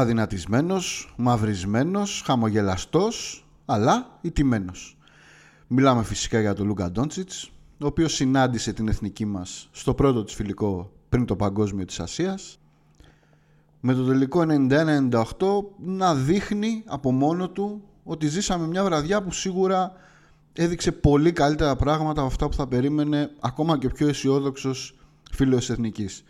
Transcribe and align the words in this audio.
αδυνατισμένος, 0.00 1.14
μαυρισμένος, 1.16 2.22
χαμογελαστός, 2.26 3.46
αλλά 3.66 4.18
ηττημένος. 4.20 4.96
Μιλάμε 5.66 6.02
φυσικά 6.04 6.40
για 6.40 6.54
τον 6.54 6.66
Λούκα 6.66 6.90
Ντόντσιτς, 6.90 7.52
ο 7.82 7.86
οποίος 7.86 8.14
συνάντησε 8.14 8.72
την 8.72 8.88
εθνική 8.88 9.24
μας 9.24 9.68
στο 9.72 9.94
πρώτο 9.94 10.24
της 10.24 10.34
φιλικό 10.34 10.90
πριν 11.08 11.24
το 11.24 11.36
παγκόσμιο 11.36 11.84
της 11.84 12.00
Ασίας. 12.00 12.58
Με 13.80 13.94
το 13.94 14.04
τελικό 14.04 14.40
91-98 14.40 15.22
να 15.78 16.14
δείχνει 16.14 16.82
από 16.86 17.12
μόνο 17.12 17.48
του 17.48 17.82
ότι 18.04 18.26
ζήσαμε 18.26 18.66
μια 18.66 18.84
βραδιά 18.84 19.22
που 19.22 19.32
σίγουρα 19.32 19.92
έδειξε 20.52 20.92
πολύ 20.92 21.32
καλύτερα 21.32 21.76
πράγματα 21.76 22.20
από 22.20 22.30
αυτά 22.30 22.48
που 22.48 22.54
θα 22.54 22.66
περίμενε 22.66 23.30
ακόμα 23.40 23.78
και 23.78 23.86
ο 23.86 23.90
πιο 23.90 24.08
αισιόδοξος 24.08 24.94
φίλος 25.32 25.70
εθνικής. 25.70 26.24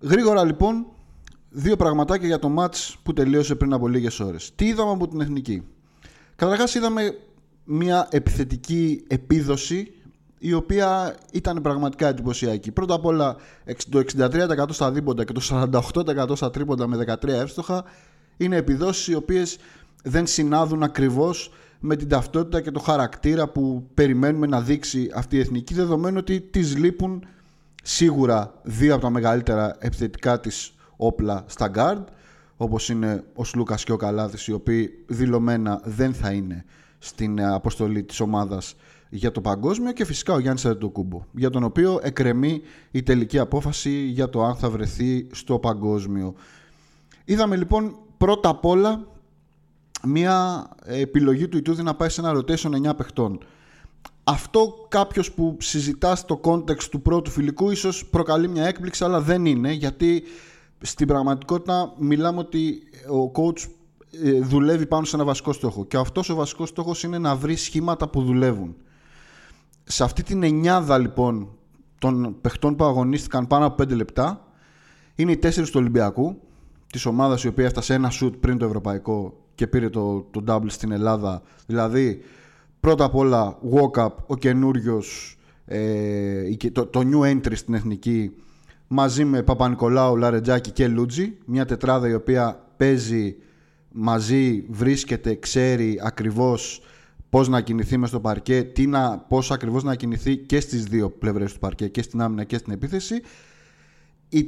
Γρήγορα 0.00 0.44
λοιπόν, 0.44 0.86
δύο 1.52 1.76
πραγματάκια 1.76 2.26
για 2.26 2.38
το 2.38 2.48
μάτς 2.48 2.96
που 3.02 3.12
τελείωσε 3.12 3.54
πριν 3.54 3.72
από 3.72 3.88
λίγες 3.88 4.20
ώρες. 4.20 4.52
Τι 4.54 4.66
είδαμε 4.66 4.90
από 4.90 5.08
την 5.08 5.20
εθνική; 5.20 5.62
Καταρχάς 6.36 6.74
είδαμε 6.74 7.16
μια 7.64 8.08
επιθετική 8.10 9.04
επίδοση 9.08 9.92
η 10.38 10.52
οποία 10.52 11.16
ήταν 11.32 11.60
πραγματικά 11.60 12.08
εντυπωσιακή. 12.08 12.72
Πρώτα 12.72 12.94
απ' 12.94 13.04
όλα 13.04 13.36
το 13.88 13.98
63% 13.98 14.66
στα 14.68 14.92
δίποντα 14.92 15.24
και 15.24 15.32
το 15.32 15.40
48% 15.40 16.36
στα 16.36 16.50
τρίποντα 16.50 16.86
με 16.86 17.16
13 17.22 17.28
εύστοχα 17.28 17.84
είναι 18.36 18.56
επιδόσεις 18.56 19.06
οι 19.06 19.14
οποίες 19.14 19.58
δεν 20.02 20.26
συνάδουν 20.26 20.82
ακριβώς 20.82 21.52
με 21.80 21.96
την 21.96 22.08
ταυτότητα 22.08 22.60
και 22.60 22.70
το 22.70 22.80
χαρακτήρα 22.80 23.48
που 23.48 23.86
περιμένουμε 23.94 24.46
να 24.46 24.60
δείξει 24.60 25.10
αυτή 25.14 25.36
η 25.36 25.40
εθνική 25.40 25.74
δεδομένου 25.74 26.16
ότι 26.18 26.40
τις 26.40 26.76
λείπουν 26.76 27.24
σίγουρα 27.82 28.54
δύο 28.62 28.92
από 28.92 29.02
τα 29.02 29.10
μεγαλύτερα 29.10 29.76
επιθετικά 29.78 30.40
της 30.40 30.74
όπλα 30.96 31.44
στα 31.46 31.70
guard 31.74 32.04
όπως 32.56 32.88
είναι 32.88 33.24
ο 33.34 33.44
Σλούκας 33.44 33.84
και 33.84 33.92
ο 33.92 33.96
Καλάθης 33.96 34.46
οι 34.46 34.52
οποίοι 34.52 35.04
δηλωμένα 35.06 35.80
δεν 35.84 36.14
θα 36.14 36.32
είναι 36.32 36.64
στην 36.98 37.44
αποστολή 37.44 38.02
της 38.02 38.20
ομάδας 38.20 38.76
για 39.14 39.32
το 39.32 39.40
παγκόσμιο 39.40 39.92
και 39.92 40.04
φυσικά 40.04 40.32
ο 40.34 40.38
Γιάννης 40.38 40.64
Αντετοκούμπο 40.64 41.24
για 41.32 41.50
τον 41.50 41.64
οποίο 41.64 42.00
εκρεμεί 42.02 42.60
η 42.90 43.02
τελική 43.02 43.38
απόφαση 43.38 43.90
για 43.90 44.28
το 44.28 44.44
αν 44.44 44.56
θα 44.56 44.70
βρεθεί 44.70 45.26
στο 45.32 45.58
παγκόσμιο. 45.58 46.34
Είδαμε 47.24 47.56
λοιπόν 47.56 47.96
πρώτα 48.16 48.48
απ' 48.48 48.64
όλα 48.64 49.06
μια 50.04 50.68
επιλογή 50.84 51.48
του 51.48 51.56
Ιτούδη 51.56 51.82
να 51.82 51.94
πάει 51.94 52.08
σε 52.08 52.20
ένα 52.20 52.32
rotation 52.36 52.90
9 52.90 52.96
παιχτών. 52.96 53.38
Αυτό 54.24 54.86
κάποιος 54.88 55.32
που 55.32 55.56
συζητά 55.60 56.16
στο 56.16 56.40
context 56.44 56.84
του 56.90 57.02
πρώτου 57.02 57.30
φιλικού 57.30 57.70
ίσως 57.70 58.06
προκαλεί 58.06 58.48
μια 58.48 58.66
έκπληξη 58.66 59.04
αλλά 59.04 59.20
δεν 59.20 59.46
είναι 59.46 59.72
γιατί 59.72 60.22
στην 60.82 61.06
πραγματικότητα 61.06 61.94
μιλάμε 61.98 62.38
ότι 62.38 62.82
ο 63.10 63.32
coach 63.34 63.68
ε, 64.24 64.40
δουλεύει 64.40 64.86
πάνω 64.86 65.04
σε 65.04 65.16
ένα 65.16 65.24
βασικό 65.24 65.52
στόχο 65.52 65.84
και 65.84 65.96
αυτός 65.96 66.28
ο 66.28 66.34
βασικός 66.34 66.68
στόχος 66.68 67.02
είναι 67.02 67.18
να 67.18 67.36
βρει 67.36 67.56
σχήματα 67.56 68.08
που 68.08 68.22
δουλεύουν. 68.22 68.76
Σε 69.84 70.04
αυτή 70.04 70.22
την 70.22 70.42
εννιάδα 70.42 70.98
λοιπόν 70.98 71.48
των 71.98 72.36
παιχτών 72.40 72.76
που 72.76 72.84
αγωνίστηκαν 72.84 73.46
πάνω 73.46 73.66
από 73.66 73.82
5 73.82 73.88
λεπτά 73.88 74.46
είναι 75.14 75.32
οι 75.32 75.36
τέσσερις 75.36 75.70
του 75.70 75.78
Ολυμπιακού 75.80 76.40
της 76.92 77.06
ομάδας 77.06 77.44
η 77.44 77.48
οποία 77.48 77.64
έφτασε 77.64 77.94
ένα 77.94 78.10
σουτ 78.10 78.34
πριν 78.34 78.58
το 78.58 78.64
ευρωπαϊκό 78.64 79.36
και 79.54 79.66
πήρε 79.66 79.88
το, 79.88 80.26
το 80.30 80.44
double 80.48 80.70
στην 80.70 80.92
Ελλάδα. 80.92 81.42
Δηλαδή, 81.66 82.22
πρώτα 82.80 83.04
απ' 83.04 83.14
όλα, 83.14 83.58
walk-up, 83.74 84.10
ο 84.26 84.36
καινούριος, 84.36 85.38
ε, 85.64 86.56
το, 86.72 86.86
το 86.86 87.00
new 87.04 87.30
entry 87.30 87.56
στην 87.56 87.74
εθνική, 87.74 88.32
μαζί 88.94 89.24
με 89.24 89.42
Παπα-Νικολάου, 89.42 90.16
Λαρετζάκη 90.16 90.70
και 90.70 90.88
Λούτζι. 90.88 91.38
Μια 91.46 91.64
τετράδα 91.64 92.08
η 92.08 92.14
οποία 92.14 92.66
παίζει 92.76 93.36
μαζί, 93.92 94.66
βρίσκεται, 94.68 95.34
ξέρει 95.34 96.00
ακριβώς 96.02 96.82
πώς 97.28 97.48
να 97.48 97.60
κινηθεί 97.60 97.96
μες 97.96 98.08
στο 98.08 98.20
παρκέ, 98.20 98.62
τι 98.62 98.86
να, 98.86 99.18
πώς 99.18 99.50
ακριβώς 99.50 99.82
να 99.82 99.94
κινηθεί 99.94 100.36
και 100.36 100.60
στις 100.60 100.84
δύο 100.84 101.10
πλευρές 101.10 101.52
του 101.52 101.58
παρκέ, 101.58 101.88
και 101.88 102.02
στην 102.02 102.20
άμυνα 102.20 102.44
και 102.44 102.56
στην 102.56 102.72
επίθεση 102.72 103.22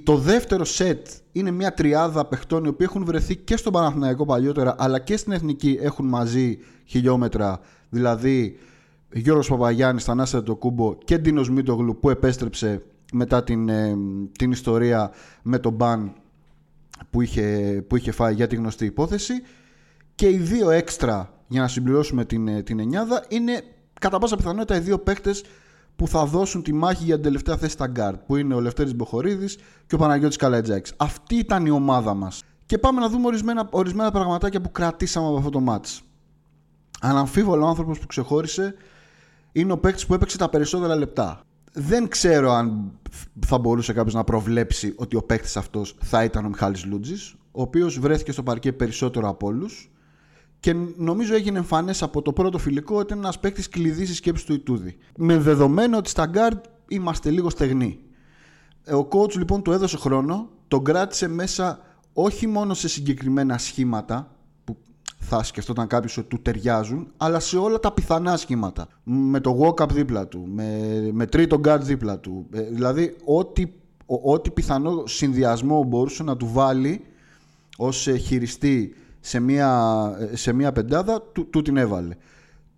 το 0.03 0.17
δεύτερο 0.17 0.65
σετ 0.65 1.07
είναι 1.33 1.51
μια 1.51 1.75
τριάδα 1.75 2.25
παιχτών 2.27 2.65
οι 2.65 2.69
οποίοι 2.69 2.87
έχουν 2.91 3.05
βρεθεί 3.05 3.37
και 3.37 3.57
στον 3.57 3.73
Παναθηναϊκό 3.73 4.25
παλιότερα 4.25 4.75
αλλά 4.79 4.99
και 4.99 5.17
στην 5.17 5.33
Εθνική 5.33 5.79
έχουν 5.81 6.07
μαζί 6.07 6.59
χιλιόμετρα 6.85 7.61
δηλαδή 7.89 8.57
Γιώργος 9.13 9.49
Παπαγιάννης, 9.49 10.05
Θανάσης 10.05 10.41
Κούμπο 10.59 10.95
και 11.05 11.19
Ντίνος 11.19 11.51
Μίτογλου 11.51 11.99
που 11.99 12.11
επέστρεψε 12.11 12.83
μετά 13.15 13.45
την, 13.45 13.69
ε, 13.69 13.97
την 14.39 14.51
ιστορία 14.51 15.11
με 15.43 15.59
τον 15.59 15.73
ban 15.73 16.13
που 17.11 17.21
είχε, 17.21 17.45
που 17.89 17.97
είχε 17.97 18.11
φάει 18.11 18.35
για 18.35 18.47
τη 18.47 18.57
γνωστή 18.57 18.85
υπόθεση 18.85 19.33
και 20.15 20.29
οι 20.29 20.37
δύο 20.37 20.71
έξτρα 20.71 21.33
για 21.49 21.61
να 21.61 21.69
συμπληρώσουμε 21.69 22.25
την, 22.25 22.49
ε, 22.49 22.63
την 22.63 22.81
εννιάδα 22.81 23.25
είναι 23.29 23.63
κατά 24.01 24.19
πάσα 24.19 24.37
πιθανότητα 24.37 24.77
οι 24.77 24.81
δύο 24.81 24.99
παίκτες 24.99 25.45
που 25.97 26.09
θα 26.09 26.25
δώσουν 26.25 26.63
τη 26.63 26.73
μάχη 26.73 27.05
για 27.05 27.15
την 27.15 27.23
τελευταία 27.23 27.57
θέση 27.57 27.73
στα 27.73 27.87
γκάρτ, 27.87 28.21
που 28.27 28.37
είναι 28.37 28.55
ο 28.55 28.61
Λευτέρης 28.61 28.95
Μποχορίδης 28.95 29.59
και 29.87 29.95
ο 29.95 29.99
Παναγιώτης 29.99 30.37
Καλαϊτζάκης. 30.37 30.95
Αυτή 30.97 31.35
ήταν 31.35 31.67
η 31.67 31.71
ομάδα 31.71 32.15
μας. 32.15 32.43
Και 32.67 32.79
πάμε 32.79 33.01
να 33.01 33.09
δούμε 33.09 33.27
ορισμένα, 33.27 33.69
ορισμένα 33.71 34.11
πραγματάκια 34.11 34.61
που 34.61 34.73
κρατήσαμε 34.73 35.27
από 35.27 35.37
αυτό 35.37 35.51
το 35.51 35.61
ματς. 35.61 36.03
Αναμφίβολα 37.01 37.65
ο 37.65 37.69
άνθρωπος 37.69 37.99
που 37.99 38.07
ξεχώρισε 38.07 38.75
είναι 39.53 39.73
ο 39.73 39.79
παίκτης 39.79 40.07
που 40.07 40.15
έπαιξε 40.15 40.39
τα 40.39 40.49
περισσότερα 40.49 40.97
λεπτά. 40.97 41.41
Δεν 41.77 42.09
ξέρω 42.09 42.53
αν 42.53 42.93
θα 43.47 43.59
μπορούσε 43.59 43.93
κάποιος 43.93 44.15
να 44.15 44.25
προβλέψει 44.25 44.93
ότι 44.97 45.17
ο 45.17 45.23
παίκτης 45.23 45.57
αυτός 45.57 45.97
θα 46.01 46.25
ήταν 46.25 46.45
ο 46.45 46.49
Μιχάλης 46.49 46.85
Λούντζης, 46.85 47.35
ο 47.51 47.63
οποίος 47.63 47.99
βρέθηκε 47.99 48.33
στο 48.33 48.43
παρκέ 48.43 48.73
περισσότερο 48.73 49.29
από 49.29 49.47
όλους 49.47 49.91
και 50.61 50.75
νομίζω 50.97 51.35
έγινε 51.35 51.59
εμφανές 51.59 52.03
από 52.03 52.23
το 52.23 52.33
πρώτο 52.33 52.59
φιλικό 52.59 52.97
ότι 52.97 53.13
είναι 53.13 53.23
ένας 53.23 53.39
παίκτης 53.39 53.69
κλειδί 53.69 54.05
στη 54.05 54.15
σκέψη 54.15 54.47
του 54.47 54.53
Ιτούδη. 54.53 54.97
Με 55.17 55.39
δεδομένο 55.39 55.97
ότι 55.97 56.09
στα 56.09 56.27
γκάρτ 56.27 56.65
είμαστε 56.89 57.31
λίγο 57.31 57.51
στεγνοί. 57.51 57.99
Ο 58.93 59.09
coach 59.11 59.37
λοιπόν 59.37 59.63
του 59.63 59.73
έδωσε 59.73 59.97
χρόνο, 59.97 60.49
τον 60.69 60.85
κράτησε 60.85 61.29
μέσα 61.29 61.81
όχι 62.13 62.47
μόνο 62.47 62.75
σε 62.75 62.89
συγκεκριμένα 62.89 63.59
σχήματα 63.59 64.29
που 64.29 64.34
θα 65.37 65.43
σκεφτόταν 65.43 65.87
κάποιος 65.87 66.17
ότι 66.17 66.29
του 66.29 66.43
ταιριάζουν, 66.43 67.13
αλλά 67.17 67.41
σε 67.41 67.59
όλα 67.59 67.81
τα 67.81 67.93
πιθανά 67.93 68.37
σχήματα. 68.37 68.89
Με 69.05 69.41
το 69.41 69.59
walk-up 69.61 69.89
δίπλα 69.89 70.27
του, 70.27 70.45
με, 70.49 71.09
με 71.13 71.27
τρίτο 71.27 71.61
guard 71.65 71.81
δίπλα 71.81 72.19
του. 72.19 72.47
Ε, 72.53 72.61
δηλαδή, 72.63 73.17
ό,τι, 73.25 73.67
ό,τι 74.07 74.51
πιθανό 74.51 75.07
συνδυασμό 75.07 75.83
μπορούσε 75.83 76.23
να 76.23 76.37
του 76.37 76.51
βάλει 76.53 77.05
ως 77.77 78.07
ε, 78.07 78.17
χειριστή 78.17 78.95
σε 79.21 79.41
μια, 79.41 80.11
σε 80.33 80.53
μια 80.53 80.73
πεντάδα, 80.73 81.23
του, 81.23 81.51
του 81.51 81.63
την 81.63 81.77
έβαλε. 81.77 82.17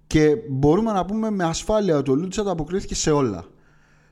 Και 0.07 0.37
μπορούμε 0.51 0.93
να 0.93 1.05
πούμε 1.05 1.31
με 1.31 1.45
ασφάλεια 1.45 1.97
ότι 1.97 2.11
ο 2.11 2.15
Λούτσα 2.15 2.41
ανταποκρίθηκε 2.41 2.95
σε 2.95 3.11
όλα 3.11 3.45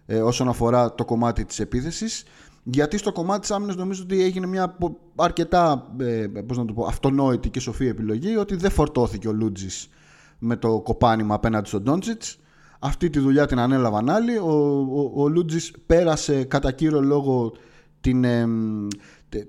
ε, 0.06 0.21
όσον 0.21 0.49
αφορά 0.49 0.94
το 0.94 1.04
κομμάτι 1.04 1.44
της 1.44 1.60
επίθεσης 1.60 2.25
γιατί 2.64 2.98
στο 2.98 3.12
κομμάτι 3.12 3.41
της 3.41 3.50
άμυνας 3.50 3.76
νομίζω 3.76 4.02
ότι 4.02 4.22
έγινε 4.22 4.47
μια 4.47 4.76
αρκετά 5.16 5.94
ε, 6.00 6.26
πώς 6.47 6.56
να 6.58 6.64
το 6.64 6.72
πω, 6.72 6.84
αυτονόητη 6.84 7.50
και 7.50 7.60
σοφή 7.60 7.86
επιλογή 7.86 8.36
ότι 8.36 8.56
δεν 8.56 8.70
φορτώθηκε 8.70 9.28
ο 9.28 9.32
Λούτζης 9.32 9.88
με 10.38 10.56
το 10.56 10.80
κοπάνημα 10.80 11.34
απέναντι 11.34 11.68
στον 11.68 11.83
Ντόντζιτς 11.83 12.39
αυτή 12.78 13.10
τη 13.10 13.18
δουλειά 13.18 13.47
την 13.47 13.59
ανέλαβαν 13.59 14.10
άλλοι. 14.10 14.39
Ο, 14.39 14.50
ο, 14.92 15.22
ο 15.22 15.28
Λούτζης 15.28 15.72
πέρασε 15.86 16.44
κατά 16.44 16.72
κύριο 16.72 17.00
λόγο 17.00 17.53
την, 18.00 18.24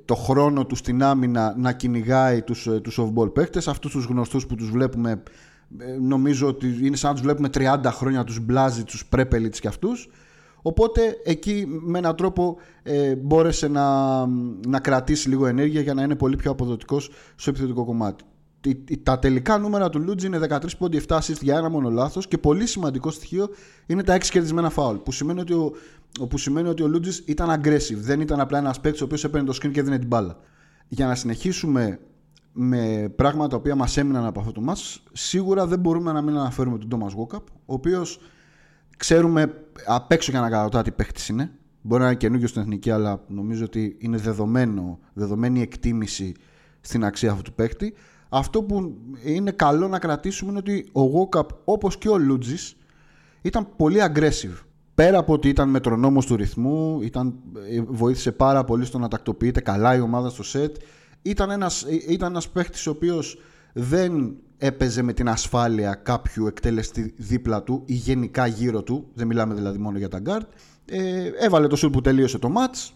το 0.06 0.16
χρόνο 0.16 0.66
του 0.66 0.76
στην 0.76 1.04
άμυνα 1.04 1.56
να 1.58 1.74
κυνηγάει 1.74 2.42
τους, 2.42 2.68
ε, 2.68 2.80
τους 2.80 3.00
off-ball 3.00 3.34
παίκτες, 3.34 3.68
αυτούς 3.68 3.92
τους 3.92 4.06
γνωστούς 4.06 4.46
που 4.46 4.56
τους 4.56 4.70
βλέπουμε 4.70 5.24
ε, 5.78 5.98
νομίζω 6.00 6.48
ότι 6.48 6.78
είναι 6.82 6.96
σαν 6.96 7.10
να 7.10 7.16
τους 7.16 7.26
βλέπουμε 7.26 7.50
30 7.54 7.80
χρόνια 7.86 8.24
τους 8.24 8.40
Μπλάζι, 8.40 8.84
τους 8.84 9.06
Πρέπελιτς 9.06 9.60
και 9.60 9.68
αυτούς 9.68 10.10
οπότε 10.68 11.18
εκεί 11.24 11.66
με 11.68 11.98
έναν 11.98 12.16
τρόπο 12.16 12.58
ε, 12.84 13.16
μπόρεσε 13.16 13.68
να, 13.68 14.26
να 14.68 14.80
κρατήσει 14.80 15.30
λίγο 15.30 15.46
ενέργεια 15.46 15.82
για 15.82 15.94
να 15.94 16.04
είναι 16.04 16.16
πολύ 16.16 16.36
πιο 16.36 16.52
αποδοτικός 16.52 17.10
στο 17.36 17.50
επιθετικό 17.50 17.86
κομμάτι 17.86 18.24
τα 19.04 19.20
τελικά 19.20 19.58
νούμερα 19.58 19.90
του 19.90 20.00
Λούτζι 20.00 20.26
είναι 20.28 20.40
13 20.50 20.60
πόντι 20.78 21.02
7 21.08 21.18
assist 21.18 21.42
για 21.42 21.58
ένα 21.58 21.70
μόνο 21.70 21.90
λάθος 21.90 22.28
και 22.28 22.38
πολύ 22.38 22.66
σημαντικό 22.66 23.12
στοιχείο 23.12 23.50
είναι 23.86 24.04
τα 24.04 24.18
6 24.18 24.24
κερδισμένα 24.24 24.70
φάουλ. 24.70 24.98
Που 24.98 25.12
σημαίνει 25.12 25.40
ότι 25.40 25.54
ο, 25.54 25.74
που 26.30 26.38
σημαίνει 26.38 26.68
ότι 26.68 26.84
ο 26.84 26.88
Λούτζη 26.88 27.24
ήταν 27.26 27.62
aggressive. 27.62 27.96
Δεν 27.96 28.22
ήταν 28.22 28.40
απλά 28.40 28.58
ένας 28.58 28.80
παίκτης 28.80 29.02
ο 29.02 29.06
οποίος 29.06 29.24
έπαιρνε 29.24 29.48
το 29.48 29.58
screen 29.62 29.72
και 29.72 29.80
έδινε 29.80 29.98
την 29.98 30.08
μπάλα. 30.08 30.38
Για 30.88 31.08
να 31.08 31.16
συνεχίσουμε 31.16 32.00
με 32.52 33.14
πράγματα 33.16 33.50
τα 33.50 33.56
οποία 33.56 33.76
μας 33.76 33.98
έμειναν 33.98 34.26
από 34.26 34.40
αυτό 34.40 34.52
το 34.52 34.62
match, 34.68 34.98
σίγουρα 35.12 35.68
δεν 35.68 35.80
μπορούμε 35.80 36.12
να 36.12 36.22
μην 36.22 36.38
αναφέρουμε 36.38 36.78
τον 36.78 36.88
Thomas 36.92 37.20
Walkup, 37.20 37.44
ο 37.66 37.74
οποίος 37.74 38.20
ξέρουμε 38.98 39.54
απ' 39.86 40.12
έξω 40.12 40.32
για 40.32 40.40
να 40.40 40.50
καταλάβω 40.50 40.82
τι 40.82 40.92
παίκτη 40.92 41.32
είναι. 41.32 41.52
Μπορεί 41.82 42.02
να 42.02 42.08
είναι 42.08 42.18
καινούριο 42.18 42.48
στην 42.48 42.62
εθνική, 42.62 42.92
αλλά 42.92 43.24
νομίζω 43.28 43.64
ότι 43.66 43.96
είναι 44.00 44.18
δεδομένο, 44.18 45.00
δεδομένη 45.14 45.62
εκτίμηση 45.62 46.34
στην 46.82 47.04
αξία 47.04 47.32
αυτού 47.32 47.42
του 47.42 47.54
παίκτη. 47.54 47.94
Αυτό 48.30 48.64
που 48.64 48.98
είναι 49.24 49.52
καλό 49.52 49.88
να 49.88 50.00
κρατήσουμε 50.00 50.50
είναι 50.50 50.60
ότι 50.60 50.90
ο 50.92 51.02
Walkup 51.02 51.48
όπως 51.66 51.98
και 51.98 52.10
ο 52.10 52.18
Λούτζης 52.18 52.76
ήταν 53.42 53.68
πολύ 53.76 54.00
aggressive. 54.02 54.64
Πέρα 54.96 55.18
από 55.18 55.34
ότι 55.34 55.50
ήταν 55.50 55.70
μετρονόμος 55.70 56.26
του 56.26 56.36
ρυθμού, 56.36 57.02
ήταν, 57.02 57.36
ε, 57.70 57.82
βοήθησε 57.88 58.32
πάρα 58.32 58.64
πολύ 58.64 58.86
στο 58.86 59.00
να 59.00 59.08
τακτοποιείται 59.08 59.62
καλά 59.62 59.96
η 59.96 60.00
ομάδα 60.00 60.30
στο 60.30 60.44
σετ, 60.44 60.76
ήταν 61.22 61.50
ένας, 61.50 61.84
ε, 61.84 62.12
ήταν 62.12 62.32
ένας 62.32 62.50
παίχτης 62.50 62.88
ο 62.88 62.92
οποίος 62.92 63.40
δεν 63.78 64.36
έπαιζε 64.58 65.02
με 65.02 65.14
την 65.14 65.30
ασφάλεια 65.30 65.94
κάποιου 65.94 66.48
εκτελεστή 66.48 67.14
δίπλα 67.18 67.64
του 67.64 67.84
ή 67.86 67.94
γενικά 67.94 68.48
γύρω 68.48 68.84
του, 68.84 69.08
δεν 69.14 69.28
μιλάμε 69.28 69.54
δηλαδή 69.54 69.78
μόνο 69.78 69.98
για 69.98 70.10
τα 70.10 70.22
guard. 70.26 70.46
Ε, 70.86 71.30
έβαλε 71.40 71.68
το 71.68 71.76
σουτ 71.76 71.94
που 71.94 72.02
τελείωσε 72.02 72.38
το 72.38 72.54
match. 72.58 72.92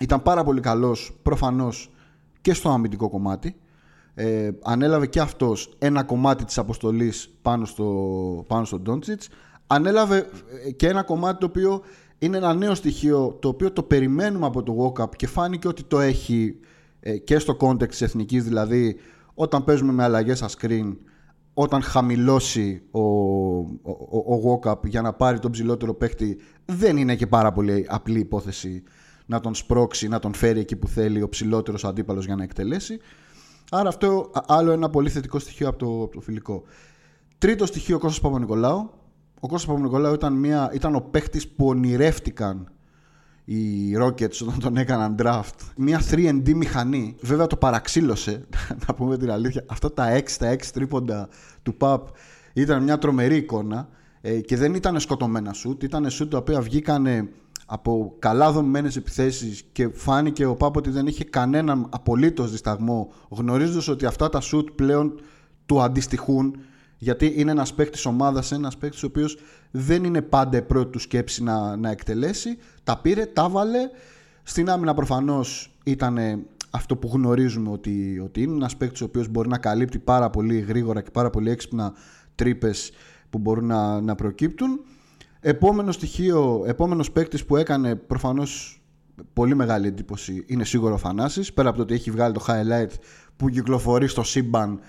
Ήταν 0.00 0.22
πάρα 0.22 0.44
πολύ 0.44 0.60
καλός 0.60 1.18
προφανώς 1.22 1.92
και 2.40 2.54
στο 2.54 2.70
αμυντικό 2.70 3.08
κομμάτι. 3.08 3.56
Ε, 4.14 4.50
ανέλαβε 4.62 5.06
και 5.06 5.20
αυτός 5.20 5.76
ένα 5.78 6.02
κομμάτι 6.02 6.44
της 6.44 6.58
αποστολής 6.58 7.34
πάνω 7.42 7.64
στο, 7.64 7.84
πάνω 8.46 8.64
στο 8.64 8.82
Doncic. 8.86 9.26
Ανέλαβε 9.66 10.28
ε, 10.66 10.70
και 10.70 10.88
ένα 10.88 11.02
κομμάτι 11.02 11.38
το 11.38 11.46
οποίο 11.46 11.82
είναι 12.18 12.36
ένα 12.36 12.54
νέο 12.54 12.74
στοιχείο 12.74 13.38
το 13.40 13.48
οποίο 13.48 13.72
το 13.72 13.82
περιμένουμε 13.82 14.46
από 14.46 14.62
το 14.62 14.92
walk-up 14.94 15.16
και 15.16 15.26
φάνηκε 15.26 15.68
ότι 15.68 15.82
το 15.82 16.00
έχει 16.00 16.56
ε, 17.00 17.16
και 17.16 17.38
στο 17.38 17.56
context 17.60 17.88
της 17.88 18.02
εθνικής 18.02 18.44
δηλαδή 18.44 18.96
όταν 19.40 19.64
παίζουμε 19.64 19.92
με 19.92 20.02
αλλαγές 20.02 20.38
στα 20.38 20.48
screen 20.48 20.96
όταν 21.54 21.82
χαμηλώσει 21.82 22.82
ο, 22.90 23.00
ο, 23.00 24.60
ο, 24.62 24.80
για 24.84 25.02
να 25.02 25.12
πάρει 25.12 25.38
τον 25.38 25.50
ψηλότερο 25.50 25.94
παίχτη 25.94 26.38
δεν 26.64 26.96
είναι 26.96 27.16
και 27.16 27.26
πάρα 27.26 27.52
πολύ 27.52 27.86
απλή 27.88 28.18
υπόθεση 28.18 28.82
να 29.26 29.40
τον 29.40 29.54
σπρώξει, 29.54 30.08
να 30.08 30.18
τον 30.18 30.34
φέρει 30.34 30.60
εκεί 30.60 30.76
που 30.76 30.88
θέλει 30.88 31.22
ο 31.22 31.28
ψηλότερος 31.28 31.84
αντίπαλος 31.84 32.24
για 32.26 32.36
να 32.36 32.42
εκτελέσει. 32.42 32.98
Άρα 33.70 33.88
αυτό 33.88 34.30
άλλο 34.46 34.70
ένα 34.70 34.90
πολύ 34.90 35.08
θετικό 35.08 35.38
στοιχείο 35.38 35.68
από 35.68 35.78
το, 35.78 36.02
από 36.02 36.14
το 36.14 36.20
φιλικό. 36.20 36.62
Τρίτο 37.38 37.66
στοιχείο 37.66 37.96
ο 37.96 37.98
Κώστας 37.98 38.20
Παπα-Νικολάου. 38.20 38.90
Ο 39.40 39.48
Κώστας 39.48 39.66
Παπα-Νικολάου 39.66 40.14
ήταν, 40.14 40.32
μια, 40.32 40.70
ήταν 40.74 40.94
ο 40.94 41.00
παίχτης 41.00 41.48
που 41.48 41.66
ονειρεύτηκαν 41.66 42.72
οι 43.52 43.96
Rockets 44.00 44.40
όταν 44.42 44.58
τον 44.60 44.76
έκαναν 44.76 45.14
draft. 45.18 45.72
Μια 45.76 46.02
3D 46.10 46.54
μηχανή. 46.54 47.16
Βέβαια 47.20 47.46
το 47.46 47.56
παραξήλωσε, 47.56 48.46
να 48.86 48.94
πούμε 48.94 49.16
την 49.18 49.30
αλήθεια. 49.30 49.64
Αυτά 49.68 49.92
τα 49.92 50.18
6, 50.18 50.22
τα 50.38 50.54
6 50.54 50.56
τρίποντα 50.72 51.28
του 51.62 51.76
Pap 51.80 51.98
ήταν 52.52 52.82
μια 52.82 52.98
τρομερή 52.98 53.36
εικόνα 53.36 53.88
ε, 54.20 54.40
και 54.40 54.56
δεν 54.56 54.74
ήταν 54.74 55.00
σκοτωμένα 55.00 55.52
σουτ. 55.52 55.82
Ήταν 55.82 56.10
σουτ 56.10 56.30
τα 56.30 56.38
οποία 56.38 56.60
βγήκαν 56.60 57.28
από 57.66 58.14
καλά 58.18 58.52
δομημένες 58.52 58.96
επιθέσεις 58.96 59.64
και 59.72 59.88
φάνηκε 59.88 60.44
ο 60.44 60.56
Πάπ 60.56 60.76
ότι 60.76 60.90
δεν 60.90 61.06
είχε 61.06 61.24
κανέναν 61.24 61.86
απολύτως 61.90 62.50
δισταγμό 62.50 63.12
γνωρίζοντας 63.28 63.88
ότι 63.88 64.06
αυτά 64.06 64.28
τα 64.28 64.40
σουτ 64.40 64.68
πλέον 64.70 65.20
του 65.66 65.82
αντιστοιχούν 65.82 66.56
γιατί 67.02 67.32
είναι 67.36 67.50
ένας 67.50 67.74
παίκτης 67.74 68.06
ομάδας, 68.06 68.52
ένας 68.52 68.76
παίκτης 68.76 69.02
ο 69.02 69.06
οποίος 69.06 69.38
δεν 69.70 70.04
είναι 70.04 70.22
πάντα 70.22 70.62
πρώτη 70.62 70.90
του 70.90 70.98
σκέψη 70.98 71.42
να, 71.42 71.76
να 71.76 71.90
εκτελέσει. 71.90 72.58
Τα 72.84 72.98
πήρε, 72.98 73.26
τα 73.26 73.48
βάλε. 73.48 73.78
Στην 74.42 74.70
άμυνα 74.70 74.94
προφανώς 74.94 75.76
ήταν 75.84 76.18
αυτό 76.70 76.96
που 76.96 77.10
γνωρίζουμε 77.12 77.70
ότι, 77.70 78.20
ότι 78.24 78.42
είναι 78.42 78.54
ένας 78.54 78.76
παίκτης 78.76 79.00
ο 79.00 79.04
οποίος 79.04 79.28
μπορεί 79.28 79.48
να 79.48 79.58
καλύπτει 79.58 79.98
πάρα 79.98 80.30
πολύ 80.30 80.58
γρήγορα 80.58 81.02
και 81.02 81.10
πάρα 81.10 81.30
πολύ 81.30 81.50
έξυπνα 81.50 81.92
τρύπες 82.34 82.92
που 83.30 83.38
μπορούν 83.38 83.66
να, 83.66 84.00
να 84.00 84.14
προκύπτουν. 84.14 84.80
Επόμενο 85.40 85.92
στοιχείο, 85.92 86.62
επόμενος 86.66 87.10
παίκτης 87.10 87.44
που 87.44 87.56
έκανε 87.56 87.94
προφανώς 87.94 88.82
πολύ 89.32 89.54
μεγάλη 89.54 89.86
εντύπωση 89.86 90.44
είναι 90.46 90.64
σίγουρο 90.64 90.94
ο 90.94 90.98
Θανάσης, 90.98 91.52
πέρα 91.52 91.68
από 91.68 91.76
το 91.76 91.82
ότι 91.82 91.94
έχει 91.94 92.10
βγάλει 92.10 92.34
το 92.34 92.44
highlight 92.48 92.90
που 93.36 93.48
κυκλοφορεί 93.48 94.08
στο 94.08 94.22
σύμπαν 94.22 94.80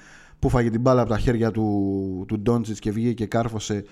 που 0.41 0.49
φάγε 0.49 0.69
την 0.69 0.81
μπάλα 0.81 1.01
από 1.01 1.09
τα 1.09 1.17
χέρια 1.17 1.51
του, 1.51 2.25
του 2.27 2.39
Ντόντσιτς 2.39 2.79
και 2.79 2.91
βγήκε 2.91 3.13
και 3.13 3.25
κάρφωσε. 3.25 3.85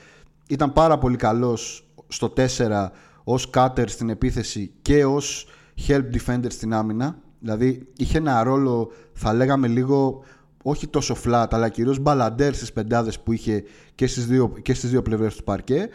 Ήταν 0.48 0.74
πάρα 0.74 0.98
πολύ 0.98 1.16
καλός 1.16 1.88
στο 2.08 2.34
4 2.58 2.88
ως 3.24 3.50
cutter 3.54 3.84
στην 3.86 4.10
επίθεση 4.10 4.72
και 4.82 5.06
ως 5.06 5.48
help 5.88 6.04
defender 6.16 6.48
στην 6.48 6.74
άμυνα. 6.74 7.18
Δηλαδή 7.40 7.88
είχε 7.98 8.18
ένα 8.18 8.44
ρόλο 8.44 8.92
θα 9.14 9.34
λέγαμε 9.34 9.68
λίγο 9.68 10.24
όχι 10.64 10.88
τόσο 10.88 11.16
flat 11.26 11.48
αλλά 11.50 11.70
κυρίως 11.70 12.00
μπαλαντέρ 12.00 12.54
στις 12.54 12.74
πεντάδες 12.74 13.20
που 13.20 13.32
είχε 13.32 13.64
και 13.96 14.08
στις 14.08 14.28
δύο, 14.28 14.54
και 14.62 14.74
στις 14.74 14.90
δύο 14.90 15.02
πλευρές 15.02 15.36
του 15.36 15.44
παρκέ 15.44 15.90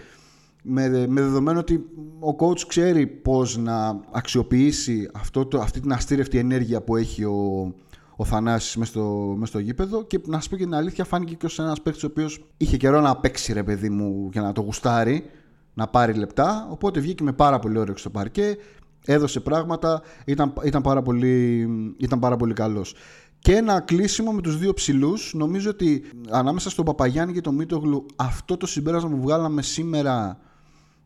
με, 0.62 1.06
με 1.09 1.21
δεδομένο 1.21 1.59
ότι 1.59 1.75
ο 2.21 2.37
coach 2.39 2.61
ξέρει 2.67 3.06
πώς 3.06 3.56
να 3.56 4.01
αξιοποιήσει 4.11 5.11
αυτό 5.15 5.47
το, 5.47 5.61
αυτή 5.61 5.81
την 5.81 5.93
αστήρευτη 5.93 6.39
ενέργεια 6.39 6.81
που 6.81 6.97
έχει 6.97 7.25
ο, 7.25 7.73
ο 8.16 8.25
Θανάσης 8.25 8.76
μέσα 8.76 8.90
στο, 8.90 9.38
στο 9.43 9.58
γήπεδο 9.58 10.05
και 10.05 10.20
να 10.26 10.40
σα 10.40 10.49
πω 10.49 10.56
και 10.56 10.64
την 10.64 10.75
αλήθεια 10.75 11.05
φάνηκε 11.05 11.34
και 11.34 11.46
ως 11.46 11.58
ένας 11.58 11.82
παίκτης 11.82 12.02
ο 12.02 12.06
οποίος 12.06 12.44
είχε 12.56 12.76
καιρό 12.76 13.00
να 13.00 13.16
παίξει 13.16 13.52
ρε 13.52 13.62
παιδί 13.62 13.90
μου 13.90 14.28
για 14.32 14.43
να 14.43 14.52
το 14.52 14.61
γουστάρει 14.61 15.25
να 15.75 15.87
πάρει 15.87 16.12
λεπτά 16.12 16.69
οπότε 16.70 17.00
βγήκε 17.00 17.22
με 17.22 17.32
πάρα 17.32 17.58
πολύ 17.58 17.78
όρεξη 17.78 18.00
στο 18.00 18.11
παρκέ 18.11 18.56
έδωσε 19.05 19.40
πράγματα, 19.40 20.02
ήταν, 20.25 20.52
ήταν, 20.64 20.82
πάρα, 20.82 21.02
πολύ, 21.02 21.69
ήταν 21.99 22.19
πάρα 22.19 22.37
πολύ 22.37 22.55
καλός. 22.55 22.94
Και 23.38 23.56
ένα 23.56 23.81
κλείσιμο 23.81 24.32
με 24.32 24.40
τους 24.40 24.58
δύο 24.58 24.72
ψηλούς. 24.72 25.34
Νομίζω 25.34 25.70
ότι 25.70 26.05
ανάμεσα 26.31 26.70
στον 26.70 26.84
Παπαγιάννη 26.84 27.32
και 27.32 27.40
τον 27.40 27.55
Μίτογλου 27.55 28.06
αυτό 28.17 28.56
το 28.56 28.67
συμπέρασμα 28.67 29.10
που 29.10 29.20
βγάλαμε 29.20 29.62
σήμερα 29.62 30.38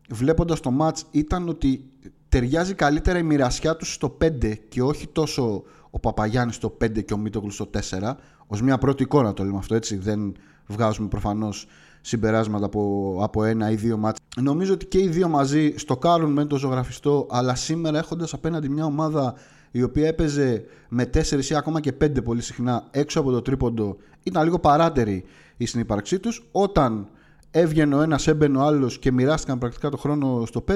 βλέποντας 0.09 0.59
το 0.59 0.71
μάτς 0.71 1.05
ήταν 1.11 1.49
ότι 1.49 1.89
ταιριάζει 2.29 2.73
καλύτερα 2.73 3.17
η 3.17 3.23
μοιρασιά 3.23 3.75
τους 3.75 3.93
στο 3.93 4.17
5 4.21 4.53
και 4.69 4.81
όχι 4.81 5.07
τόσο 5.07 5.63
ο 5.89 5.99
Παπαγιάννης 5.99 6.55
στο 6.55 6.77
5 6.81 7.03
και 7.03 7.13
ο 7.13 7.17
Μίτογλου 7.17 7.51
στο 7.51 7.69
4 7.73 8.13
ως 8.47 8.61
μια 8.61 8.77
πρώτη 8.77 9.03
εικόνα 9.03 9.33
το 9.33 9.43
λέμε 9.43 9.57
αυτό 9.57 9.75
έτσι. 9.75 9.97
Δεν 9.97 10.33
βγάζουμε 10.67 11.07
προφανώς 11.07 11.67
συμπεράσματα 12.01 12.65
από, 12.65 13.15
από 13.21 13.43
ένα 13.43 13.71
ή 13.71 13.75
δύο 13.75 13.97
μάτς. 13.97 14.19
Νομίζω 14.41 14.73
ότι 14.73 14.85
και 14.85 14.99
οι 14.99 15.07
δύο 15.07 15.27
μαζί 15.27 15.73
στο 15.77 15.97
κάνουν 15.97 16.31
με 16.31 16.45
το 16.45 16.57
ζωγραφιστό 16.57 17.27
αλλά 17.29 17.55
σήμερα 17.55 17.97
έχοντας 17.97 18.33
απέναντι 18.33 18.69
μια 18.69 18.85
ομάδα 18.85 19.33
η 19.71 19.83
οποία 19.83 20.07
έπαιζε 20.07 20.63
με 20.89 21.09
4 21.13 21.43
ή 21.49 21.55
ακόμα 21.55 21.79
και 21.79 21.93
5 22.01 22.23
πολύ 22.23 22.41
συχνά 22.41 22.87
έξω 22.91 23.19
από 23.19 23.31
το 23.31 23.41
τρίποντο 23.41 23.97
ήταν 24.23 24.43
λίγο 24.43 24.59
παράτερη 24.59 25.25
η 25.57 25.65
συνύπαρξή 25.65 26.19
τους. 26.19 26.47
Όταν 26.51 27.07
έβγαινε 27.51 27.95
ο 27.95 28.01
ένας, 28.01 28.27
έμπαινε 28.27 28.57
ο 28.57 28.61
άλλος 28.61 28.99
και 28.99 29.11
μοιράστηκαν 29.11 29.57
πρακτικά 29.57 29.89
το 29.89 29.97
χρόνο 29.97 30.45
στο 30.45 30.63
5 30.71 30.75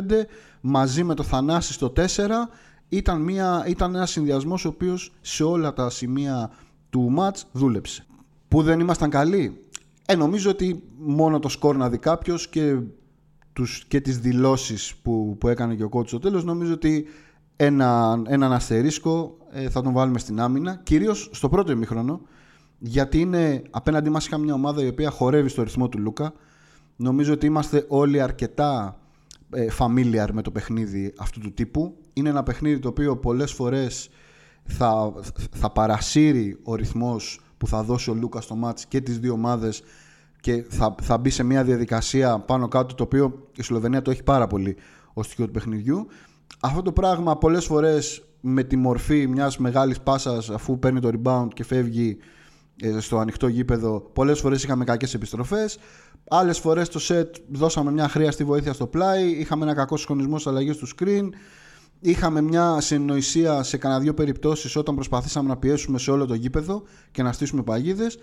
μαζί 0.61 1.03
με 1.03 1.13
το 1.13 1.23
Θανάση 1.23 1.73
στο 1.73 1.93
4 1.95 2.01
ήταν, 2.97 3.21
μια, 3.21 3.65
ήταν 3.67 3.95
ένας 3.95 4.11
συνδυασμός 4.11 4.65
ο 4.65 4.67
οποίος 4.67 5.13
σε 5.21 5.43
όλα 5.43 5.73
τα 5.73 5.89
σημεία 5.89 6.51
του 6.89 7.09
μάτς 7.09 7.47
δούλεψε. 7.51 8.05
Που 8.47 8.61
δεν 8.61 8.79
ήμασταν 8.79 9.09
καλοί. 9.09 9.67
Ε, 10.05 10.15
νομίζω 10.15 10.49
ότι 10.49 10.83
μόνο 10.97 11.39
το 11.39 11.49
σκορ 11.49 11.77
να 11.77 11.89
δει 11.89 11.97
κάποιος 11.97 12.49
και, 12.49 12.79
τους, 13.53 13.85
και 13.87 14.01
τις 14.01 14.19
δηλώσεις 14.19 14.95
που, 14.95 15.35
που 15.39 15.47
έκανε 15.47 15.75
και 15.75 15.83
ο 15.83 15.89
κότσος 15.89 16.09
στο 16.09 16.29
τέλος 16.29 16.43
νομίζω 16.43 16.73
ότι 16.73 17.05
ένα, 17.55 18.21
έναν 18.27 18.53
αστερίσκο 18.53 19.37
ε, 19.51 19.69
θα 19.69 19.81
τον 19.81 19.93
βάλουμε 19.93 20.19
στην 20.19 20.39
άμυνα 20.39 20.81
κυρίως 20.83 21.29
στο 21.31 21.49
πρώτο 21.49 21.71
ημίχρονο 21.71 22.21
γιατί 22.79 23.19
είναι 23.19 23.61
απέναντί 23.69 24.09
μας 24.09 24.25
είχα 24.25 24.37
μια 24.37 24.53
ομάδα 24.53 24.83
η 24.83 24.87
οποία 24.87 25.09
χορεύει 25.09 25.49
στο 25.49 25.63
ρυθμό 25.63 25.89
του 25.89 25.99
Λούκα 25.99 26.33
Νομίζω 26.95 27.33
ότι 27.33 27.45
είμαστε 27.45 27.85
όλοι 27.87 28.21
αρκετά 28.21 28.99
ε, 29.53 29.67
familiar 29.79 30.27
με 30.33 30.41
το 30.41 30.51
παιχνίδι 30.51 31.13
αυτού 31.17 31.39
του 31.39 31.53
τύπου. 31.53 31.97
Είναι 32.13 32.29
ένα 32.29 32.43
παιχνίδι 32.43 32.79
το 32.79 32.87
οποίο 32.87 33.17
πολλές 33.17 33.51
φορές 33.51 34.09
θα, 34.63 35.13
θα 35.51 35.69
παρασύρει 35.71 36.59
ο 36.63 36.75
ρυθμός 36.75 37.39
που 37.57 37.67
θα 37.67 37.83
δώσει 37.83 38.09
ο 38.09 38.13
Λούκας 38.13 38.43
στο 38.43 38.55
μάτς 38.55 38.85
και 38.85 39.01
τις 39.01 39.19
δύο 39.19 39.33
ομάδες 39.33 39.83
και 40.39 40.65
θα, 40.69 40.95
θα 41.01 41.17
μπει 41.17 41.29
σε 41.29 41.43
μια 41.43 41.63
διαδικασία 41.63 42.39
πάνω 42.39 42.67
κάτω 42.67 42.95
το 42.95 43.03
οποίο 43.03 43.47
η 43.55 43.63
Σλοβενία 43.63 44.01
το 44.01 44.11
έχει 44.11 44.23
πάρα 44.23 44.47
πολύ 44.47 44.75
ως 45.13 45.25
στοιχείο 45.25 45.45
του 45.45 45.51
παιχνιδιού. 45.51 46.07
Αυτό 46.61 46.81
το 46.81 46.91
πράγμα 46.91 47.37
πολλές 47.37 47.65
φορές 47.65 48.23
με 48.41 48.63
τη 48.63 48.75
μορφή 48.75 49.27
μιας 49.27 49.57
μεγάλης 49.57 49.99
πάσας 49.99 50.49
αφού 50.49 50.79
παίρνει 50.79 50.99
το 50.99 51.11
rebound 51.13 51.47
και 51.53 51.63
φεύγει 51.63 52.17
ε, 52.81 52.99
στο 52.99 53.17
ανοιχτό 53.17 53.47
γήπεδο 53.47 53.99
πολλές 54.13 54.39
φορές 54.39 54.63
είχαμε 54.63 54.83
κακές 54.83 55.13
επιστροφές 55.13 55.77
άλλες 56.29 56.59
φορές 56.59 56.87
στο 56.87 56.99
set 57.07 57.29
δώσαμε 57.51 57.91
μια 57.91 58.07
χρειαστή 58.07 58.43
βοήθεια 58.43 58.73
στο 58.73 58.87
πλάι 58.87 59.29
είχαμε 59.29 59.63
ένα 59.63 59.73
κακό 59.73 59.97
συγχρονισμό 59.97 60.39
στις 60.39 60.51
αλλαγές 60.51 60.77
του 60.77 60.87
screen 60.87 61.29
είχαμε 62.03 62.41
μια 62.41 62.81
συνοησία 62.81 63.63
σε 63.63 63.77
κανένα 63.77 64.01
δύο 64.01 64.13
περιπτώσεις 64.13 64.75
όταν 64.75 64.95
προσπαθήσαμε 64.95 65.49
να 65.49 65.57
πιέσουμε 65.57 65.99
σε 65.99 66.11
όλο 66.11 66.25
το 66.25 66.33
γήπεδο 66.33 66.83
και 67.11 67.23
να 67.23 67.31
στήσουμε 67.31 67.63
παγίδες. 67.63 68.17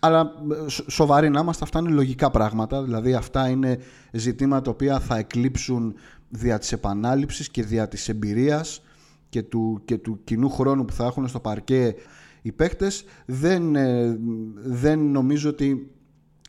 Αλλά 0.00 0.20
ε, 0.20 0.70
σοβαροί 0.90 1.28
να 1.28 1.40
είμαστε 1.40 1.64
αυτά 1.64 1.78
είναι 1.78 1.90
λογικά 1.90 2.30
πράγματα. 2.30 2.82
Δηλαδή 2.82 3.14
αυτά 3.14 3.48
είναι 3.48 3.78
ζητήματα 4.12 4.62
τα 4.62 4.70
οποία 4.70 5.00
θα 5.00 5.16
εκλείψουν 5.16 5.94
δια 6.28 6.58
της 6.58 6.72
επανάληψης 6.72 7.48
και 7.48 7.62
δια 7.62 7.88
της 7.88 8.08
εμπειρίας 8.08 8.82
και 9.28 9.42
του, 9.42 9.82
και 9.84 9.98
του 9.98 10.20
κοινού 10.24 10.50
χρόνου 10.50 10.84
που 10.84 10.92
θα 10.92 11.04
έχουν 11.04 11.28
στο 11.28 11.40
παρκέ 11.40 11.94
οι 12.42 12.52
παίκτες. 12.52 13.04
Δεν, 13.26 13.76
ε, 13.76 14.18
δεν 14.54 14.98
νομίζω 14.98 15.48
ότι 15.48 15.90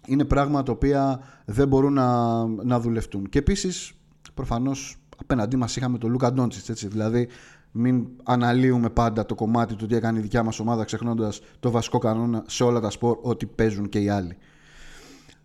είναι 0.07 0.25
πράγματα 0.25 0.63
τα 0.63 0.71
οποία 0.71 1.19
δεν 1.45 1.67
μπορούν 1.67 1.93
να, 1.93 2.45
να 2.45 2.79
δουλευτούν. 2.79 3.29
Και 3.29 3.39
επίσης 3.39 3.93
προφανώς 4.33 4.97
απέναντί 5.25 5.55
μας 5.55 5.75
είχαμε 5.75 5.97
τον 5.97 6.11
Λούκα 6.11 6.33
Ντόντσιτς, 6.33 6.69
έτσι, 6.69 6.87
δηλαδή 6.87 7.27
μην 7.71 8.07
αναλύουμε 8.23 8.89
πάντα 8.89 9.25
το 9.25 9.35
κομμάτι 9.35 9.75
του 9.75 9.85
τι 9.85 9.95
έκανε 9.95 10.19
η 10.19 10.21
δικιά 10.21 10.43
μας 10.43 10.59
ομάδα 10.59 10.83
ξεχνώντας 10.83 11.41
το 11.59 11.71
βασικό 11.71 11.97
κανόνα 11.97 12.43
σε 12.47 12.63
όλα 12.63 12.79
τα 12.79 12.89
σπορ 12.89 13.17
ότι 13.21 13.45
παίζουν 13.45 13.89
και 13.89 13.99
οι 13.99 14.09
άλλοι. 14.09 14.37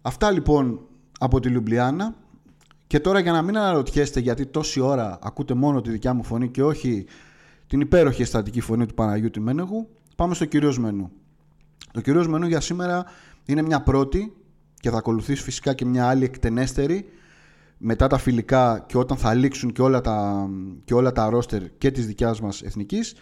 Αυτά 0.02 0.30
λοιπόν 0.30 0.80
από 1.18 1.40
τη 1.40 1.48
Λουμπλιάνα 1.48 2.14
και 2.86 3.00
τώρα 3.00 3.20
για 3.20 3.32
να 3.32 3.42
μην 3.42 3.56
αναρωτιέστε 3.56 4.20
γιατί 4.20 4.46
τόση 4.46 4.80
ώρα 4.80 5.18
ακούτε 5.22 5.54
μόνο 5.54 5.80
τη 5.80 5.90
δικιά 5.90 6.14
μου 6.14 6.24
φωνή 6.24 6.48
και 6.48 6.62
όχι 6.62 7.06
την 7.66 7.80
υπέροχη 7.80 8.22
αισθαντική 8.22 8.60
φωνή 8.60 8.86
του 8.86 8.94
Παναγιώτη 8.94 9.40
Μένεγου 9.40 9.88
πάμε 10.16 10.34
στο 10.34 10.44
κυρίως 10.44 10.78
μενού. 10.78 11.10
Το 11.92 12.00
κυρίως 12.00 12.28
μενού 12.28 12.46
για 12.46 12.60
σήμερα 12.60 13.04
είναι 13.44 13.62
μια 13.62 13.82
πρώτη 13.82 14.32
και 14.80 14.90
θα 14.90 14.96
ακολουθήσει 14.96 15.42
φυσικά 15.42 15.74
και 15.74 15.84
μια 15.84 16.08
άλλη 16.08 16.24
εκτενέστερη 16.24 17.08
μετά 17.82 18.06
τα 18.06 18.18
φιλικά 18.18 18.84
και 18.86 18.98
όταν 18.98 19.16
θα 19.16 19.34
λήξουν 19.34 19.72
και 19.72 19.82
όλα 19.82 20.00
τα, 20.00 20.48
και 20.84 20.94
όλα 20.94 21.12
τα 21.12 21.28
ρόστερ 21.30 21.62
και 21.78 21.90
της 21.90 22.06
δικιάς 22.06 22.40
μας 22.40 22.62
εθνικής 22.62 23.14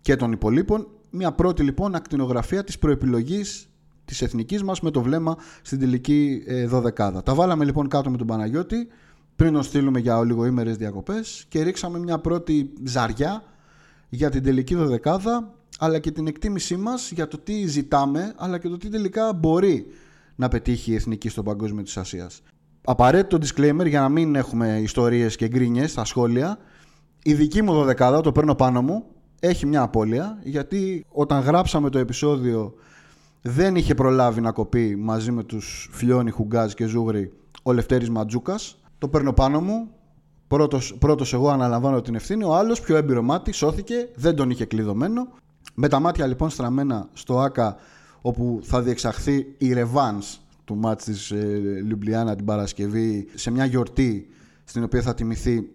και 0.00 0.16
των 0.16 0.32
υπολείπων. 0.32 0.86
Μια 1.10 1.32
πρώτη 1.32 1.62
λοιπόν 1.62 1.94
ακτινογραφία 1.94 2.64
της 2.64 2.78
προεπιλογής 2.78 3.68
της 4.04 4.22
εθνικής 4.22 4.62
μας 4.62 4.80
με 4.80 4.90
το 4.90 5.02
βλέμμα 5.02 5.36
στην 5.62 5.78
τελική 5.78 6.42
ε, 6.46 6.66
δωδεκάδα. 6.66 7.22
Τα 7.22 7.34
βάλαμε 7.34 7.64
λοιπόν 7.64 7.88
κάτω 7.88 8.10
με 8.10 8.16
τον 8.16 8.26
Παναγιώτη 8.26 8.88
πριν 9.36 9.52
τον 9.52 9.62
στείλουμε 9.62 9.98
για 9.98 10.18
ολιγοήμερες 10.18 10.76
διακοπές 10.76 11.44
και 11.48 11.62
ρίξαμε 11.62 11.98
μια 11.98 12.18
πρώτη 12.18 12.72
ζαριά 12.84 13.42
για 14.08 14.30
την 14.30 14.42
τελική 14.42 14.74
δωδεκάδα 14.74 15.54
αλλά 15.78 15.98
και 15.98 16.10
την 16.10 16.26
εκτίμησή 16.26 16.76
μας 16.76 17.10
για 17.10 17.28
το 17.28 17.38
τι 17.38 17.66
ζητάμε 17.66 18.34
αλλά 18.36 18.58
και 18.58 18.68
το 18.68 18.76
τι 18.76 18.88
τελικά 18.88 19.32
μπορεί 19.32 19.86
να 20.34 20.48
πετύχει 20.48 20.90
η 20.90 20.94
εθνική 20.94 21.28
στο 21.28 21.42
παγκόσμιο 21.42 21.82
της 21.82 21.96
Ασίας. 21.96 22.42
Απαραίτητο 22.84 23.38
disclaimer 23.40 23.86
για 23.86 24.00
να 24.00 24.08
μην 24.08 24.34
έχουμε 24.34 24.78
ιστορίες 24.82 25.36
και 25.36 25.48
γκρίνιες 25.48 25.90
στα 25.90 26.04
σχόλια. 26.04 26.58
Η 27.22 27.34
δική 27.34 27.62
μου 27.62 27.72
δωδεκάδα, 27.72 28.20
το 28.20 28.32
παίρνω 28.32 28.54
πάνω 28.54 28.82
μου, 28.82 29.04
έχει 29.40 29.66
μια 29.66 29.82
απώλεια 29.82 30.38
γιατί 30.42 31.06
όταν 31.08 31.40
γράψαμε 31.40 31.90
το 31.90 31.98
επεισόδιο 31.98 32.74
δεν 33.42 33.76
είχε 33.76 33.94
προλάβει 33.94 34.40
να 34.40 34.52
κοπεί 34.52 34.96
μαζί 34.96 35.30
με 35.30 35.44
τους 35.44 35.88
Φλιώνη, 35.92 36.30
Χουγκάζ 36.30 36.72
και 36.72 36.86
Ζούγρη 36.86 37.32
ο 37.62 37.72
Λευτέρης 37.72 38.10
Ματζούκας. 38.10 38.80
Το 38.98 39.08
παίρνω 39.08 39.32
πάνω 39.32 39.60
μου, 39.60 39.88
πρώτος, 40.46 40.96
πρώτος 40.98 41.32
εγώ 41.32 41.48
αναλαμβάνω 41.48 42.00
την 42.00 42.14
ευθύνη, 42.14 42.44
ο 42.44 42.54
άλλος 42.54 42.80
πιο 42.80 42.96
έμπειρο 42.96 43.22
μάτι 43.22 43.52
σώθηκε, 43.52 44.08
δεν 44.14 44.36
τον 44.36 44.50
είχε 44.50 44.64
κλειδωμένο. 44.64 45.28
Με 45.74 45.88
τα 45.88 46.00
μάτια 46.00 46.26
λοιπόν 46.26 46.50
στραμμένα 46.50 47.08
στο 47.12 47.38
ΆΚΑ 47.38 47.76
όπου 48.20 48.60
θα 48.62 48.82
διεξαχθεί 48.82 49.54
η 49.58 49.74
Revans 49.76 50.38
του 50.64 50.76
μάτς 50.76 51.04
της 51.04 51.30
ε, 51.30 51.80
Λιουμπλιάνα 51.84 52.36
την 52.36 52.44
Παρασκευή 52.44 53.26
σε 53.34 53.50
μια 53.50 53.64
γιορτή 53.64 54.28
στην 54.64 54.82
οποία 54.82 55.02
θα 55.02 55.14
τιμηθεί 55.14 55.70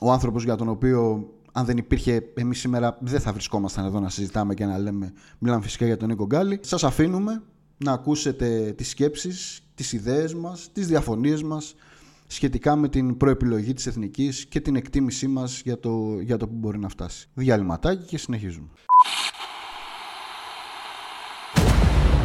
ο 0.00 0.12
άνθρωπος 0.12 0.44
για 0.44 0.56
τον 0.56 0.68
οποίο 0.68 1.30
αν 1.52 1.64
δεν 1.64 1.76
υπήρχε 1.76 2.22
εμείς 2.34 2.58
σήμερα 2.58 2.98
δεν 3.00 3.20
θα 3.20 3.32
βρισκόμασταν 3.32 3.84
εδώ 3.84 4.00
να 4.00 4.08
συζητάμε 4.08 4.54
και 4.54 4.64
να 4.64 4.78
λέμε 4.78 5.12
μιλάμε 5.38 5.62
φυσικά 5.62 5.86
για 5.86 5.96
τον 5.96 6.08
Νίκο 6.08 6.26
Γκάλη 6.26 6.58
σας 6.62 6.84
αφήνουμε 6.84 7.42
να 7.82 7.92
ακούσετε 7.92 8.72
τις 8.76 8.88
σκέψεις, 8.88 9.62
τις 9.74 9.92
ιδέες 9.92 10.34
μας, 10.34 10.68
τις 10.72 10.86
διαφωνίες 10.86 11.42
μας 11.42 11.74
σχετικά 12.26 12.76
με 12.76 12.88
την 12.88 13.16
προεπιλογή 13.16 13.72
της 13.72 13.86
εθνικής 13.86 14.46
και 14.46 14.60
την 14.60 14.76
εκτίμησή 14.76 15.28
μας 15.28 15.60
για 15.64 15.80
το, 15.80 16.20
για 16.20 16.36
το 16.36 16.48
που 16.48 16.54
μπορεί 16.54 16.78
να 16.78 16.88
φτάσει. 16.88 17.28
Διαλυματάκι 17.34 18.04
και 18.06 18.18
συνεχίζουμε. 18.18 18.68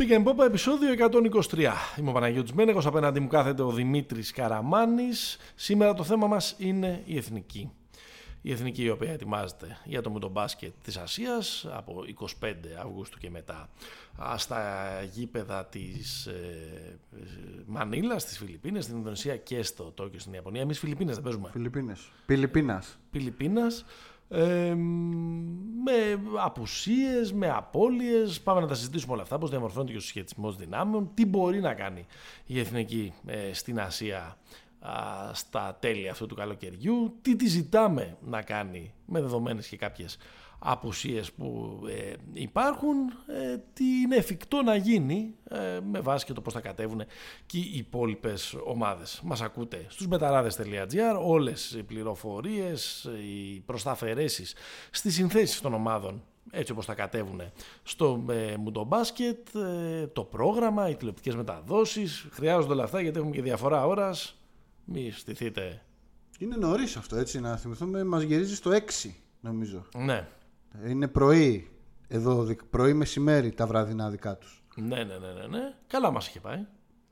Πήγαινε 0.00 0.24
Πόπα, 0.24 0.44
επεισόδιο 0.44 0.94
123. 1.50 1.72
Είμαι 1.98 2.10
ο 2.10 2.12
Παναγιώτης 2.12 2.52
Μένεγος, 2.52 2.86
απέναντί 2.86 3.20
μου 3.20 3.26
κάθεται 3.26 3.62
ο 3.62 3.70
Δημήτρης 3.70 4.30
Καραμάνης. 4.30 5.38
Σήμερα 5.54 5.94
το 5.94 6.04
θέμα 6.04 6.26
μας 6.26 6.54
είναι 6.58 7.02
η 7.04 7.16
εθνική. 7.16 7.70
Η 8.42 8.52
εθνική 8.52 8.82
η 8.82 8.90
οποία 8.90 9.12
ετοιμάζεται 9.12 9.78
για 9.84 10.00
το 10.00 10.10
μουτομπάσκετ 10.10 10.72
της 10.84 10.96
Ασίας 10.96 11.66
από 11.70 12.04
25 12.40 12.52
Αυγούστου 12.82 13.18
και 13.18 13.30
μετά 13.30 13.68
στα 14.36 14.86
γήπεδα 15.12 15.66
της 15.66 16.26
ε, 16.26 16.98
Μανίλας, 17.66 18.22
στις 18.22 18.38
Φιλιππίνες, 18.38 18.84
στην 18.84 18.96
Ινδονησία 18.96 19.36
και 19.36 19.62
στο 19.62 19.84
Τόκιο 19.84 20.18
στην 20.18 20.32
Ιαπωνία. 20.32 20.60
Εμείς 20.60 20.78
Φιλιππίνες 20.78 21.14
δεν 21.14 21.24
παίζουμε. 21.24 21.48
Φιλιππίνες. 21.52 22.08
Φιλιππίνας. 23.10 23.84
Φιλιππίνας 24.30 25.68
με 25.84 26.20
απουσίες, 26.44 27.32
με 27.32 27.50
απώλειες. 27.50 28.40
Πάμε 28.40 28.60
να 28.60 28.66
τα 28.66 28.74
συζητήσουμε 28.74 29.12
όλα 29.12 29.22
αυτά, 29.22 29.38
πώς 29.38 29.50
διαμορφώνεται 29.50 29.92
και 29.92 29.98
ο 29.98 30.00
συσχετισμός 30.00 30.56
δυνάμεων, 30.56 31.10
τι 31.14 31.26
μπορεί 31.26 31.60
να 31.60 31.74
κάνει 31.74 32.06
η 32.46 32.58
Εθνική 32.58 33.12
ε, 33.26 33.52
στην 33.52 33.80
Ασία 33.80 34.36
στα 35.32 35.76
τέλη 35.80 36.08
αυτού 36.08 36.26
του 36.26 36.34
καλοκαιριού, 36.34 37.18
τι 37.22 37.36
τη 37.36 37.48
ζητάμε 37.48 38.16
να 38.20 38.42
κάνει 38.42 38.92
με 39.06 39.20
δεδομένες 39.20 39.66
και 39.66 39.76
κάποιες 39.76 40.16
απουσίες 40.62 41.32
που 41.32 41.78
ε, 41.88 42.12
υπάρχουν, 42.32 42.96
ε, 43.26 43.56
τι 43.72 43.84
είναι 43.84 44.16
εφικτό 44.16 44.62
να 44.62 44.76
γίνει 44.76 45.34
ε, 45.48 45.78
με 45.90 46.00
βάση 46.00 46.24
και 46.24 46.32
το 46.32 46.40
πώς 46.40 46.52
θα 46.52 46.60
κατέβουν 46.60 47.02
και 47.46 47.58
οι 47.58 47.72
υπόλοιπες 47.74 48.56
ομάδες. 48.64 49.20
Μας 49.24 49.40
ακούτε 49.40 49.86
στους 49.88 50.06
μεταράδες.gr 50.06 51.20
όλες 51.22 51.72
οι 51.72 51.82
πληροφορίες, 51.82 53.04
οι 53.04 53.60
προσταφαιρέσεις 53.60 54.54
στις 54.90 55.14
συνθέσεις 55.14 55.60
των 55.60 55.74
ομάδων 55.74 56.22
έτσι 56.50 56.72
όπως 56.72 56.84
θα 56.84 56.94
κατέβουν 56.94 57.40
στο 57.82 58.24
ε, 58.30 58.56
μουντομπάσκετ, 58.56 59.48
το 60.12 60.24
πρόγραμμα, 60.24 60.88
οι 60.88 60.94
τηλεοπτικές 60.94 61.34
μεταδόσεις. 61.34 62.26
Χρειάζονται 62.30 62.72
όλα 62.72 62.84
αυτά 62.84 63.00
γιατί 63.00 63.18
έχουμε 63.18 63.34
και 63.34 63.42
διαφορά 63.42 63.86
ώρας. 63.86 64.38
Μη 64.84 65.10
στηθείτε. 65.10 65.82
Είναι 66.38 66.56
νωρίς 66.56 66.96
αυτό 66.96 67.16
έτσι 67.16 67.40
να 67.40 67.56
θυμηθούμε. 67.56 68.04
Μας 68.04 68.22
γυρίζει 68.22 68.54
στο 68.54 68.70
6 68.70 69.10
νομίζω. 69.40 69.86
Ναι. 69.96 70.28
Είναι 70.86 71.08
πρωί, 71.08 71.70
εδώ 72.08 72.46
πρωί 72.70 72.92
μεσημέρι 72.92 73.52
τα 73.52 73.66
βραδινά 73.66 74.10
δικά 74.10 74.36
τους. 74.36 74.62
Ναι, 74.76 74.96
ναι, 74.96 75.02
ναι, 75.04 75.32
ναι, 75.40 75.46
ναι. 75.46 75.74
Καλά 75.86 76.10
μας 76.10 76.28
είχε 76.28 76.40
πάει. 76.40 76.66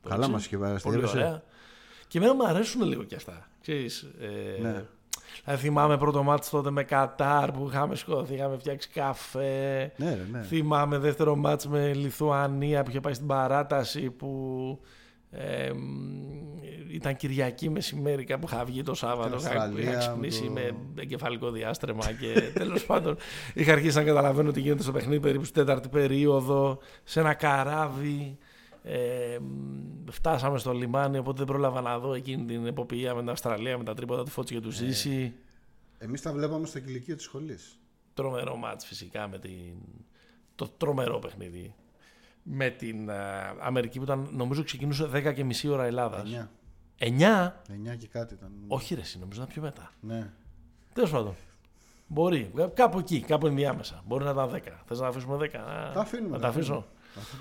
Καλά 0.09 0.29
μας 0.29 0.47
είχε 0.47 0.59
πάει. 0.59 0.81
Πολύ 0.81 1.05
ωραία. 1.07 1.43
Και 2.09 2.19
εμένα 2.19 2.35
μου 2.35 2.47
αρέσουν 2.47 2.83
λίγο 2.83 3.03
κι 3.03 3.15
αυτά. 3.15 3.49
Ξέρεις, 3.61 4.03
ε, 4.03 4.61
ναι. 4.61 4.85
Δηλαδή 5.45 5.63
θυμάμαι 5.63 5.99
πρώτο 5.99 6.23
μάτς 6.23 6.51
τότε 6.51 6.71
με 6.71 6.85
Κατάρ 6.85 7.53
που 7.53 7.69
είχαμε 7.69 7.95
σκοτωθεί, 7.95 8.35
είχαμε 8.35 8.59
φτιάξει 8.59 8.89
καφέ. 8.89 9.93
Ναι, 9.97 10.19
ναι. 10.31 10.43
Θυμάμαι 10.43 10.99
δεύτερο 10.99 11.37
μάτς 11.37 11.67
με 11.69 11.93
Λιθουανία 11.93 12.83
που 12.83 12.91
είχε 12.91 13.01
πάει 13.01 13.15
στην 13.15 13.27
παράταση 13.27 14.11
που 14.11 14.81
ε, 15.31 15.71
ήταν 16.91 17.17
Κυριακή 17.17 17.71
μεσημέρι 17.71 18.25
κάπου 18.25 18.47
είχα 18.51 18.65
βγει 18.65 18.83
το 18.83 18.95
Σάββατο. 18.95 19.37
Είχα 19.77 19.97
ξυπνήσει 19.99 20.49
με 20.49 20.77
εγκεφαλικό 20.99 21.51
διάστρεμα 21.51 22.13
και 22.13 22.41
τέλος 22.61 22.87
πάντων 22.87 23.17
είχα 23.55 23.73
αρχίσει 23.73 23.97
να 23.97 24.05
καταλαβαίνω 24.05 24.51
τι 24.51 24.61
γίνεται 24.61 24.83
στο 24.83 24.93
παιχνίδι 24.93 25.21
περίπου 25.21 25.45
στην 25.45 25.55
τέταρτη 25.55 25.89
περίοδο. 25.89 26.79
Σε 27.05 27.21
ένα 27.21 27.35
καράβι. 27.35 28.39
Ε, 28.83 29.39
φτάσαμε 30.11 30.59
στο 30.59 30.73
λιμάνι, 30.73 31.19
οπότε 31.19 31.39
δεν 31.39 31.47
πρόλαβα 31.47 31.81
να 31.81 31.99
δω 31.99 32.15
εκείνη 32.15 32.45
την 32.45 32.67
εποπτεία 32.67 33.15
με 33.15 33.21
την 33.21 33.31
Αυστραλία, 33.31 33.79
με 33.79 33.85
τα 33.85 33.95
τρίποτα 33.95 34.25
του 34.25 34.31
Φώτση 34.31 34.55
και 34.55 34.61
του 34.61 34.71
Ζήση. 34.71 35.35
Ε, 35.99 36.05
Εμείς 36.05 36.23
τα 36.23 36.33
βλέπαμε 36.33 36.67
στο 36.67 36.81
κηλικείο 36.81 37.17
της 37.17 37.25
σχολής. 37.25 37.79
Τρομερό 38.15 38.57
μάτς 38.57 38.85
φυσικά 38.85 39.29
με 39.29 39.39
την... 39.39 39.75
το 40.55 40.69
τρομερό 40.77 41.19
παιχνίδι 41.19 41.75
με 42.51 42.71
την 42.71 43.09
uh, 43.11 43.13
Αμερική 43.61 43.99
που 43.99 44.05
ήταν, 44.05 44.29
νομίζω 44.33 44.63
ξεκινούσε 44.63 45.11
10 45.15 45.35
και 45.35 45.45
μισή 45.45 45.69
ώρα 45.69 45.85
Ελλάδας. 45.85 46.29
9. 46.29 46.49
9? 46.99 47.47
9 47.93 47.97
και 47.99 48.09
κάτι 48.09 48.35
ήταν. 48.35 48.53
Όχι 48.67 48.95
ρε, 48.95 49.01
νομίζω 49.19 49.41
ήταν 49.43 49.53
πιο 49.53 49.63
μετά. 49.63 49.93
Ναι. 50.01 50.31
Τέλος 50.93 51.11
πάντων. 51.11 51.35
Μπορεί. 52.07 52.53
Κάπου 52.75 52.99
εκεί, 52.99 53.21
κάπου 53.21 53.47
ενδιάμεσα. 53.47 54.03
Μπορεί 54.07 54.25
να 54.25 54.31
ήταν 54.31 54.51
10. 54.51 54.61
Θες 54.85 55.01
να 55.01 55.07
αφήσουμε 55.07 55.37
10. 55.37 55.51
Τα 55.95 56.01
αφήνουμε. 56.01 56.37
Να 56.37 56.43
τα 56.43 56.49
αφήσω. 56.49 56.87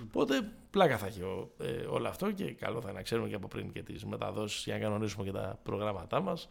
Οπότε 0.08 0.52
πλάκα 0.70 0.98
θα 0.98 1.06
έχει 1.06 1.22
ε, 1.58 1.86
όλο 1.86 2.08
αυτό 2.08 2.32
και 2.32 2.54
καλό 2.54 2.82
θα 2.82 2.90
είναι 2.90 2.98
να 2.98 3.04
ξέρουμε 3.04 3.28
και 3.28 3.36
από 3.36 3.48
πριν 3.48 3.72
και 3.72 3.84
τις 3.84 4.06
μεταδόσεις 4.06 4.64
για 4.64 4.74
να 4.74 4.80
κανονίσουμε 4.80 5.26
και 5.26 5.32
τα 5.32 5.60
προγράμματά 5.64 6.22
μας. 6.22 6.48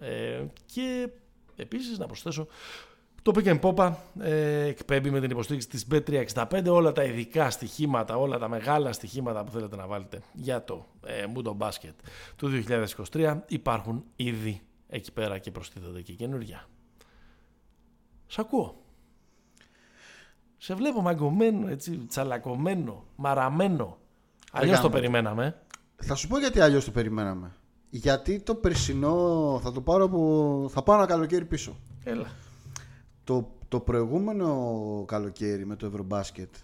Ε, 0.00 0.44
και 0.72 1.08
επίσης 1.56 1.98
να 1.98 2.06
προσθέσω 2.06 2.46
το 3.24 3.32
Pick 3.34 3.60
Popa 3.60 3.92
ε, 4.20 4.64
εκπέμπει 4.66 5.10
με 5.10 5.20
την 5.20 5.30
υποστήριξη 5.30 5.68
της 5.68 5.86
Bet365 5.90 6.64
όλα 6.68 6.92
τα 6.92 7.04
ειδικά 7.04 7.50
στοιχήματα, 7.50 8.16
όλα 8.16 8.38
τα 8.38 8.48
μεγάλα 8.48 8.92
στοιχήματα 8.92 9.44
που 9.44 9.50
θέλετε 9.50 9.76
να 9.76 9.86
βάλετε 9.86 10.22
για 10.32 10.64
το 10.64 10.86
ε, 11.06 11.24
Mundo 11.34 11.56
Basket 11.58 11.94
του 12.36 12.64
2023 13.12 13.38
υπάρχουν 13.46 14.04
ήδη 14.16 14.60
εκεί 14.88 15.12
πέρα 15.12 15.38
και 15.38 15.50
προστίθονται 15.50 16.02
και 16.02 16.12
καινούργια. 16.12 16.68
Σ' 18.26 18.38
ακούω. 18.38 18.82
Σε 20.56 20.74
βλέπω 20.74 21.00
μαγκωμένο, 21.00 21.68
έτσι, 21.68 22.06
τσαλακωμένο, 22.08 23.04
μαραμένο. 23.16 23.98
Αλλιώς 24.52 24.80
το 24.80 24.90
περιμέναμε. 24.90 25.56
Θα 25.96 26.14
σου 26.14 26.28
πω 26.28 26.38
γιατί 26.38 26.60
αλλιώς 26.60 26.84
το 26.84 26.90
περιμέναμε. 26.90 27.56
Γιατί 27.90 28.40
το 28.40 28.54
περσινό 28.54 29.60
θα 29.62 29.72
το 29.72 29.80
πάρω 29.80 30.04
από... 30.04 30.68
θα 30.72 30.82
πάω 30.82 30.96
ένα 30.96 31.06
καλοκαίρι 31.06 31.44
πίσω. 31.44 31.76
Έλα. 32.04 32.26
Το, 33.24 33.56
το 33.68 33.80
προηγούμενο 33.80 35.04
καλοκαίρι 35.06 35.66
με 35.66 35.76
το 35.76 35.86
Ευρωμπάσκετ 35.86 36.54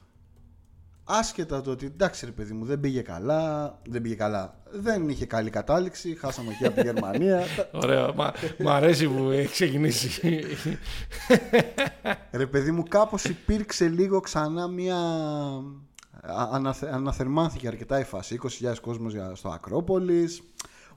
άσχετα 1.11 1.61
το 1.61 1.71
ότι 1.71 1.87
εντάξει 1.87 2.25
ρε 2.25 2.31
παιδί 2.31 2.53
μου 2.53 2.65
δεν 2.65 2.81
πήγε 2.81 3.01
καλά, 3.01 3.79
δεν 3.89 4.03
πήγε 4.03 4.15
καλά, 4.15 4.61
δεν 4.71 5.09
είχε 5.09 5.27
καλή 5.27 5.51
κατάληξη, 5.51 6.15
χάσαμε 6.15 6.53
και 6.59 6.67
από 6.67 6.75
τη 6.75 6.83
Γερμανία. 6.83 7.45
Ωραίο, 7.83 8.15
μα, 8.15 8.33
μ' 8.59 8.69
αρέσει 8.69 9.09
που 9.09 9.31
έχει 9.31 9.53
ξεκινήσει. 9.53 10.33
ρε 12.31 12.47
παιδί 12.47 12.71
μου 12.71 12.83
κάπως 12.83 13.25
υπήρξε 13.25 13.89
λίγο 13.89 14.21
ξανά 14.21 14.69
μια... 14.69 14.99
Αναθε, 16.53 16.91
αναθερμάνθηκε 16.93 17.67
αρκετά 17.67 18.01
η 18.01 18.05
φάση. 18.05 18.41
20.000 18.63 18.75
κόσμος 18.81 19.15
στο 19.33 19.49
Ακρόπολης, 19.49 20.43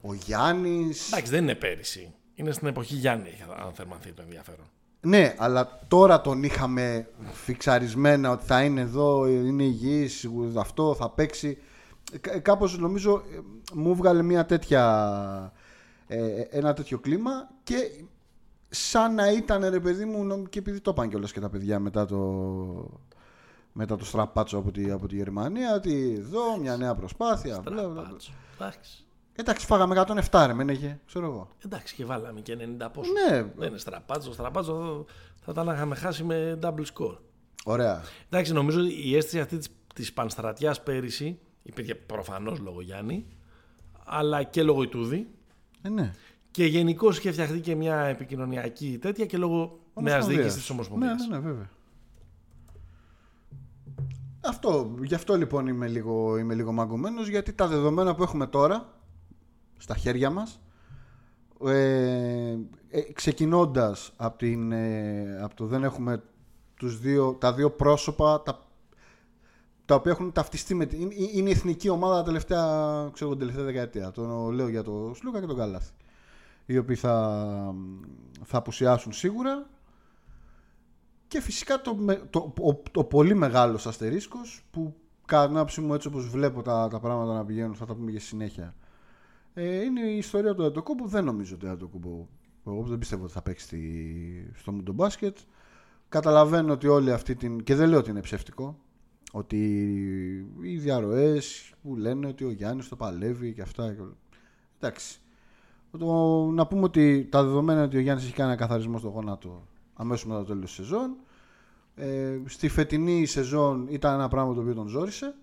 ο 0.00 0.14
Γιάννης... 0.14 1.12
Εντάξει 1.12 1.30
δεν 1.30 1.42
είναι 1.42 1.54
πέρυσι. 1.54 2.14
Είναι 2.34 2.52
στην 2.52 2.68
εποχή 2.68 2.94
Γιάννη 2.94 3.28
έχει 3.28 3.42
αναθερμανθεί 3.60 4.12
το 4.12 4.22
ενδιαφέρον. 4.22 4.66
Ναι, 5.04 5.34
αλλά 5.38 5.78
τώρα 5.88 6.20
τον 6.20 6.42
είχαμε 6.42 7.08
φιξαρισμένα 7.32 8.30
ότι 8.30 8.44
θα 8.44 8.62
είναι 8.62 8.80
εδώ, 8.80 9.26
είναι 9.26 9.62
υγιής, 9.62 10.28
αυτό 10.58 10.94
θα 10.94 11.10
παίξει. 11.10 11.58
Κάπως 12.42 12.78
νομίζω 12.78 13.22
μου 13.74 13.94
βγάλε 13.94 14.22
μια 14.22 14.46
τέτοια, 14.46 15.52
ε, 16.06 16.40
ένα 16.50 16.72
τέτοιο 16.72 16.98
κλίμα 16.98 17.48
και 17.62 17.76
σαν 18.68 19.14
να 19.14 19.32
ήταν 19.32 19.68
ρε 19.68 19.80
παιδί 19.80 20.04
μου 20.04 20.42
και 20.42 20.58
επειδή 20.58 20.80
το 20.80 20.90
είπαν 20.90 21.08
κιόλας 21.08 21.32
και 21.32 21.40
τα 21.40 21.48
παιδιά 21.48 21.78
μετά 21.78 22.06
το, 22.06 22.18
μετά 23.72 23.96
το 23.96 24.04
στραπάτσο 24.04 24.58
από 24.58 24.70
τη, 24.70 24.90
από 24.90 25.06
τη 25.08 25.16
Γερμανία 25.16 25.74
ότι 25.74 26.14
εδώ 26.18 26.58
μια 26.60 26.76
νέα 26.76 26.94
προσπάθεια. 26.94 27.54
Στραπάτσο. 27.54 28.32
Εντάξει, 28.54 29.03
φάγαμε 29.58 30.04
107 30.30 30.44
ρε, 30.46 30.52
μένεγε, 30.52 31.00
ξέρω 31.06 31.26
εγώ. 31.26 31.48
Εντάξει, 31.64 31.94
και 31.94 32.04
βάλαμε 32.04 32.40
και 32.40 32.56
90 32.80 32.88
πόσο. 32.92 33.10
Ναι. 33.12 33.42
Δεν 33.56 33.68
είναι 33.68 33.78
στραπάτσο. 33.78 34.32
Στραπάτσο 34.32 35.04
θα 35.40 35.52
τα 35.52 35.72
είχαμε 35.74 35.94
χάσει 35.94 36.24
με 36.24 36.58
double 36.62 36.84
score. 36.94 37.16
Ωραία. 37.64 38.02
Εντάξει, 38.28 38.52
νομίζω 38.52 38.80
ότι 38.80 39.08
η 39.08 39.16
αίσθηση 39.16 39.40
αυτή 39.40 39.58
της 39.94 40.12
πανστρατιάς 40.12 40.82
πέρυσι 40.82 41.38
υπήρχε 41.62 41.94
προφανώς 41.94 42.58
λόγω 42.58 42.80
Γιάννη, 42.80 43.26
αλλά 44.04 44.42
και 44.42 44.62
λόγω 44.62 44.82
Ιτούδη. 44.82 45.28
Ε, 45.82 45.88
ναι. 45.88 46.12
Και 46.50 46.64
γενικώ 46.64 47.10
είχε 47.10 47.32
φτιαχτεί 47.32 47.60
και 47.60 47.74
μια 47.74 48.00
επικοινωνιακή 48.00 48.98
τέτοια 49.00 49.26
και 49.26 49.36
λόγω 49.36 49.78
νέας 49.94 50.26
διοίκησης 50.26 50.54
της 50.54 50.70
Ομοσπονδίας. 50.70 51.26
Ναι, 51.28 51.36
ναι, 51.36 51.42
ναι, 51.42 51.48
βέβαια. 51.48 51.70
Αυτό, 54.40 54.94
γι' 55.02 55.14
αυτό 55.14 55.36
λοιπόν 55.36 55.66
είμαι 55.66 55.88
λίγο, 55.88 56.38
είμαι 56.38 56.54
λίγο 56.54 56.72
μαγκωμένος 56.72 57.28
γιατί 57.28 57.52
τα 57.52 57.66
δεδομένα 57.66 58.14
που 58.14 58.22
έχουμε 58.22 58.46
τώρα 58.46 58.94
στα 59.84 59.96
χέρια 59.96 60.30
μας 60.30 60.60
ε, 61.64 62.58
ε, 62.90 63.00
ξεκινώντας 63.12 64.12
από, 64.16 64.38
την, 64.38 64.72
ε, 64.72 65.38
από 65.42 65.54
το 65.54 65.66
δεν 65.66 65.84
έχουμε 65.84 66.22
τους 66.76 67.00
δύο, 67.00 67.34
τα 67.34 67.52
δύο 67.52 67.70
πρόσωπα 67.70 68.42
τα, 68.42 68.66
τα 69.84 69.94
οποία 69.94 70.12
έχουν 70.12 70.32
ταυτιστεί 70.32 70.74
με 70.74 70.86
την... 70.86 71.10
Είναι 71.10 71.48
η 71.48 71.52
εθνική 71.52 71.88
ομάδα 71.88 72.16
τα 72.16 72.22
τελευταία, 72.22 72.62
ξέρω, 73.12 73.30
την 73.30 73.38
τελευταία 73.38 73.64
δεκαετία. 73.64 74.10
Το 74.10 74.50
λέω 74.50 74.68
για 74.68 74.82
το 74.82 75.12
Σλούκα 75.14 75.40
και 75.40 75.46
τον 75.46 75.56
Καλάθι. 75.56 75.92
Οι 76.66 76.78
οποίοι 76.78 76.96
θα, 76.96 77.74
θα 78.44 78.58
απουσιάσουν 78.58 79.12
σίγουρα. 79.12 79.66
Και 81.28 81.40
φυσικά 81.40 81.80
το, 81.80 81.96
το, 82.30 82.52
το, 82.54 82.82
το 82.90 83.04
πολύ 83.04 83.34
μεγάλος 83.34 83.86
αστερίσκος 83.86 84.64
που 84.70 84.94
κατά 85.24 85.46
την 85.46 85.56
άποψή 85.56 85.80
μου 85.80 85.94
έτσι 85.94 86.08
όπως 86.08 86.28
βλέπω 86.28 86.62
τα, 86.62 86.88
τα 86.88 87.00
πράγματα 87.00 87.34
να 87.34 87.44
πηγαίνουν 87.44 87.74
θα 87.74 87.86
τα 87.86 87.94
πούμε 87.94 88.10
και 88.10 88.18
συνέχεια 88.18 88.74
ε, 89.54 89.82
είναι 89.82 90.00
η 90.00 90.16
ιστορία 90.16 90.54
του 90.54 90.64
Αντοκούμπου. 90.64 91.08
Δεν 91.08 91.24
νομίζω 91.24 91.54
ότι 91.54 91.66
ο 91.66 91.70
Αντοκούμπου. 91.70 92.28
Εγώ 92.66 92.82
δεν 92.82 92.98
πιστεύω 92.98 93.24
ότι 93.24 93.32
θα 93.32 93.42
παίξει 93.42 94.50
στο 94.54 94.72
Μουντο 94.72 94.92
Μπάσκετ. 94.92 95.38
Καταλαβαίνω 96.08 96.72
ότι 96.72 96.86
όλη 96.86 97.12
αυτή 97.12 97.34
την. 97.34 97.62
και 97.62 97.74
δεν 97.74 97.88
λέω 97.88 97.98
ότι 97.98 98.10
είναι 98.10 98.20
ψεύτικο. 98.20 98.78
Ότι 99.32 99.58
οι 100.62 100.76
διαρροές 100.76 101.74
που 101.82 101.96
λένε 101.96 102.26
ότι 102.26 102.44
ο 102.44 102.50
Γιάννης 102.50 102.88
το 102.88 102.96
παλεύει 102.96 103.52
και 103.52 103.62
αυτά. 103.62 103.96
Εντάξει. 104.80 105.18
Το, 105.98 106.44
να 106.50 106.66
πούμε 106.66 106.82
ότι 106.82 107.28
τα 107.30 107.42
δεδομένα 107.42 107.78
είναι 107.78 107.86
ότι 107.86 107.96
ο 107.96 108.00
Γιάννης 108.00 108.24
έχει 108.24 108.34
κάνει 108.34 108.50
ένα 108.50 108.58
καθαρισμό 108.58 108.98
στο 108.98 109.08
γόνατο 109.08 109.66
αμέσως 109.94 110.26
μετά 110.26 110.38
το 110.38 110.44
τέλος 110.44 110.64
της 110.64 110.74
σεζόν. 110.74 111.16
Ε, 111.94 112.40
στη 112.44 112.68
φετινή 112.68 113.26
σεζόν 113.26 113.86
ήταν 113.90 114.14
ένα 114.14 114.28
πράγμα 114.28 114.54
το 114.54 114.60
οποίο 114.60 114.74
τον 114.74 114.88
ζόρισε. 114.88 115.34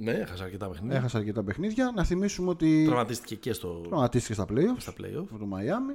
Ναι, 0.00 0.10
έχασε 0.10 0.42
αρκετά 0.44 0.68
παιχνίδια. 0.68 0.96
Έχασε 0.96 1.16
αρκετά 1.16 1.44
παιχνίδια. 1.44 1.92
Να 1.94 2.04
θυμίσουμε 2.04 2.50
ότι. 2.50 2.84
Τραυματίστηκε 2.84 3.34
και 3.34 3.52
στο. 3.52 3.68
Τραυματίστηκε 3.68 4.34
στα 4.34 4.44
playoff. 4.44 4.76
Στα 4.76 4.92
playoff. 4.92 5.26
Με 5.30 5.38
το 5.38 5.46
Μαϊάμι. 5.46 5.94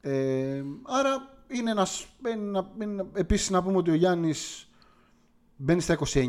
Ε, 0.00 0.62
άρα 0.82 1.34
είναι 1.48 1.70
ένα. 1.70 1.86
Επίσης 3.12 3.50
να 3.50 3.62
πούμε 3.62 3.76
ότι 3.76 3.90
ο 3.90 3.94
Γιάννης 3.94 4.68
μπαίνει 5.56 5.80
στα 5.80 5.98
29. 6.12 6.28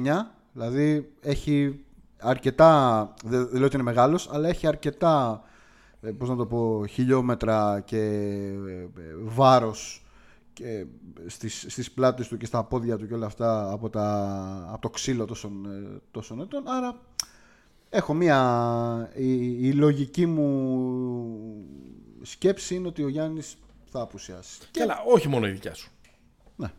Δηλαδή 0.54 1.13
έχει 1.22 1.86
αρκετά. 2.18 3.13
Δεν, 3.24 3.50
λέω 3.52 3.66
ότι 3.66 3.76
είναι 3.76 3.84
μεγάλος, 3.84 4.30
αλλά 4.32 4.48
έχει 4.48 4.68
αρκετά. 4.68 5.44
Ε, 6.02 6.12
πώς 6.12 6.30
να 6.30 6.36
το 6.36 6.46
πω, 6.46 6.86
χιλιόμετρα 6.89 7.80
και 7.86 7.98
ε, 8.68 8.88
βάρος 9.24 10.03
και 10.54 10.86
στις, 11.28 11.66
στις 11.68 11.92
πλάτες 11.92 12.28
του 12.28 12.38
και 12.38 12.46
στα 12.46 12.63
πόδια 12.63 12.98
του 12.98 13.08
και 13.08 13.13
όλα 13.13 13.26
αυτά 13.26 13.72
από, 13.72 13.89
τα, 13.89 14.68
από 14.72 14.82
το 14.82 14.89
ξύλο 14.89 15.26
τόσων, 15.26 15.66
ε, 15.66 16.02
τόσων 16.12 16.42
ετών. 16.42 16.68
Άρα 16.68 17.00
έχω 17.89 18.13
μία... 18.13 19.12
Η, 19.60 19.72
λογική 19.72 20.26
μου 20.26 21.66
σκέψη 22.22 22.76
είναι 22.76 22.88
ότι 22.88 23.04
ο 23.04 23.08
Γιάννης 23.08 23.58
θα 23.86 24.02
απουσιάσει. 24.02 24.60
Και 24.72 24.82
αλλά 24.82 25.04
όχι 25.13 25.28
μόνο 25.28 25.48
η 25.48 25.52
δικιά 25.52 25.74
σου. 25.74 25.92
Ναι. 26.56 26.72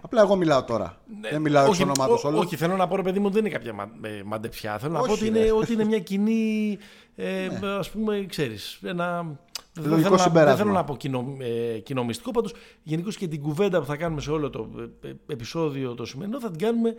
Απλά 0.00 0.20
εγώ 0.20 0.36
μιλάω 0.36 0.64
τώρα. 0.64 1.00
Ναι, 1.20 1.28
δεν 1.30 1.40
μιλάω 1.40 1.68
όχι, 1.68 1.82
εξ 1.82 1.90
ονομάτως 1.90 2.24
Όχι, 2.24 2.56
θέλω 2.56 2.76
να 2.76 2.88
πω 2.88 2.96
ρε 2.96 3.02
παιδί 3.02 3.18
μου 3.18 3.30
δεν 3.30 3.40
είναι 3.40 3.54
κάποια 3.54 3.72
μα, 3.72 3.90
ε, 4.02 4.22
μαντεψιά. 4.24 4.78
Θέλω 4.78 4.92
να 4.92 5.00
πω 5.00 5.12
ότι 5.12 5.26
είναι, 5.26 5.52
ότι 5.52 5.72
είναι 5.72 5.84
μια 5.84 5.98
κοινή, 5.98 6.78
ε, 7.16 7.48
ναι. 7.60 7.68
ας 7.68 7.90
πούμε, 7.90 8.26
ξέρεις, 8.28 8.80
ένα 8.82 9.38
δεν 9.80 10.02
θέλω, 10.02 10.16
να, 10.16 10.44
δεν 10.44 10.56
θέλω 10.56 10.72
να 10.72 10.84
πω 10.84 10.96
κοινο, 10.96 11.36
ε, 11.38 11.78
κοινομιστικό, 11.78 12.30
πάντως 12.30 12.52
γενικώς 12.82 13.16
και 13.16 13.28
την 13.28 13.42
κουβέντα 13.42 13.80
που 13.80 13.86
θα 13.86 13.96
κάνουμε 13.96 14.20
σε 14.20 14.30
όλο 14.30 14.50
το 14.50 14.70
ε, 15.02 15.08
ε, 15.08 15.12
επεισόδιο 15.26 15.94
το 15.94 16.04
σημερινό 16.04 16.40
θα 16.40 16.50
την 16.50 16.58
κάνουμε 16.58 16.94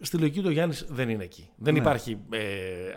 στη 0.00 0.16
λογική 0.16 0.40
του 0.40 0.46
ο 0.48 0.50
Γιάννης 0.50 0.86
δεν 0.88 1.08
είναι 1.08 1.24
εκεί. 1.24 1.50
Δεν 1.56 1.72
ναι. 1.72 1.78
υπάρχει 1.78 2.18
ε, 2.30 2.40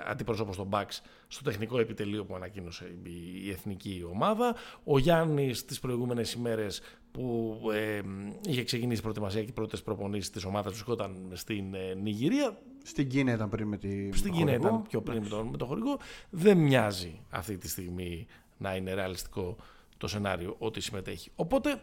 αντιπρόσωπο 0.07 0.53
στον 0.53 0.67
Μπαξ 0.67 1.01
στο 1.27 1.43
τεχνικό 1.43 1.79
επιτελείο 1.79 2.25
που 2.25 2.35
ανακοίνωσε 2.35 2.85
η, 3.03 3.11
η 3.45 3.49
εθνική 3.49 4.05
ομάδα. 4.11 4.55
Ο 4.83 4.97
Γιάννης 4.99 5.65
τις 5.65 5.79
προηγούμενες 5.79 6.33
ημέρες 6.33 6.81
που 7.11 7.57
ε, 7.73 8.01
είχε 8.47 8.63
ξεκινήσει 8.63 8.99
η 8.99 9.01
προετοιμασία 9.01 9.41
και 9.41 9.49
οι 9.49 9.53
πρώτες 9.53 9.83
προπονήσεις 9.83 10.29
της 10.29 10.45
ομάδας 10.45 10.71
βρισκόταν 10.71 11.31
στην 11.33 11.73
ε, 11.73 11.93
Νιγηρία. 12.01 12.57
Στην 12.83 13.09
Κίνα 13.09 13.33
ήταν 13.33 13.49
πριν 13.49 13.67
με 13.67 13.77
τη 13.77 14.17
Στην 14.17 14.31
Κίνα 14.31 14.53
ήταν 14.53 14.81
πιο 14.81 15.01
πριν 15.01 15.21
με 15.21 15.29
τον, 15.29 15.47
με 15.47 15.57
το 15.57 15.65
χορηγό. 15.65 15.97
Δεν 16.29 16.57
μοιάζει 16.57 17.21
αυτή 17.29 17.57
τη 17.57 17.69
στιγμή 17.69 18.27
να 18.63 18.75
είναι 18.75 18.93
ρεαλιστικό 18.93 19.55
το 19.97 20.07
σενάριο 20.07 20.55
ότι 20.57 20.81
συμμετέχει. 20.81 21.31
Οπότε, 21.35 21.81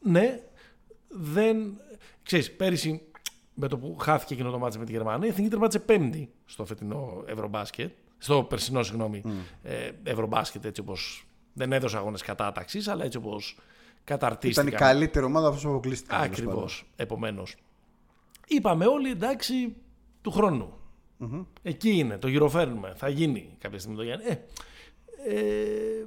ναι, 0.00 0.40
δεν... 1.08 1.80
Ξέρεις, 2.22 2.52
πέρυσι 2.52 3.02
με 3.54 3.68
το 3.68 3.78
που 3.78 3.96
χάθηκε 4.00 4.34
εκείνο 4.34 4.50
το 4.50 4.58
μάτς 4.58 4.78
με 4.78 4.84
τη 4.84 4.92
Γερμανία, 4.92 5.26
η 5.26 5.30
Εθνική 5.30 5.50
τερμάτισε 5.50 5.78
πέμπτη 5.78 6.30
στο 6.44 6.64
φετινό 6.64 7.24
Ευρωμπάσκετ, 7.26 7.92
στο 8.18 8.42
περσινό, 8.42 8.82
συγγνώμη, 8.82 9.22
mm. 9.24 9.30
ε, 9.62 9.90
Ευρωμπάσκετ, 10.02 10.64
έτσι 10.64 10.80
όπως 10.80 11.26
δεν 11.52 11.72
έδωσε 11.72 11.96
αγώνες 11.96 12.22
κατάταξης, 12.22 12.88
αλλά 12.88 13.04
έτσι 13.04 13.18
όπως 13.18 13.58
καταρτίστηκαν. 14.04 14.66
Ήταν 14.66 14.80
η 14.80 14.82
καλύτερη 14.82 15.24
ομάδα 15.24 15.48
αυτό 15.48 15.62
που 15.62 15.72
αποκλείστηκαν. 15.72 16.20
Ακριβώς, 16.20 16.90
επομένως. 16.96 17.56
Είπαμε 18.46 18.86
όλοι, 18.86 19.10
εντάξει, 19.10 19.76
του 20.22 20.30
χρόνου. 20.30 20.72
Mm-hmm. 21.20 21.44
Εκεί 21.62 21.90
είναι, 21.90 22.18
το 22.18 22.28
γυροφέρνουμε, 22.28 22.92
θα 22.96 23.08
γίνει 23.08 23.56
κάποια 23.58 23.78
στιγμή 23.78 23.96
το 23.96 24.02
Γιάννη. 24.02 24.24
Ε, 24.26 24.34
ε, 25.26 26.04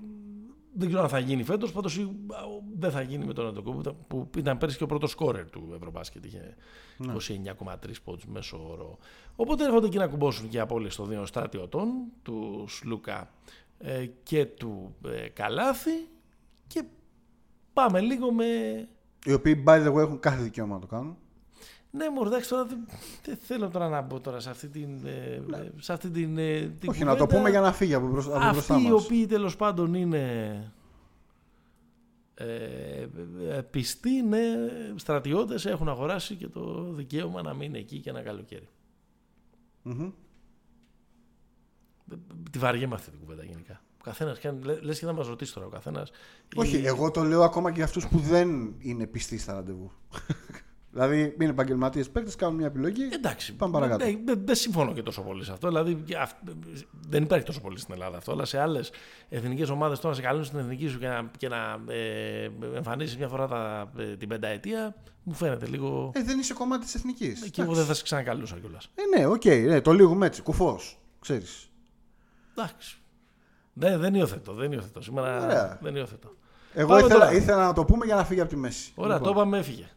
δεν 0.73 0.87
ξέρω 0.87 1.03
αν 1.03 1.09
θα 1.09 1.19
γίνει 1.19 1.43
φέτος. 1.43 1.71
Πάντως 1.71 2.09
δεν 2.77 2.91
θα 2.91 3.01
γίνει 3.01 3.25
με 3.25 3.33
τον 3.33 3.47
Αντοκούμπο 3.47 3.93
που 4.07 4.29
ήταν 4.37 4.57
πέρυσι 4.57 4.77
και 4.77 4.83
ο 4.83 4.87
πρώτος 4.87 5.11
σκόρερ 5.11 5.49
του 5.49 5.71
Ευρωμπάσκετ. 5.75 6.25
Είχε 6.25 6.55
ναι. 6.97 7.13
29,3 7.55 7.75
πόντους 8.03 8.25
μέσω 8.25 8.69
όρο. 8.69 8.97
Οπότε 9.35 9.63
έρχονται 9.63 9.85
εκεί 9.85 9.97
να 9.97 10.07
κουμπώσουν 10.07 10.49
και 10.49 10.57
οι 10.57 10.59
απόλυτε 10.59 10.95
των 10.95 11.07
δύο 11.07 11.25
στρατιωτών, 11.25 11.89
τους 12.21 12.75
Σλούκα 12.75 13.29
ε, 13.77 14.05
και 14.23 14.45
του 14.45 14.95
ε, 15.05 15.27
Καλάθη. 15.29 16.07
Και 16.67 16.83
πάμε 17.73 17.99
λίγο 17.99 18.31
με. 18.31 18.45
Οι 19.25 19.33
οποίοι, 19.33 19.63
by 19.67 19.87
the 19.87 19.93
way, 19.93 19.97
έχουν 19.97 20.19
κάθε 20.19 20.43
δικαίωμα 20.43 20.73
να 20.73 20.79
το 20.79 20.87
κάνουν. 20.87 21.17
Ναι, 21.91 22.09
μου 22.09 22.25
εντάξει, 22.25 22.49
τώρα 22.49 22.65
δεν, 22.65 23.37
θέλω 23.41 23.69
τώρα 23.69 23.89
να 23.89 24.01
μπω 24.01 24.19
τώρα 24.19 24.39
σε 24.39 24.49
αυτή 24.49 24.67
την. 24.67 25.05
Ε, 25.05 25.43
ναι. 25.47 25.69
σε 25.79 25.93
αυτή 25.93 26.09
την, 26.09 26.37
ε, 26.37 26.59
την 26.79 26.89
Όχι, 26.89 27.03
να 27.03 27.15
το 27.15 27.27
πούμε 27.27 27.49
για 27.49 27.61
να 27.61 27.73
φύγει 27.73 27.93
από, 27.93 28.07
μπροστά, 28.07 28.35
από 28.35 28.51
μπροστά 28.51 28.75
Αυτοί 28.75 28.87
οι 28.87 28.91
οποίοι 28.91 29.25
τέλος 29.25 29.55
πάντων 29.55 29.93
είναι 29.93 30.73
ε, 32.33 33.07
ε, 33.49 33.61
πιστοί, 33.61 34.21
ναι, 34.21 34.43
στρατιώτες 34.95 35.65
έχουν 35.65 35.89
αγοράσει 35.89 36.35
και 36.35 36.47
το 36.47 36.93
δικαίωμα 36.93 37.41
να 37.41 37.53
μείνει 37.53 37.79
εκεί 37.79 37.99
και 37.99 38.09
ένα 38.09 38.21
καλοκαίρι. 38.21 38.69
Mm-hmm. 39.85 40.11
Τη 42.51 42.59
βαριέμαι 42.59 42.95
αυτή 42.95 43.09
την 43.09 43.19
κουβέντα 43.19 43.43
γενικά. 43.43 43.81
Ο 43.97 44.03
καθένας 44.03 44.39
κάνει. 44.39 44.59
Λες 44.81 44.99
και 44.99 45.05
να 45.05 45.13
μας 45.13 45.27
ρωτήσει 45.27 45.53
τώρα 45.53 45.65
ο 45.65 45.69
καθένας. 45.69 46.11
Όχι, 46.55 46.75
εγώ 46.85 47.11
το 47.11 47.23
λέω 47.23 47.43
ακόμα 47.43 47.69
και 47.69 47.75
για 47.75 47.85
αυτούς 47.85 48.07
που 48.07 48.19
δεν 48.19 48.73
είναι 48.79 49.07
πιστοί 49.07 49.37
στα 49.37 49.53
ραντεβού. 49.53 49.91
Δηλαδή 50.93 51.35
είναι 51.39 51.49
επαγγελματίες 51.49 52.09
παίκτες, 52.09 52.35
κάνουν 52.35 52.55
μια 52.55 52.65
επιλογή. 52.65 53.09
Εντάξει. 53.13 53.55
Πάμε 53.55 53.73
παρακάτω. 53.73 54.05
Δεν, 54.05 54.21
δεν, 54.25 54.41
δεν 54.45 54.55
συμφωνώ 54.55 54.93
και 54.93 55.01
τόσο 55.03 55.21
πολύ 55.21 55.43
σε 55.43 55.51
αυτό. 55.51 55.67
Δηλαδή, 55.67 55.95
και 56.05 56.17
αυ- 56.17 56.37
δεν 57.07 57.23
υπάρχει 57.23 57.45
τόσο 57.45 57.61
πολύ 57.61 57.79
στην 57.79 57.93
Ελλάδα 57.93 58.17
αυτό. 58.17 58.31
Αλλά 58.31 58.45
σε 58.45 58.59
άλλες 58.59 58.91
εθνικές 59.29 59.69
ομάδες 59.69 59.99
τώρα 59.99 60.15
σε 60.15 60.21
καλούν 60.21 60.43
στην 60.43 60.59
εθνική 60.59 60.87
σου 60.87 60.99
και 60.99 61.07
να, 61.07 61.31
και 61.37 61.47
να 61.47 61.77
ε, 61.87 62.49
εμφανίσεις 62.75 63.17
μια 63.17 63.27
φορά 63.27 63.47
τα, 63.47 63.91
ε, 63.97 64.15
την 64.15 64.27
πενταετία, 64.27 64.95
μου 65.23 65.33
φαίνεται 65.33 65.65
λίγο. 65.65 66.11
Ε, 66.15 66.23
δεν 66.23 66.39
είσαι 66.39 66.53
κομμάτι 66.53 66.85
της 66.85 66.95
εθνικής. 66.95 67.49
και 67.49 67.61
εγώ 67.61 67.73
δεν 67.73 67.85
θα 67.85 67.93
σε 67.93 68.03
ξανακαλούσα 68.03 68.57
κιόλας. 68.59 68.89
Ε, 68.95 69.17
ναι, 69.19 69.25
οκ, 69.25 69.45
ναι, 69.45 69.81
το 69.81 69.91
λήγουμε 69.91 70.25
έτσι. 70.25 70.41
Κουφός. 70.41 70.99
Ξέρεις. 71.19 71.69
Εντάξει. 72.57 72.95
Δεν, 73.73 73.99
δεν 73.99 74.13
υιοθετώ, 74.15 74.53
δεν 74.53 74.71
υιοθετώ. 74.71 75.01
Σήμερα 75.01 75.43
Ωραία. 75.45 75.79
δεν 75.81 75.95
υιοθετώ. 75.95 76.35
Εγώ 76.73 76.87
Πάμε 76.87 76.99
ήθελα, 77.05 77.19
τώρα. 77.19 77.33
ήθελα 77.33 77.65
να 77.65 77.73
το 77.73 77.85
πούμε 77.85 78.05
για 78.05 78.15
να 78.15 78.23
φύγει 78.25 78.39
από 78.41 78.49
τη 78.49 78.55
μέση. 78.57 78.91
Ωραία, 78.95 79.17
Λοιπόν, 79.17 79.33
το 79.33 79.39
είπαμε, 79.39 79.57
έφυγε. 79.57 79.89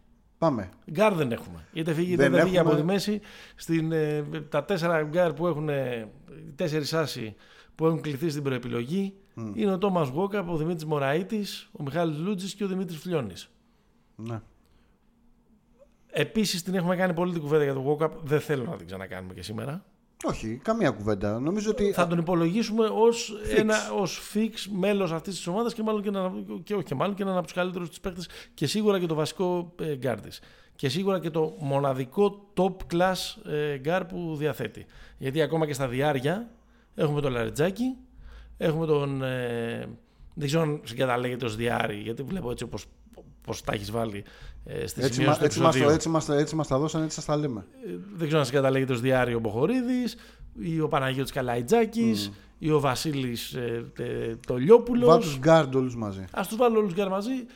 Πάμε. 0.44 0.68
Γκάρ 0.90 1.14
δεν 1.14 1.33
έχουμε. 1.33 1.66
Είτε 1.72 1.94
φύγει 1.94 2.12
είτε 2.12 2.22
Δεν 2.22 2.33
δεν 2.33 2.42
φύγει 2.42 2.57
έχουμε. 2.57 2.70
από 2.70 2.80
τη 2.80 2.87
μέση. 2.87 3.20
Στην, 3.54 3.92
ε, 3.92 4.22
τα 4.48 4.64
τέσσερα 4.64 5.02
γκάρ 5.02 5.33
που 5.33 5.46
έχουν, 5.46 5.68
ε, 5.68 6.09
οι 6.48 6.52
τέσσερις 6.54 6.92
άσοι 6.92 7.35
που 7.74 7.87
έχουν 7.87 8.00
κληθεί 8.00 8.30
στην 8.30 8.42
προεπιλογή 8.42 9.14
είναι 9.54 9.72
ο 9.72 9.78
Τόμας 9.78 10.09
Γουόκαπ, 10.08 10.50
ο 10.50 10.57
Δημήτρης 10.57 10.85
Μωραΐτης, 10.84 11.70
ο 11.72 11.83
Μιχάλης 11.83 12.18
Λούντζης 12.18 12.54
και 12.54 12.64
ο 12.64 12.66
Δημήτρης 12.66 12.98
Φλιώνης. 12.98 13.48
Ναι. 14.16 14.40
Επίσης 16.07 16.62
την 16.62 16.74
έχουμε 16.74 16.96
κάνει 16.96 17.14
πολύ 17.14 17.33
την 17.33 17.40
κουβέντα 17.40 17.64
για 17.64 17.74
τον 17.74 17.83
Γουόκαπ. 17.82 18.12
Δεν 18.22 18.40
θέλω 18.40 18.64
να 18.64 18.76
την 18.76 18.87
ξανακάνουμε 18.87 19.35
και 19.35 19.42
σήμερα. 19.42 19.85
Όχι, 20.26 20.60
καμία 20.62 20.90
κουβέντα. 20.90 21.40
Νομίζω 21.40 21.70
ότι. 21.70 21.92
Θα 21.92 22.06
τον 22.06 22.18
υπολογίσουμε 22.18 22.87
ως 22.92 23.32
ένα 23.56 23.76
ως 23.92 24.20
fix 24.34 24.70
μέλος 24.70 25.12
αυτής 25.12 25.34
της 25.34 25.46
ομάδας 25.46 25.74
και, 25.74 25.82
μάλλον 25.82 26.02
και, 26.02 26.08
ένα, 26.08 26.32
και 26.62 26.74
όχι 26.74 26.84
και 26.84 26.94
μάλλον 26.94 27.14
και 27.14 27.22
έναν 27.22 27.37
από 27.37 27.44
τους 27.44 27.54
καλύτερους 27.54 27.88
της 27.88 28.00
παίκτες 28.00 28.28
και 28.54 28.66
σίγουρα 28.66 28.98
και 28.98 29.06
το 29.06 29.14
βασικό 29.14 29.72
ε, 29.80 29.96
γκάρ 29.96 30.20
της. 30.20 30.40
Και 30.76 30.88
σίγουρα 30.88 31.20
και 31.20 31.30
το 31.30 31.56
μοναδικό 31.58 32.48
top 32.56 32.76
class 32.92 33.50
ε, 33.52 33.78
γκάρ 33.78 34.04
που 34.04 34.37
διαθέτει. 34.37 34.87
Γιατί 35.18 35.42
ακόμα 35.42 35.66
και 35.66 35.72
στα 35.72 35.88
δυάρια 35.88 36.50
έχουμε 36.94 37.20
τον 37.20 37.32
Λαρεντζάκη, 37.32 37.96
έχουμε 38.56 38.87
τον. 38.87 39.22
Ε, 39.22 39.88
δεν 40.34 40.46
ξέρω 40.46 40.62
αν 40.62 40.80
συγκαταλέγεται 40.84 41.44
ως 41.44 41.56
δυάρι, 41.56 41.96
γιατί 41.96 42.22
βλέπω 42.22 42.50
έτσι 42.50 42.64
όπως 42.64 42.87
πώς 43.44 43.62
τα 43.62 43.72
έχεις 43.72 43.90
βάλει 43.90 44.24
ε, 44.64 44.87
στη 44.87 45.00
Έτσι, 45.02 45.12
σημείωση 45.14 45.24
μα, 45.30 45.37
του 45.38 45.44
έτσι, 45.44 45.61
μας, 45.61 45.66
το- 45.72 45.78
επεισοδίου. 45.78 45.94
έτσι, 45.94 46.09
μας, 46.09 46.24
τα- 46.24 46.35
έτσι 46.37 46.54
μας 46.57 46.66
τα 46.68 46.78
δώσαν, 46.78 47.02
έτσι 47.02 47.14
σας 47.14 47.24
τα 47.24 47.37
λέμε. 47.37 47.64
Ε, 47.87 47.90
δεν 48.14 48.26
ξέρω 48.26 48.40
αν 48.40 48.46
συγκαταλέγεται 48.46 48.92
ως 48.92 49.00
δυάρι 49.00 49.34
ο 49.35 49.38
Μποχορίδης 49.38 50.16
ή 50.59 50.80
ο 50.80 50.88
Παναγιώτης 50.88 51.33
Καλαϊτζάκης 51.33 52.30
ή 52.59 52.70
ο 52.70 52.80
Βασίλης 52.80 53.52
ε, 53.52 53.85
ε, 53.98 54.35
Τολιόπουλος. 54.46 54.62
Βάλ' 54.62 55.24
τους 55.24 55.38
γκάρντ 55.38 55.74
όλους 55.74 55.96
μαζί. 55.96 56.24
Ας 56.33 56.48
τους 56.48 56.57
βάλω 56.57 56.78
όλους 56.78 56.92
γκάρ 56.92 57.09
μαζί. 57.09 57.46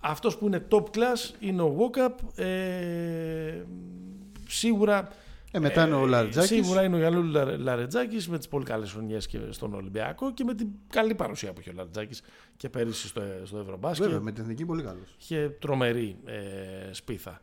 Αυτός 0.00 0.36
που 0.38 0.46
είναι 0.46 0.66
top 0.70 0.82
class 0.82 1.34
είναι 1.40 1.62
ο 1.62 1.76
Walkup. 1.78 2.42
Ε, 2.42 3.62
σίγουρα, 4.48 5.08
Ε, 5.50 5.58
μετά 5.58 5.86
είναι 5.86 5.94
ο 5.94 6.06
Λαρεντζάκης. 6.06 6.48
σίγουρα 6.48 6.82
είναι 6.82 6.96
ο 6.96 6.98
Γιαννούλης 6.98 7.22
Λαρεντζάκης 7.58 8.28
με 8.28 8.38
τις 8.38 8.48
πολύ 8.48 8.64
καλές 8.64 8.92
χρονιές 8.92 9.26
και 9.26 9.38
στον 9.50 9.74
Ολυμπιακό 9.74 10.32
και 10.32 10.44
με 10.44 10.54
την 10.54 10.68
καλή 10.88 11.14
παρουσία 11.14 11.52
που 11.52 11.60
είχε 11.60 11.70
ο 11.70 11.72
Λαρεντζάκης 11.76 12.22
και 12.56 12.68
πέρυσι 12.68 13.08
στο, 13.08 13.22
στο 13.44 13.58
Ευρωμπάσκετ. 13.58 14.06
Βέβαια, 14.06 14.20
με 14.20 14.32
την 14.32 14.42
εθνική 14.42 14.64
πολύ 14.64 14.82
καλός. 14.82 15.16
Είχε 15.20 15.48
τρομερή 15.48 16.16
ε, 16.24 16.92
σπίθα. 16.92 17.40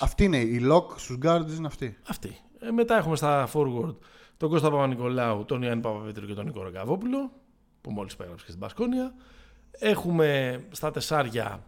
Αυτή 0.00 0.24
είναι 0.24 0.38
η 0.38 0.60
lock 0.70 0.84
στους 0.96 1.16
γκάρντ 1.16 1.50
είναι 1.50 1.66
αυτή. 1.66 1.98
Αυτή. 2.08 2.36
Ε, 2.58 2.70
μετά 2.70 2.96
έχουμε 2.96 3.16
στα 3.16 3.48
forward 3.52 3.96
τον 4.36 4.50
Κώστα 4.50 4.70
Παπα-Νικολάου, 4.70 5.44
τον 5.44 5.62
Ιωάννη 5.62 5.82
Παπαπέτρου 5.82 6.26
και 6.26 6.34
τον 6.34 6.44
Νίκο 6.44 6.62
Ρογκαβόπουλο, 6.62 7.32
που 7.80 7.90
μόλις 7.90 8.16
υπέγραψε 8.16 8.44
και 8.44 8.50
στην 8.50 8.62
Μπασκόνια. 8.62 9.14
Έχουμε 9.70 10.60
στα 10.70 10.90
τεσσάρια 10.90 11.66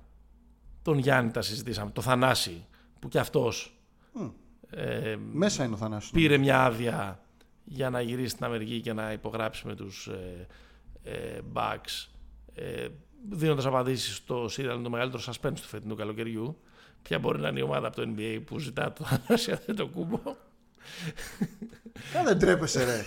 τον 0.83 0.99
Γιάννη, 0.99 1.31
τα 1.31 1.43
συζητήσαμε, 1.43 1.91
το 1.91 2.01
Θανάση, 2.01 2.67
που 2.99 3.09
κι 3.09 3.19
αυτός 3.19 3.82
ε, 4.71 5.17
Μέσα 5.33 5.65
είναι 5.65 5.75
ο 5.75 5.77
Θανάσης. 5.77 6.11
πήρε 6.11 6.37
μια 6.37 6.65
άδεια 6.65 7.21
για 7.65 7.91
να 7.91 8.01
γυρίσει 8.01 8.29
στην 8.29 8.45
Αμερική 8.45 8.81
και 8.81 8.93
να 8.93 9.13
υπογράψει 9.13 9.67
με 9.67 9.75
τους 9.75 10.07
ε, 10.07 10.47
ε, 11.03 11.39
Bucks, 11.53 12.09
ε, 12.55 12.89
δίνοντας 13.31 13.67
απαντήσεις 13.67 14.17
στο 14.17 14.49
σίριαλ 14.49 14.83
το 14.83 14.91
μεγαλύτερο 14.91 15.23
suspense 15.27 15.55
του 15.55 15.69
φετινού 15.69 15.95
καλοκαιριού. 15.95 16.59
Ποια 17.03 17.19
μπορεί 17.19 17.41
να 17.41 17.49
είναι 17.49 17.59
η 17.59 17.63
ομάδα 17.63 17.87
από 17.87 17.97
το 17.97 18.09
NBA 18.17 18.41
που 18.45 18.59
ζητά 18.59 18.93
το 18.93 19.05
Θανάση 19.05 19.57
το 19.77 19.87
κούμπο. 19.87 20.21
Ε, 22.15 22.25
δεν 22.25 22.39
τρέπεσαι 22.39 22.85
ρε. 22.85 23.05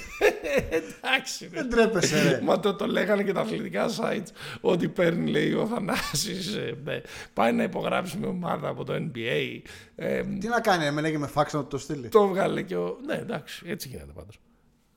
Εντάξει. 0.69 1.49
ρε. 1.53 1.61
δεν 1.61 1.69
τρέπεσαι 1.69 2.29
ρε. 2.29 2.41
Μα 2.43 2.59
το, 2.59 2.75
το 2.75 2.87
λέγανε 2.87 3.23
και 3.23 3.33
τα 3.33 3.41
αθλητικά 3.41 3.87
sites 3.87 4.27
ότι 4.61 4.87
παίρνει 4.87 5.29
λέει 5.31 5.53
ο 5.53 5.65
Θανάσης 5.65 6.55
ε, 6.55 6.77
ε, 6.85 7.01
πάει 7.33 7.53
να 7.53 7.63
υπογράψει 7.63 8.17
με 8.17 8.27
ομάδα 8.27 8.67
από 8.67 8.83
το 8.83 8.93
NBA 8.93 9.59
ε, 9.95 10.23
Τι 10.23 10.47
να 10.47 10.61
κάνει, 10.61 10.91
με 10.91 11.01
λέγε 11.01 11.17
με 11.17 11.27
φάξ 11.27 11.53
να 11.53 11.61
του 11.61 11.67
το 11.67 11.77
στείλει. 11.77 12.09
το 12.09 12.21
έβγαλε 12.23 12.61
και 12.61 12.75
ο... 12.75 12.97
Ναι 13.05 13.13
εντάξει 13.13 13.63
έτσι 13.67 13.87
γίνεται 13.87 14.11
πάντως 14.15 14.39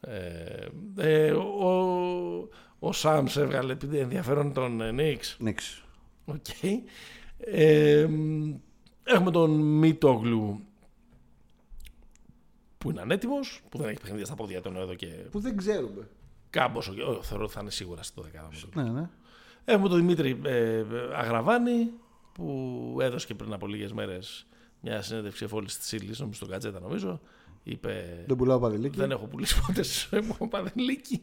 ε, 0.01 0.67
ε, 0.97 1.31
ο, 1.31 2.49
ο 2.79 2.93
Σάμς 2.93 3.37
έβγαλε 3.37 3.73
επειδή 3.73 3.99
ενδιαφέρον 3.99 4.53
τον 4.53 4.81
ε, 4.81 4.93
Νίξ 4.93 5.37
Νίξ. 5.39 5.83
Οκ. 6.25 6.63
Ε, 7.39 8.07
μ, 8.07 8.55
έχουμε 9.05 9.31
τον 9.31 9.51
Μίτογλου 9.51 10.61
που 12.79 12.91
είναι 12.91 13.01
ανέτοιμος, 13.01 13.63
που 13.69 13.79
δεν 13.79 13.89
έχει 13.89 14.01
παιχνίδια 14.01 14.25
στα 14.27 14.35
πόδια 14.35 14.61
του 14.61 14.73
εδώ 14.77 14.95
και 14.95 15.07
Που 15.07 15.41
δεν 15.41 15.57
ξέρουμε. 15.57 16.09
κάμποσο. 16.51 16.95
και- 16.95 17.03
όχι, 17.03 17.25
Θεωρώ 17.27 17.45
ότι 17.45 17.53
θα 17.53 17.61
είναι 17.61 17.71
σίγουρα 17.71 18.03
στη 18.03 18.23
δωδεκάδα. 18.23 18.49
Ναι, 18.75 18.83
ναι. 18.83 19.09
Έχουμε 19.65 19.89
τον 19.89 19.99
Δημήτρη 19.99 20.41
ε, 20.45 20.85
Αγραβάνη 21.15 21.91
που 22.33 22.97
έδωσε 23.01 23.27
και 23.27 23.35
πριν 23.35 23.53
από 23.53 23.67
λίγες 23.67 23.93
μέρες 23.93 24.47
μια 24.81 25.03
συνέντευξη 25.03 25.45
εφ' 25.45 25.62
όλης 25.62 25.79
της 25.79 25.93
ύλης, 25.93 26.19
νομίζω 26.19 26.37
στον 26.37 26.49
Gazzetta 26.51 26.81
νομίζω. 26.81 27.21
Είπε 27.71 28.25
Δεν 28.27 28.37
πουλάω 28.37 28.59
παδιλίκι. 28.59 28.99
δεν 28.99 29.11
έχω 29.11 29.27
πουλήσει 29.27 29.61
ποτέ 29.67 29.83
στη 29.83 30.07
ζωή 30.11 30.21
μου 30.39 30.49
παδελίκι. 30.49 31.21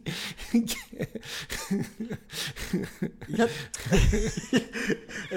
Και- 0.52 1.08
Για... 3.28 3.48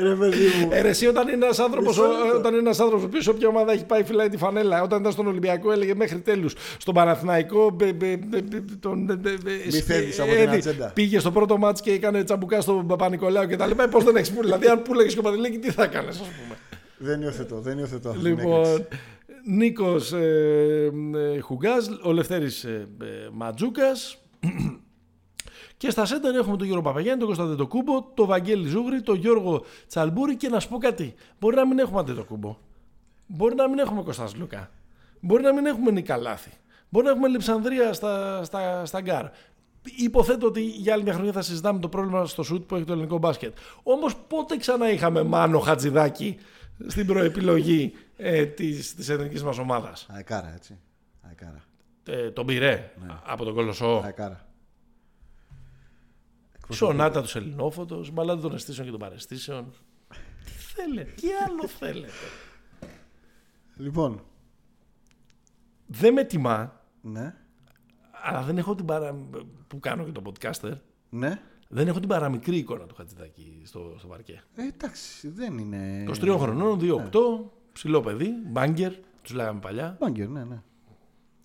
ρε 0.03 0.15
παιδί 0.15 0.47
μου. 0.61 0.69
Ε, 0.73 0.81
ρε, 0.81 0.89
εσύ, 0.89 1.07
όταν 1.07 1.29
είναι 1.29 1.45
ένας 1.45 1.59
άνθρωπος 1.59 1.97
Μισό 1.97 2.09
λεπτό. 2.11 2.37
όταν 2.39 2.53
είναι 2.53 2.61
ένας 2.61 2.81
άνθρωπος, 2.81 3.05
ο 3.05 3.07
οποίος 3.07 3.25
σε 3.25 3.31
όποια 3.31 3.49
ομάδα 3.49 3.73
έχει 3.73 3.85
πάει 3.85 4.03
φυλάει 4.05 4.29
τη 4.29 4.37
φανέλα, 4.37 4.83
όταν 4.83 5.01
ήταν 5.01 5.13
στον 5.13 5.27
Ολυμπιακό 5.27 5.73
έλεγε 5.73 5.95
μέχρι 5.95 6.19
τέλους. 6.19 6.55
Στον 6.79 6.95
Παναθηναϊκό 6.95 7.71
μπε, 7.71 7.93
μπε, 7.93 8.17
μπε, 8.17 8.41
μπε, 8.43 8.61
τον, 8.81 9.05
μπε, 9.05 9.17
μπε, 9.17 9.37
μπε, 9.43 9.51
Μη 9.73 9.83
φεύγεις 9.83 10.21
από 10.21 10.31
την 10.31 10.39
έδι- 10.41 10.55
ατζέντα. 10.55 10.91
Πήγε 10.95 11.19
στο 11.19 11.31
πρώτο 11.31 11.57
μάτς 11.59 11.81
και 11.81 11.91
έκανε 11.93 12.25
τσαμπουκά 12.25 12.61
στον 12.61 12.87
Παπα-Νικολάου 12.87 13.47
και 13.47 13.57
τα 13.57 13.67
λοιπά. 13.67 13.89
Πώς 13.89 14.05
δεν 14.05 14.17
έχεις 14.17 14.29
πουλήσει. 14.31 14.45
Δηλαδή, 14.55 14.67
αν 14.67 14.83
πούλεγε 14.83 15.09
και 15.13 15.19
ο 15.19 15.23
Παδηλίκη, 15.23 15.59
τι 15.59 15.71
θα 15.71 15.83
έκανες, 15.83 16.21
ας 16.21 16.27
πούμε. 16.27 16.57
δεν 16.99 17.23
υιοθετώ, 17.23 17.61
δεν 17.61 17.79
υιοθετώ. 17.79 18.09
αυτή 18.09 18.23
την 18.23 18.31
έκρηξη. 18.33 18.49
Λοιπόν, 18.71 18.87
Νίκος 19.45 20.13
ε, 20.13 20.93
ε, 21.15 21.41
Χουγκάζ, 21.41 21.87
ο 22.03 22.13
Λευτέρης 22.13 22.65
ε, 22.65 22.89
ε, 23.03 23.29
Ματζούκας. 23.33 24.19
Και 25.77 25.91
στα 25.91 26.05
σέντερ 26.05 26.35
έχουμε 26.35 26.57
τον 26.57 26.67
Γιώργο 26.67 26.85
Παπαγιάννη, 26.85 27.19
τον 27.19 27.35
Κώστα 27.35 27.67
Αντετοκούνμπο, 27.67 28.03
τον 28.15 28.27
Βαγγέλη 28.27 28.69
Ζούγρη, 28.69 29.03
τον 29.03 29.17
Γιώργο 29.17 29.65
Τσαλμπούρη 29.89 30.37
και 30.37 30.49
να 30.49 30.61
σου 30.61 30.69
πω 30.69 30.79
κάτι. 30.79 31.15
Μπορεί 31.41 31.57
να 31.57 31.67
μην 31.67 31.79
έχουμε 31.79 31.99
Αντετοκούνμπο. 31.99 32.57
Μπορεί 33.27 33.55
να 33.55 33.69
μην 33.69 33.79
έχουμε 33.79 34.03
Κώστα 34.03 34.29
Σλούκα. 34.37 34.71
Μπορεί 35.21 35.43
να 35.43 35.53
μην 35.53 35.67
έχουμε 35.67 35.91
Νικ 35.91 36.07
Καλάθη. 36.07 36.51
Μπορεί 36.89 37.05
να 37.05 37.11
έχουμε 37.11 37.29
λειψανδρία 37.29 37.93
στα, 37.93 38.45
στα, 38.45 38.85
στα 38.85 39.01
γκαρντ. 39.01 39.27
Υποθέτω 39.97 40.47
ότι 40.47 40.61
για 40.61 40.93
άλλη 40.93 41.03
μια 41.03 41.13
χρονιά 41.13 41.33
θα 41.33 41.43
συζητάμε 41.43 41.81
το 41.81 41.89
πρόβλημα 41.89 42.27
στο 42.27 42.43
σουτ 42.43 42.67
που 42.67 42.75
έχει 42.75 42.85
το 42.85 42.93
ελληνικό 42.93 43.19
μπάσκετ. 43.19 43.57
Όμως 43.83 44.17
πότε 44.17 44.57
ξανά 44.57 44.91
είχαμε 44.91 45.23
Μάνο 45.23 45.59
Χατζηδάκη 45.59 46.39
στην 46.87 47.07
προεπιλογή 47.07 47.95
ε, 48.17 48.47
της, 48.47 48.95
της 48.95 49.09
εθνικής 49.09 49.43
μας 49.43 49.59
ομάδας. 49.59 50.07
Αεκάρα, 50.11 50.55
έτσι. 50.55 50.79
Αεκάρα. 51.23 51.65
Ε, 52.07 52.31
τον 52.31 52.47
πήρε 52.47 52.93
από 53.25 53.45
τον 53.45 53.55
Κολοσσό. 53.55 54.03
Αεκάρα. 54.05 54.47
Σονάτα 56.71 57.23
τους 57.23 57.37
Ελληνόφωτος, 57.37 58.11
μπαλάτα 58.11 58.41
των 58.41 58.55
αισθήσεων 58.55 58.87
και 58.87 58.91
των 58.91 59.01
παρεστήσεων. 59.01 59.73
Τι 60.45 60.51
θέλετε, 60.51 61.11
τι 61.11 61.27
άλλο 61.47 61.69
θέλετε. 61.69 62.13
Λοιπόν, 63.77 64.23
Δεν 65.87 66.13
με 66.13 66.25
τιμά, 66.25 66.81
ναι, 67.01 67.35
αλλά 68.23 68.43
δεν 68.43 68.59
έχω 68.59 68.75
την 68.75 68.85
παρα... 68.85 69.15
που 69.67 69.81
κάνω 69.81 70.05
και 70.05 70.13
το 70.13 70.23
podcaster. 70.25 70.73
ναι. 71.11 71.41
Δεν 71.69 71.89
έχω 71.89 71.99
την 72.01 72.09
παραμικρή 72.09 72.57
εικόνα 72.57 72.85
του 72.87 72.95
Χατζηδάκη 72.95 73.63
στο, 73.65 73.95
στο 73.99 74.07
παρκέ. 74.07 74.43
Ε, 74.57 74.63
εντάξει, 74.63 75.29
δεν 75.29 75.59
είναι... 75.59 76.05
23 76.09 76.37
χρονών, 76.39 76.79
2-8, 76.83 77.11
ψηλό 77.73 78.01
παιδί, 78.01 78.29
banger, 78.47 78.93
τους 79.23 79.33
λέγαμε 79.33 79.61
παλιά. 79.61 79.97
Banger, 80.01 80.29
ναι, 80.29 80.45
ναι. 80.45 80.63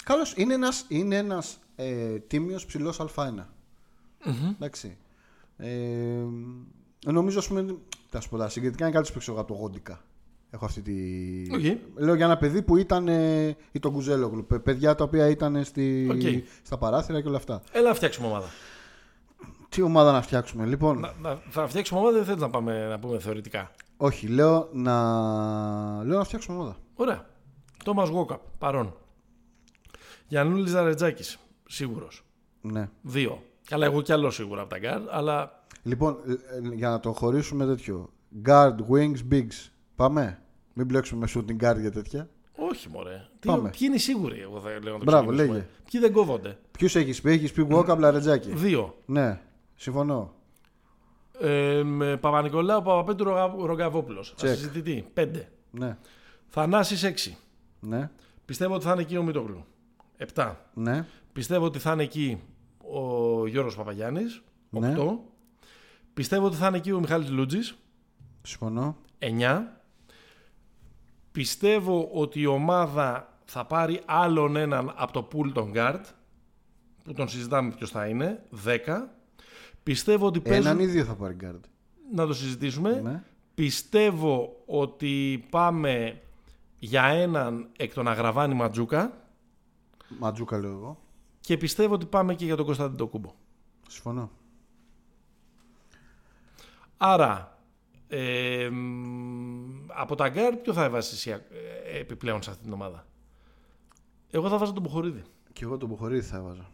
Καλώς, 0.04 0.34
είναι 0.38 0.54
ένας, 0.54 0.86
είναι 0.90 1.16
ένας 1.18 1.60
ε, 1.76 2.20
τίμιος 2.20 2.66
ψηλός 2.66 3.00
Α1. 3.16 3.46
Εντάξει. 4.52 4.98
Ε, 5.58 5.70
νομίζω, 7.06 7.40
ας 7.40 7.48
πούμε, 7.48 7.76
θα 8.10 8.20
σου 8.22 8.30
πω 8.30 8.38
τα 8.38 8.50
συγκριτικά 8.50 8.86
είναι 8.88 8.96
κάτι 8.96 9.12
που 9.12 9.20
ξέρω 9.20 9.40
από 9.40 9.54
το 9.54 9.60
Γόντικα. 9.60 10.04
Έχω 10.50 10.66
αυτή 10.66 10.82
τη... 10.82 10.94
Οκ. 11.54 11.80
Λέω 11.96 12.16
για 12.16 12.26
ένα 12.26 12.38
παιδί 12.38 12.62
που 12.62 12.78
ήταν 12.78 13.08
ε, 13.08 13.56
ή 13.72 13.80
τον 13.80 13.92
Κουζέλογλου. 13.92 14.46
παι- 14.46 14.60
Παιδιά 14.62 14.96
τα 14.96 15.04
οποία 15.04 15.28
ήταν 15.30 15.64
στη, 15.64 16.08
Οκ. 16.12 16.44
στα 16.64 16.78
παράθυρα 16.78 17.22
και 17.22 17.28
όλα 17.28 17.38
αυτά. 17.38 17.62
Έλα 17.72 17.88
να 17.88 17.94
φτιάξουμε 17.96 18.28
ομάδα. 18.28 18.48
Τι 19.74 19.82
ομάδα 19.82 20.12
να 20.12 20.22
φτιάξουμε, 20.22 20.66
λοιπόν; 20.66 21.00
Να, 21.00 21.14
να- 21.22 21.42
θα 21.50 21.68
φτιάξουμε 21.68 22.00
ομάδα, 22.00 22.16
δεν 22.16 22.26
θέλω 22.26 22.38
να, 22.38 22.50
πάμε, 22.50 22.88
να 22.88 23.00
πούμε 23.00 23.20
θεωρητικά; 23.20 23.72
Όχι, 23.98 24.28
λέω 24.28 24.70
να, 24.74 24.94
λέω 26.04 26.18
να 26.18 26.24
φτιάξουμε 26.24 26.58
ομάδα. 26.58 26.76
Ωραία. 26.96 27.26
Τόμα 27.84 28.04
Γόκαπ, 28.04 28.40
παρόν. 28.58 28.96
Γιαννούλη 30.28 30.68
Λαρεντζάκη, 30.70 31.24
σίγουρος. 31.68 32.24
Ναι. 32.62 32.90
Δύο. 33.02 33.44
Καλά, 33.68 33.86
εγώ 33.86 34.02
κι 34.02 34.12
άλλο 34.12 34.30
σίγουρα 34.30 34.62
από 34.62 34.70
τα 34.70 34.78
γκαρντ, 34.80 35.02
αλλά 35.10 35.66
Λοιπόν, 35.84 36.18
ε, 36.28 36.32
ε, 36.32 36.76
για 36.76 36.90
να 36.90 37.00
το 37.00 37.12
χωρίσουμε 37.12 37.66
τέτοιο. 37.66 38.10
Guard, 38.46 38.76
wings, 38.92 39.18
bigs. 39.32 39.70
Πάμε; 39.96 40.40
Μην 40.74 40.86
μπλέξουμε 40.86 41.26
με 41.26 41.32
shooting 41.42 41.64
guard 41.70 41.80
για 41.80 41.92
τέτοια. 41.92 42.30
όχι 42.56 42.90
μωρέ. 42.90 43.28
Τι, 43.40 43.48
Πάμε. 43.48 43.70
ποιοι 43.70 43.80
είναι 43.82 43.96
οι 43.96 44.00
σίγουροι, 44.00 44.40
εγώ 44.42 44.60
θα 44.60 44.70
λέω 44.70 44.94
να 44.94 45.00
το 45.00 45.04
Μπράβο, 45.06 45.22
ξεκινήσουμε. 45.32 45.58
λέγε. 45.58 45.68
Ποιοι 45.92 46.02
δεν 46.02 46.12
κόβονται. 46.12 46.58
Ποιους 46.72 46.96
έχεις 46.96 47.22
πει, 47.22 47.32
έχεις 47.32 47.52
πει 47.52 47.68
Walkup, 47.72 47.98
Λαρεντζάκη; 47.98 48.52
Δύο. 48.54 48.96
Ναι, 49.06 49.42
συμφωνώ. 49.84 50.34
Ε, 51.40 51.84
με 51.84 52.18
Παπα-Νικολάου, 52.18 52.82
Παπαπέτρου, 52.82 53.30
Ρογα- 53.30 53.66
Ρογκαβόπουλος. 53.66 54.36
Check. 54.38 54.46
Ασυζητητή. 54.48 55.08
Πέντε. 55.14 55.52
Ναι, 55.72 55.98
Θανάσης 56.48 57.04
έξι. 57.04 57.38
ναι, 57.80 58.10
Πιστεύω 58.46 58.74
ότι 58.76 58.84
θα 58.86 58.92
είναι 58.92 59.02
εκεί 59.02 59.18
ο 59.18 59.24
Μητογλου. 59.24 59.66
Επτά. 60.18 60.66
ναι. 60.74 61.06
Πιστεύω 61.34 61.66
ότι 61.66 61.80
θα 61.80 61.92
είναι 61.92 62.04
εκεί 62.04 62.42
ο 62.92 63.48
Γιώργος 63.48 63.76
Παπαγιάννης. 63.76 64.42
Ναι. 64.70 64.90
Οκτώ. 64.90 65.24
Πιστεύω 66.14 66.46
ότι 66.46 66.56
θα 66.56 66.68
είναι 66.68 66.78
εκεί 66.78 66.92
ο 66.92 67.00
Μιχάλης 67.00 67.30
Λούτζης. 67.30 67.76
Συμφωνώ. 68.42 68.96
9. 69.20 69.82
Πιστεύω 71.32 72.10
ότι 72.14 72.40
η 72.40 72.46
ομάδα 72.46 73.38
θα 73.46 73.66
πάρει 73.66 74.02
άλλον 74.06 74.56
έναν 74.56 74.94
από 74.96 75.12
το 75.14 75.28
pool 75.34 75.52
των 75.54 75.72
guard 75.76 76.02
που 77.04 77.14
τον 77.14 77.28
συζητάμε 77.28 77.72
ποιος 77.72 77.92
θα 77.92 78.08
είναι. 78.08 78.44
10. 78.66 79.08
Πιστεύω 79.84 80.26
ότι 80.26 80.40
παίζουν... 80.40 80.66
Έναν 80.66 80.80
ή 80.80 80.86
δύο 80.86 81.04
θα 81.04 81.16
πάρει 81.16 81.36
guard. 81.42 81.60
Να 82.14 82.26
το 82.26 82.34
συζητήσουμε. 82.34 83.02
Ναι. 83.02 83.24
Πιστεύω 83.56 84.64
ότι 84.66 85.46
πάμε 85.50 86.22
για 86.80 87.04
έναν 87.04 87.70
εκ 87.78 87.94
των 87.94 88.08
Αγραβάνη 88.08 88.54
Μαντζούκα 88.54 89.18
Μαντζούκα 90.20 90.58
λέω 90.58 90.72
εγώ. 90.72 91.00
και 91.40 91.58
πιστεύω 91.58 91.94
ότι 91.94 92.06
πάμε 92.06 92.36
και 92.36 92.46
για 92.46 92.56
τον 92.56 92.66
Κώστα 92.66 93.08
Αντετοκούνμπο. 93.08 93.34
Συμφωνώ. 93.88 94.32
Άρα, 96.98 97.60
ε, 98.08 98.70
μ, 98.70 99.86
από 99.88 100.16
τα 100.16 100.30
γκαρντ 100.30 100.56
ποιο 100.56 100.74
θα 100.74 100.84
έβαζες 100.84 101.12
εσύ 101.14 101.30
ε, 101.30 102.00
επιπλέον 102.00 102.42
σε 102.42 102.50
αυτή 102.50 102.64
την 102.64 102.74
ομάδα; 102.74 103.06
Εγώ 104.32 104.50
θα 104.50 104.58
βάζω 104.58 104.74
τον 104.74 104.84
Μποχορίδη. 104.84 105.24
Και 105.54 105.64
εγώ 105.64 105.78
τον 105.78 105.90
Μποχορίδη 105.90 106.26
θα 106.26 106.38
έβαζα. 106.38 106.70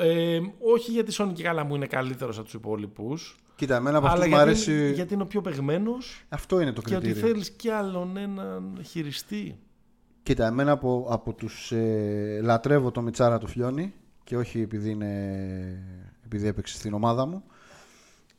Ε, 0.00 0.38
όχι 0.74 0.90
γιατί 0.90 1.12
Σόνι 1.12 1.32
και 1.32 1.42
καλά 1.42 1.64
μου 1.64 1.74
είναι 1.74 1.86
καλύτερος 1.86 2.36
από 2.36 2.44
τους 2.44 2.54
υπόλοιπους. 2.54 3.36
Κοίτα, 3.56 3.76
εμένα 3.76 3.98
από 3.98 4.06
Αλλά 4.06 4.14
αυτούς 4.14 4.28
γιατί, 4.28 4.44
μου 4.44 4.50
αρέσει. 4.50 4.92
γιατί 4.92 5.14
είναι 5.14 5.22
ο 5.22 5.26
πιο 5.26 5.40
παιγμένο 5.40 5.92
Αυτό 6.28 6.60
είναι 6.60 6.72
το 6.72 6.82
και 6.82 6.94
ότι 6.96 7.04
κριτήριο. 7.04 7.28
θέλεις 7.28 7.50
κι 7.50 7.70
άλλον 7.70 8.16
έναν 8.16 8.78
χειριστή. 8.86 9.58
Κοίτα, 10.22 10.46
εμένα 10.46 10.72
από, 10.72 11.06
από 11.10 11.32
τους 11.32 11.72
ε, 11.72 12.40
λατρεύω 12.42 12.90
το 12.90 13.02
Μιτσάρα 13.02 13.38
του 13.38 13.46
Φιόνι 13.46 13.92
και 14.24 14.36
όχι 14.36 14.60
επειδή, 14.60 14.90
είναι, 14.90 15.12
επειδή 16.24 16.46
έπαιξε 16.46 16.74
στην 16.76 16.94
ομάδα 16.94 17.26
μου. 17.26 17.42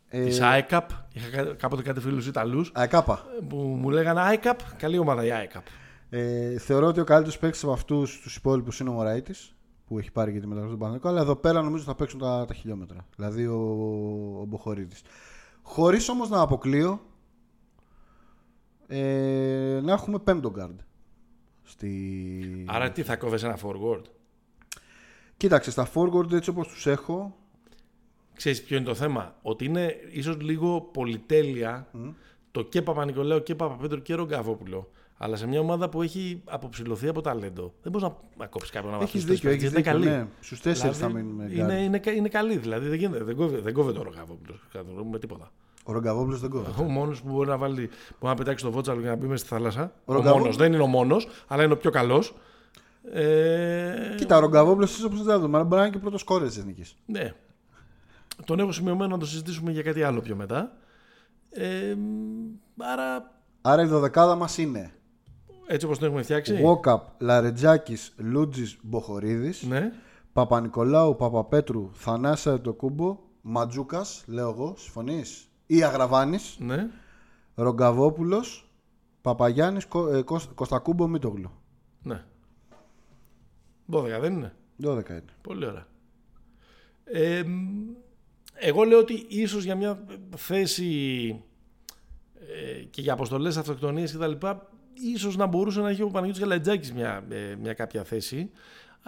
Ε, 0.10 0.24
Της 0.26 0.39
ICAP. 0.41 0.82
Είχα 1.13 1.30
κα- 1.32 1.54
κάποτε 1.54 1.82
κάτι 1.82 2.00
φίλους 2.00 2.28
Ιταλούς 2.28 2.72
Αεκάπα. 2.74 3.26
που 3.50 3.56
μου 3.56 3.89
λέγανε 3.89 4.22
ICAP. 4.41 4.56
Καλή 4.78 4.98
ομάδα 4.98 5.26
η 5.26 5.30
ICAP. 5.32 5.62
Ε, 6.10 6.58
θεωρώ 6.58 6.88
ότι 6.88 7.00
ο 7.00 7.04
καλύτερος 7.04 7.38
παίκτης 7.39 7.63
από 7.63 7.72
αυτούς 7.72 8.20
τους 8.22 8.36
υπόλοιπους 8.36 8.80
είναι 8.80 8.89
ο 8.89 8.93
Μωραήτης 8.93 9.56
που 9.88 10.00
έχει 10.00 10.12
πάρει 10.12 10.34
και 10.34 10.39
τη 10.39 10.47
μεταγραφή 10.47 10.73
του 10.73 10.80
Παναγενικού. 10.80 11.08
Αλλά 11.08 11.21
εδώ 11.21 11.36
πέρα 11.36 11.62
νομίζω 11.62 11.84
θα 11.84 11.95
παίξουν 11.95 12.19
τα, 12.19 12.45
τα 12.45 12.54
χιλιόμετρα. 12.54 13.06
Δηλαδή 13.15 13.45
ο, 13.47 13.60
ο 14.41 14.45
Μποχορίδη. 14.45 14.95
Χωρίς 15.62 16.10
όμως 16.10 16.30
να 16.30 16.41
αποκλείω 16.41 17.02
ε, 18.88 19.80
να 19.84 19.91
έχουμε 19.91 20.19
πέμπτο 20.19 20.54
guard. 20.58 20.76
Στη... 21.63 22.65
Άρα 22.67 22.91
τι 22.91 23.04
θα 23.04 23.15
κόβεις 23.15 23.43
ένα 23.43 23.58
forward; 23.63 24.02
Κοίταξε, 25.38 25.71
στα 25.71 25.89
forward 25.93 26.32
έτσι 26.32 26.50
όπως 26.50 26.67
τους 26.67 26.88
έχω 26.88 27.36
Ξέρεις 28.36 28.63
ποιο 28.63 28.78
είναι 28.78 28.86
το 28.86 28.95
θέμα; 28.95 29.36
Ότι 29.41 29.65
είναι 29.65 29.95
ίσως 30.12 30.41
λίγο 30.41 30.82
πολυτέλεια 30.82 31.91
το 32.52 32.63
και 32.63 32.82
Παπα-Νικολάου 32.82 33.43
και 33.43 33.56
Παπαπέτρο 33.56 34.00
και 34.00 34.13
Ρογκαβόπουλο. 34.13 34.91
Αλλά 35.17 35.36
σε 35.36 35.47
μια 35.47 35.60
ομάδα 35.60 35.89
που 35.89 36.01
έχει 36.01 36.41
αποψηλωθεί 36.45 37.08
από 37.08 37.21
ταλέντο. 37.21 37.73
Δεν 37.82 37.91
μπορείς 37.91 38.08
να, 38.08 38.15
να 38.38 38.45
κόψεις 38.47 38.71
κάποιον 38.71 38.91
να 38.91 38.97
Έχεις 38.97 39.06
βαθμίσει 39.21 39.27
δίκιο, 39.34 39.49
έχεις 39.49 39.63
Είναι 39.63 39.71
δίκιο, 39.75 39.91
καλή. 39.91 40.06
ναι. 40.06 40.27
Στους 40.39 40.60
τέσσερις 40.62 40.97
θα 40.97 41.10
μείνουμε 41.10 41.43
είναι, 41.51 41.77
guard. 41.80 41.84
είναι, 41.84 41.99
κα- 41.99 42.12
είναι 42.12 42.30
καλή. 42.30 42.58
Δηλαδή 42.58 42.88
δεν, 42.88 42.97
γίνεται, 42.97 43.23
δεν, 43.23 43.36
κόβει, 43.36 43.60
δεν 43.62 43.73
κόβεται 43.73 43.99
ο 43.99 44.03
Ρογκαβόπουλο. 44.03 44.56
με 45.12 45.19
τίποτα. 45.19 45.51
Ο 45.84 45.91
Ρογκαβόπουλος 45.91 46.39
δεν 46.39 46.49
κόβεται. 46.49 46.82
Ο 46.82 46.84
μόνος 46.84 47.21
που 47.21 47.32
μπορεί 47.32 47.49
να, 47.49 47.58
βάλει, 47.58 47.75
μπορεί 47.75 47.89
να 48.19 48.34
πετάξει 48.36 48.63
το 48.65 48.71
βότσαλο 48.71 49.01
και 49.01 49.08
να 49.08 49.15
μπει 49.15 49.25
μέσα 49.25 49.45
στη 49.45 49.53
θάλασσα. 49.53 49.91
Ο, 50.06 50.13
Ρογκαβό- 50.13 50.39
μόνος. 50.39 50.56
Δεν 50.56 50.73
είναι 50.73 50.82
ο 50.82 50.88
μόνος, 50.88 51.27
αλλά 51.47 51.63
είναι 51.63 51.73
ο 51.73 51.77
πιο 51.77 51.89
καλός. 51.91 52.34
Ε, 53.12 54.13
Κοίτα, 54.17 54.38
ο 54.38 54.39
Ρογκαβόπουλος 54.39 54.91
είσαι 54.97 55.06
όπως 55.06 55.23
δεν 55.23 55.36
αλλά 55.36 55.47
μπορεί 55.63 55.67
να 55.67 55.82
είναι 55.82 55.89
και 55.89 55.99
πρώτος 55.99 56.23
κόρες 56.23 56.47
της 56.49 56.58
Εθνικής. 56.58 56.95
Ναι. 57.06 57.34
Τον 58.45 58.60
έχω 58.60 58.71
σημειωμένο 58.71 59.12
να 59.12 59.17
το 59.17 59.25
συζητήσουμε 59.25 59.71
για 59.71 59.82
κάτι 59.82 60.03
άλλο 60.03 60.21
πιο 60.21 60.36
μετά. 60.36 60.71
Ε, 61.49 61.95
άρα, 62.77 63.32
Άρα 63.62 63.82
η 63.82 63.86
δωδεκάδα 63.86 64.36
μας 64.36 64.58
είναι 64.58 64.91
έτσι 65.67 65.86
όπως 65.86 65.97
τον 65.99 66.08
έχουμε 66.08 66.23
φτιάξει. 66.23 66.56
Βόκαπ, 66.62 67.08
Λαρετζάκης, 67.21 68.13
Λούτζης, 68.17 68.77
Μποχορίδης 68.82 69.63
Ναι. 69.63 69.91
Παπα-Νικολάου, 70.34 71.15
Παπαπέτρου, 71.15 71.89
Θανάσα 71.93 72.62
το 72.62 72.73
κούμπο, 72.73 73.17
Ματζούκας, 73.41 74.23
λέω 74.27 74.49
εγώ, 74.49 74.73
συμφωνείς 74.77 75.47
ή 75.65 75.84
Αγραβάνης, 75.84 76.56
Ναι. 76.60 76.89
Ρογκαβόπουλος, 77.56 78.69
Παπαγιάννης, 79.21 79.86
Κο, 79.86 80.08
ε, 80.13 80.21
Κωσ- 80.21 80.53
Κωστακούμπο, 80.53 81.08
Μήτογλου. 81.08 81.51
Ναι. 82.03 82.23
12 83.86 84.19
δεν 84.19 84.34
είναι; 84.34 84.53
12 84.77 85.10
είναι. 85.10 85.23
Πολύ 85.41 85.65
ωραία. 85.65 85.88
Ε, 87.03 87.43
μ, 87.43 87.89
εγώ 88.53 88.84
λέω 88.84 88.99
ότι 88.99 89.25
ίσως 89.27 89.63
για 89.63 89.75
μια 89.75 90.03
θέση 90.36 90.86
ε, 92.39 92.84
και 92.84 93.01
για 93.01 93.13
αποστολές 93.13 93.58
αυτοκτονίες 93.58 94.12
και 94.12 94.17
τα 94.17 94.27
λοιπά 94.27 94.69
ίσως 95.14 95.36
να 95.36 95.46
μπορούσε 95.46 95.80
να 95.82 95.90
έχει 95.90 96.02
ο 96.02 96.08
Παναγιώτης 96.08 96.42
Καλαϊτζάκης 96.41 96.93
μια, 96.94 97.24
ε, 97.30 97.56
μια 97.62 97.74
κάποια 97.74 98.04
θέση 98.04 98.50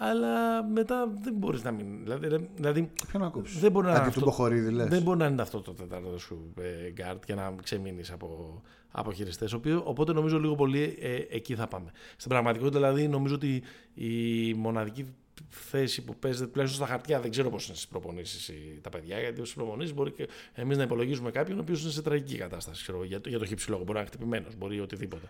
αλλά 0.01 0.63
μετά 0.63 1.11
δεν 1.21 1.33
μπορείς 1.33 1.63
να 1.63 1.71
μην... 1.71 2.03
Δηλαδή, 2.03 2.49
δηλαδή 2.55 2.91
Ποιο 3.07 3.19
να 3.19 3.29
κόψεις. 3.29 3.59
δεν 3.59 3.71
μπορεί 3.71 3.85
να, 3.85 3.91
είναι 3.91 3.99
Αντί 4.01 4.09
του 4.09 4.15
αυτό, 4.19 4.25
Μποχωρίδη 4.29 4.71
λες. 4.71 4.87
δεν 4.87 5.01
μπορεί 5.01 5.17
να 5.17 5.25
είναι 5.25 5.41
αυτό 5.41 5.61
το 5.61 5.73
τέταρτο 5.73 6.17
σου 6.17 6.53
ε, 6.61 6.89
γκαρντ 6.91 7.23
και 7.25 7.33
να 7.35 7.55
ξεμείνεις 7.63 8.11
από, 8.11 8.61
από 8.91 9.11
χειριστές. 9.11 9.53
οποιο- 9.53 9.81
Οπότε 9.85 10.13
νομίζω 10.13 10.39
λίγο 10.39 10.55
πολύ 10.55 10.97
ε, 11.01 11.15
εκεί 11.29 11.55
θα 11.55 11.67
πάμε. 11.67 11.91
Στην 12.17 12.29
πραγματικότητα 12.29 12.77
δηλαδή 12.79 13.07
νομίζω 13.07 13.35
ότι 13.35 13.63
η 13.93 14.53
μοναδική 14.53 15.05
θέση 15.49 16.03
που 16.03 16.15
παίζεται 16.15 16.47
τουλάχιστον 16.51 16.85
στα 16.85 16.93
χαρτιά 16.93 17.19
δεν 17.19 17.31
ξέρω 17.31 17.49
πώς 17.49 17.65
είναι 17.67 17.75
στις 17.75 17.87
προπονήσεις 17.87 18.47
οι- 18.47 18.79
τα 18.81 18.89
παιδιά 18.89 19.19
γιατί 19.19 19.39
στις 19.39 19.53
προπονήσεις 19.53 19.93
μπορεί 19.93 20.11
και 20.11 20.27
εμείς 20.53 20.77
να 20.77 20.83
υπολογίζουμε 20.83 21.31
κάποιον 21.31 21.57
ο 21.57 21.61
οποίος 21.61 21.81
είναι 21.81 21.91
σε 21.91 22.01
τραγική 22.01 22.37
κατάσταση 22.37 22.81
ξέρω, 22.81 23.03
για, 23.03 23.21
το- 23.21 23.29
για 23.29 23.39
το 23.39 23.45
χύψη 23.45 23.69
λόγο. 23.69 23.81
Μπορεί 23.83 23.93
να 23.93 23.99
είναι 23.99 24.09
χτυπημένος, 24.09 24.55
μπορεί 24.57 24.79
οτιδήποτε. 24.79 25.25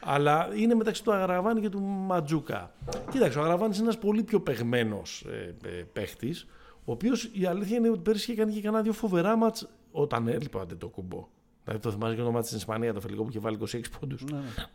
Αλλά 0.00 0.48
είναι 0.54 0.74
μεταξύ 0.74 1.04
του 1.04 1.12
Αγραβάνη 1.12 1.60
και 1.60 1.68
του 1.68 1.80
Ματζούκα. 1.80 2.74
Κοίταξε, 3.10 3.38
ο 3.38 3.42
Αγραβάνης 3.42 3.76
είναι 3.76 3.84
ένας 3.84 3.98
πολύ 3.98 4.22
πιο 4.22 4.40
παιγμένος 4.40 5.24
ε, 5.28 5.54
ε, 5.64 5.68
παίχτης, 5.68 6.46
ο 6.84 6.92
οποίος 6.92 7.30
η 7.32 7.46
αλήθεια 7.46 7.76
είναι 7.76 7.88
ότι 7.88 8.00
πέρυσι 8.00 8.30
είχε 8.30 8.40
κάνει 8.40 8.52
και 8.52 8.60
κανένα 8.60 8.82
δύο 8.82 8.92
φοβερά 8.92 9.36
μάτς 9.36 9.68
όταν 9.90 10.28
έλειπε 10.28 10.58
ο 10.58 10.66
το 10.78 10.88
κουμπό. 10.88 11.28
Δηλαδή 11.64 11.82
το 11.82 11.90
θυμάσαι 11.90 12.14
και 12.14 12.22
το 12.22 12.30
μάτι 12.30 12.46
στην 12.46 12.58
Ισπανία, 12.58 12.92
το 12.92 13.00
φιλικό 13.00 13.22
που 13.22 13.28
είχε 13.28 13.38
βάλει 13.38 13.58
26 13.72 13.80
πόντους, 14.00 14.24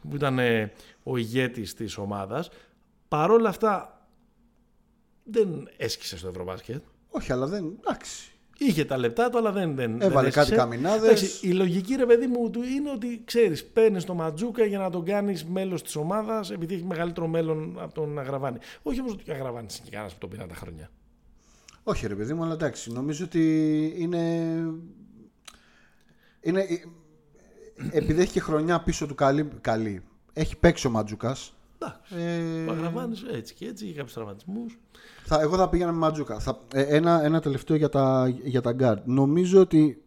που 0.09 0.15
ήταν 0.15 0.39
ε, 0.39 0.71
ο 1.03 1.17
ηγέτης 1.17 1.73
της 1.73 1.97
ομάδας. 1.97 2.49
Παρ' 3.07 3.31
όλα 3.31 3.49
αυτά 3.49 4.01
δεν 5.23 5.69
έσκησε 5.77 6.17
στο 6.17 6.27
Ευρωμπάσκετ. 6.27 6.83
Όχι, 7.09 7.31
αλλά 7.31 7.47
δεν. 7.47 7.77
Εντάξει. 7.79 8.33
Είχε 8.57 8.85
τα 8.85 8.97
λεπτά 8.97 9.29
του, 9.29 9.37
αλλά 9.37 9.51
δεν. 9.51 9.75
δεν 9.75 9.91
Έβαλε 10.01 10.09
δεν 10.09 10.21
κάτι 10.21 10.39
έσκησε. 10.39 10.55
καμινάδες. 10.55 11.03
Εντάξει, 11.21 11.47
Η 11.47 11.51
λογική, 11.51 11.95
ρε 11.95 12.05
παιδί 12.05 12.27
μου, 12.27 12.49
του 12.49 12.63
είναι 12.63 12.91
ότι 12.91 13.21
ξέρεις, 13.25 13.65
παίρνεις 13.65 14.03
το 14.03 14.13
Ματζούκα 14.13 14.65
για 14.65 14.79
να 14.79 14.89
τον 14.89 15.05
κάνεις 15.05 15.45
μέλος 15.45 15.83
της 15.83 15.95
ομάδας 15.95 16.51
επειδή 16.51 16.73
έχει 16.73 16.83
μεγαλύτερο 16.83 17.27
μέλλον 17.27 17.77
από 17.79 17.93
τον 17.93 18.19
Αγραβάνη. 18.19 18.57
Όχι 18.83 18.99
όμως 18.99 19.11
ότι 19.13 19.31
ο 19.31 19.33
Αγραβάνης 19.33 19.75
είναι 19.75 19.83
και 19.85 19.91
κανένας 19.91 20.11
από 20.11 20.21
τον 20.21 20.29
πήραν 20.29 20.47
τα 20.47 20.55
χρόνια. 20.55 20.89
Όχι, 21.83 22.07
ρε 22.07 22.15
παιδί 22.15 22.33
μου, 22.33 22.43
αλλά 22.43 22.53
εντάξει. 22.53 22.91
Νομίζω 22.91 23.25
ότι 23.25 23.93
είναι. 23.97 24.53
είναι... 26.41 26.65
Επειδή 27.91 28.21
έχει 28.21 28.31
και 28.31 28.39
χρονιά 28.39 28.79
πίσω 28.81 29.05
του 29.07 29.15
καλή. 29.15 29.47
καλή. 29.61 30.01
Έχει 30.33 30.57
παίξει 30.57 30.87
ο 30.87 30.89
Ματζούκας. 30.89 31.53
Εντάξει. 31.86 32.15
Ε, 32.15 32.65
Ο 32.65 32.72
Αγραβάνη 32.72 33.15
έτσι 33.32 33.54
και 33.54 33.65
έτσι, 33.67 33.86
είχε 33.86 33.93
κάποιους 33.93 34.13
τραυματισμούς. 34.13 34.80
Θα, 35.26 35.41
εγώ 35.41 35.56
θα 35.56 35.69
πήγαινα 35.69 35.91
με 35.91 35.98
Ματζούκα. 35.98 36.39
Θα, 36.39 36.60
ε, 36.74 36.82
ένα, 36.82 37.24
ένα 37.24 37.39
τελευταίο 37.39 37.78
για 37.78 37.89
τα, 37.89 38.28
για 38.43 38.62
τα 38.62 38.76
guard. 38.80 39.02
Νομίζω 39.06 39.60
ότι 39.60 40.04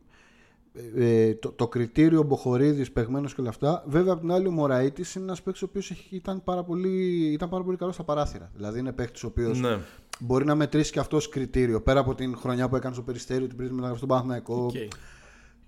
ε, 0.97 1.35
το, 1.35 1.53
το 1.53 1.69
κριτήριο 1.69 2.23
Μποχορίδης, 2.23 2.93
παιγμένο 2.93 3.27
και 3.29 3.41
όλα 3.41 3.49
αυτά. 3.49 3.85
Βέβαια, 3.87 4.13
από 4.13 4.21
την 4.21 4.33
άλλη, 4.33 4.47
ο 4.47 4.51
Μωραήτης 4.51 5.15
είναι 5.15 5.25
ένας 5.25 5.43
παίκτης 5.43 5.63
ο 5.63 5.67
οποίος 5.69 5.91
ήταν, 6.11 6.45
πάρα 6.45 6.65
πολύ, 6.65 7.27
ήταν 7.33 7.49
πάρα 7.49 7.65
πολύ 7.65 7.77
καλός 7.77 7.95
στα 7.95 8.05
παράθυρα. 8.05 8.51
Δηλαδή, 8.55 8.79
είναι 8.79 8.93
παίκτης 8.93 9.23
ο 9.25 9.27
οποίος 9.27 9.61
Ναι. 9.61 9.79
μπορεί 10.21 10.45
να 10.45 10.55
μετρήσει 10.55 10.93
και 10.93 10.99
αυτός 10.99 11.29
κριτήριο 11.29 11.83
πέρα 11.83 12.01
από 12.01 12.15
την 12.15 12.37
χρονιά 12.37 12.69
που 12.69 12.77
έκανε 12.77 12.95
στο 12.95 13.03
Περιστέρι, 13.03 13.47
την 13.47 13.57
πρώτη 13.57 13.71
μεταγραφή 13.73 13.97
στον 13.97 14.09
Παναθηναϊκό 14.09 14.65
Οκ. 14.65 14.73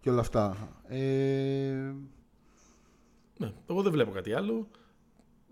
και 0.00 0.10
όλα 0.10 0.20
αυτά. 0.20 0.56
Ε, 0.88 0.98
Ναι, 3.38 3.52
εγώ 3.70 3.82
δεν 3.82 3.92
βλέπω 3.92 4.10
κάτι 4.10 4.32
άλλο. 4.32 4.68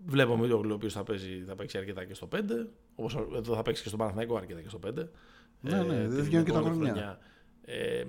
Βλέπω 0.05 0.33
ο 0.33 0.37
Μίτογλου 0.37 0.71
ο 0.71 0.75
οποίος 0.75 0.89
θα, 0.89 1.03
παίζει, 1.03 1.43
θα 1.47 1.55
παίξει 1.55 1.77
αρκετά 1.77 2.05
και 2.05 2.13
στο 2.13 2.27
5. 2.35 2.39
Όπως 2.95 3.15
εδώ 3.35 3.55
θα 3.55 3.61
παίξει 3.61 3.81
και 3.81 3.87
στο 3.87 3.97
Παναθηναϊκό 3.97 4.35
αρκετά 4.35 4.61
και 4.61 4.69
στο 4.69 4.79
5. 4.85 4.91
Ναι, 5.61 5.83
ναι, 5.83 6.07
δεν 6.07 6.23
βγαίνουν 6.23 6.45
και 6.45 6.51
τα 6.51 6.61
χρόνια. 6.61 7.19
Ε, 7.65 8.03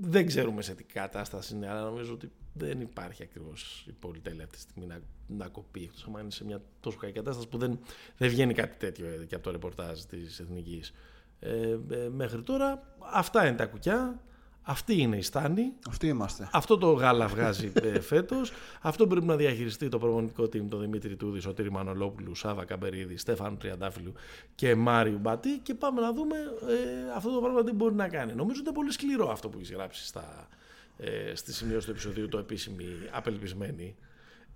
δεν 0.00 0.26
ξέρουμε 0.26 0.62
σε 0.62 0.74
τι 0.74 0.84
κατάσταση 0.84 1.54
είναι, 1.54 1.68
αλλά 1.68 1.82
νομίζω 1.82 2.12
ότι 2.12 2.30
δεν 2.52 2.80
υπάρχει 2.80 3.22
ακριβώς 3.22 3.84
η 3.88 3.92
πολυτέλεια 3.92 4.44
αυτή 4.44 4.56
τη 4.56 4.62
στιγμή 4.62 4.86
να, 4.86 5.00
να 5.26 5.48
κοπεί. 5.48 5.82
Εκτός 5.82 6.08
αν 6.14 6.20
είναι 6.20 6.30
σε 6.30 6.44
μια 6.44 6.62
τόσο 6.80 6.98
καλή 6.98 7.12
κατάσταση 7.12 7.48
που 7.48 7.58
δεν, 7.58 7.78
δεν 8.16 8.28
βγαίνει 8.28 8.54
κάτι 8.54 8.76
τέτοιο 8.76 9.06
και 9.28 9.34
από 9.34 9.44
το 9.44 9.50
ρεπορτάζ 9.50 10.00
της 10.00 10.40
Εθνικής. 10.40 10.92
Ε, 11.40 11.78
ε, 11.90 12.08
μέχρι 12.08 12.42
τώρα 12.42 12.96
αυτά 12.98 13.46
είναι 13.46 13.56
τα 13.56 13.66
κουκιά. 13.66 14.20
Αυτή 14.62 15.00
είναι 15.00 15.16
η 15.16 15.22
στάνη. 15.22 15.72
Αυτοί 15.88 16.06
είμαστε. 16.06 16.48
Αυτό 16.52 16.78
το 16.78 16.92
γάλα 16.92 17.26
βγάζει 17.26 17.72
ε, 17.82 18.00
φέτος. 18.10 18.52
Αυτό 18.80 19.06
πρέπει 19.06 19.26
να 19.26 19.36
διαχειριστεί 19.36 19.88
το 19.88 19.98
προπονητικό 19.98 20.42
team, 20.42 20.66
το 20.68 20.78
Δημήτρη 20.78 21.16
Τούδη, 21.16 21.40
Σωτήρη 21.40 21.70
Μανολόπουλου, 21.70 22.34
Σάβα 22.34 22.64
Καμπερίδη, 22.64 23.16
Στέφανο 23.16 23.56
Τριαντάφυλλου 23.56 24.12
και 24.54 24.74
Μάριου 24.74 25.18
Μπατή. 25.18 25.58
Και 25.58 25.74
πάμε 25.74 26.00
να 26.00 26.12
δούμε 26.12 26.36
ε, 26.68 27.16
αυτό 27.16 27.34
το 27.34 27.40
πράγμα 27.40 27.64
τι 27.64 27.72
μπορεί 27.72 27.94
να 27.94 28.08
κάνει. 28.08 28.32
Νομίζω 28.34 28.60
ότι 28.60 28.68
είναι 28.68 28.78
πολύ 28.78 28.92
σκληρό 28.92 29.30
αυτό 29.30 29.48
που 29.48 29.58
έχει 29.60 29.72
γράψει 29.72 30.06
στα, 30.06 30.48
ε, 30.96 31.34
στη 31.34 31.52
σημείωση 31.52 31.86
του 31.86 31.92
επεισοδίου, 31.92 32.28
το 32.28 32.38
επίσημη 32.38 32.84
απελπισμένη. 33.10 33.96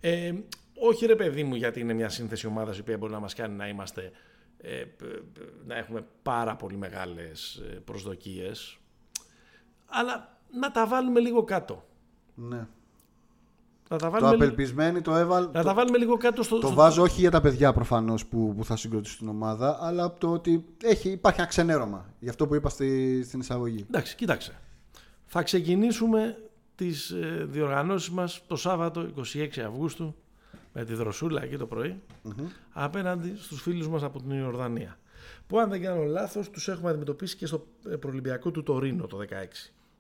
Ε, 0.01 0.33
όχι 0.79 1.07
ρε 1.07 1.17
παιδί 1.17 1.45
μου, 1.45 1.55
γιατί 1.55 1.81
είναι 1.81 1.93
μια 1.93 2.09
σύνθεση 2.09 2.47
ομάδας 2.47 2.77
η 2.77 2.81
οποία 2.81 2.97
μπορεί 2.97 3.13
να 3.13 3.21
μας 3.21 3.35
κάνει 3.35 3.55
να 3.55 3.69
είμαστε. 3.69 4.13
Ε, 4.59 4.85
να 5.67 5.77
έχουμε 5.77 6.07
πάρα 6.23 6.57
πολύ 6.57 6.77
μεγάλες 6.77 7.55
ε, 7.57 7.81
προσδοκίες 7.85 8.79
αλλά 9.87 10.39
να 10.51 10.71
τα 10.71 10.87
βάλουμε 10.87 11.21
λίγο 11.21 11.45
κάτω. 11.45 11.85
Ναι. 12.35 12.67
Να 13.89 13.97
τα 13.99 14.11
βάλουμε 14.11 14.31
το 14.31 14.37
απελπισμένοι 14.37 15.01
το 15.01 15.15
έβαλ. 15.15 15.49
Να 15.53 15.63
τα 15.63 15.75
βάλουμε 15.75 15.99
λίγο 15.99 16.17
κάτω 16.17 16.43
στο. 16.43 16.59
Το 16.59 16.73
βάζω 16.73 17.03
όχι 17.03 17.21
για 17.21 17.31
τα 17.31 17.41
παιδιά 17.41 17.73
προφανώς 17.73 18.27
που, 18.27 18.55
που 18.57 18.65
θα 18.65 18.77
συγκροτήσουν 18.77 19.19
την 19.19 19.29
ομάδα, 19.29 19.79
αλλά 19.81 20.05
από 20.05 20.21
το 20.21 20.33
ότι 20.33 20.65
έχει, 20.83 21.11
υπάρχει 21.11 21.41
ένα 21.41 21.49
ξενέρωμα. 21.49 22.07
Γι' 22.19 22.29
αυτό 22.29 22.47
που 22.47 22.55
είπα 22.55 22.69
στη, 22.69 23.23
στην 23.25 23.41
εισαγωγή. 23.41 23.85
Εντάξει, 23.89 24.17
κοίταξε. 24.17 24.61
Θα 25.27 25.43
ξεκινήσουμε 25.43 26.39
τις 26.75 27.11
ε, 27.11 27.47
διοργανώσεις 27.49 28.11
μας 28.11 28.43
το 28.47 28.57
Σάββατο 28.57 29.09
26 29.35 29.59
Αυγούστου 29.67 30.15
με 30.73 30.85
τη 30.85 30.95
δροσούλα 30.95 31.43
εκεί 31.43 31.57
το 31.57 31.67
πρωί 31.67 32.01
mm-hmm. 32.25 32.47
απέναντι 32.73 33.37
στους 33.37 33.63
φίλους 33.63 33.89
μας 33.89 34.03
από 34.03 34.21
την 34.21 34.31
Ιορδανία 34.31 34.99
που 35.47 35.59
αν 35.59 35.69
δεν 35.69 35.83
κάνω 35.83 36.03
λάθος 36.03 36.51
τους 36.51 36.69
έχουμε 36.69 36.91
αντιμετωπίσει 36.91 37.37
και 37.37 37.47
στο 37.47 37.67
ε, 37.91 37.97
προλυμπιακό 37.97 38.51
του 38.51 38.63
Τωρίνο 38.63 39.07
το 39.07 39.19
16 39.19 39.25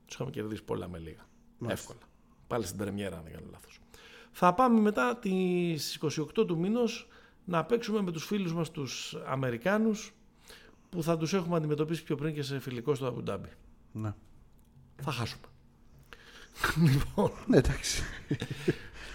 τους 0.06 0.14
είχαμε 0.14 0.30
κερδίσει 0.30 0.62
πολλά 0.62 0.88
με 0.88 0.98
λίγα 0.98 1.28
εύκολα 1.68 1.98
πάλι 2.46 2.64
στην 2.64 2.78
πρεμιέρα 2.78 3.16
αν 3.16 3.22
δεν 3.22 3.32
κάνω 3.32 3.46
λάθος 3.50 3.80
θα 4.32 4.54
πάμε 4.54 4.80
μετά 4.80 5.16
τις 5.16 5.98
28 6.02 6.46
του 6.46 6.58
μήνος 6.58 7.08
να 7.44 7.64
παίξουμε 7.64 8.02
με 8.02 8.12
τους 8.12 8.24
φίλους 8.24 8.54
μας 8.54 8.70
τους 8.70 9.16
Αμερικάνους 9.26 10.12
που 10.88 11.02
θα 11.02 11.16
τους 11.16 11.32
έχουμε 11.32 11.56
αντιμετωπίσει 11.56 12.02
πιο 12.02 12.16
πριν 12.16 12.34
και 12.34 12.42
σε 12.42 12.58
φιλικό 12.58 12.94
στο 12.94 13.06
Αμπουντάμπι. 13.06 13.48
Ναι. 13.92 14.14
Θα 15.02 15.10
χάσουμε. 15.10 15.46
λοιπόν. 16.92 17.30
Ναι, 17.46 17.56
εντάξει. 17.56 18.02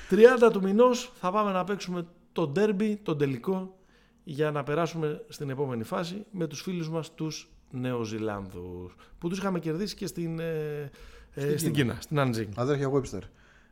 30 0.09 0.49
του 0.51 0.61
μηνός 0.61 1.11
θα 1.15 1.31
πάμε 1.31 1.51
να 1.51 1.63
παίξουμε 1.63 2.07
το 2.31 2.47
ντέρμπι, 2.47 2.95
τον 2.95 3.17
τελικό, 3.17 3.79
για 4.23 4.51
να 4.51 4.63
περάσουμε 4.63 5.25
στην 5.29 5.49
επόμενη 5.49 5.83
φάση 5.83 6.25
με 6.31 6.47
τους 6.47 6.61
φίλους 6.61 6.89
μας 6.89 7.13
τους 7.13 7.49
Νεοζηλάνδους 7.71 8.95
που 9.17 9.29
τους 9.29 9.37
είχαμε 9.37 9.59
κερδίσει 9.59 9.95
και 9.95 10.07
στην, 10.07 10.39
ε, 10.39 10.89
ε 11.33 11.41
στην, 11.41 11.57
στην 11.57 11.73
Κίνα, 11.73 11.97
στην 12.01 12.19
Αντζίνγκ. 12.19 12.51
Αδέρφια 12.55 12.91
Webster. 12.91 13.21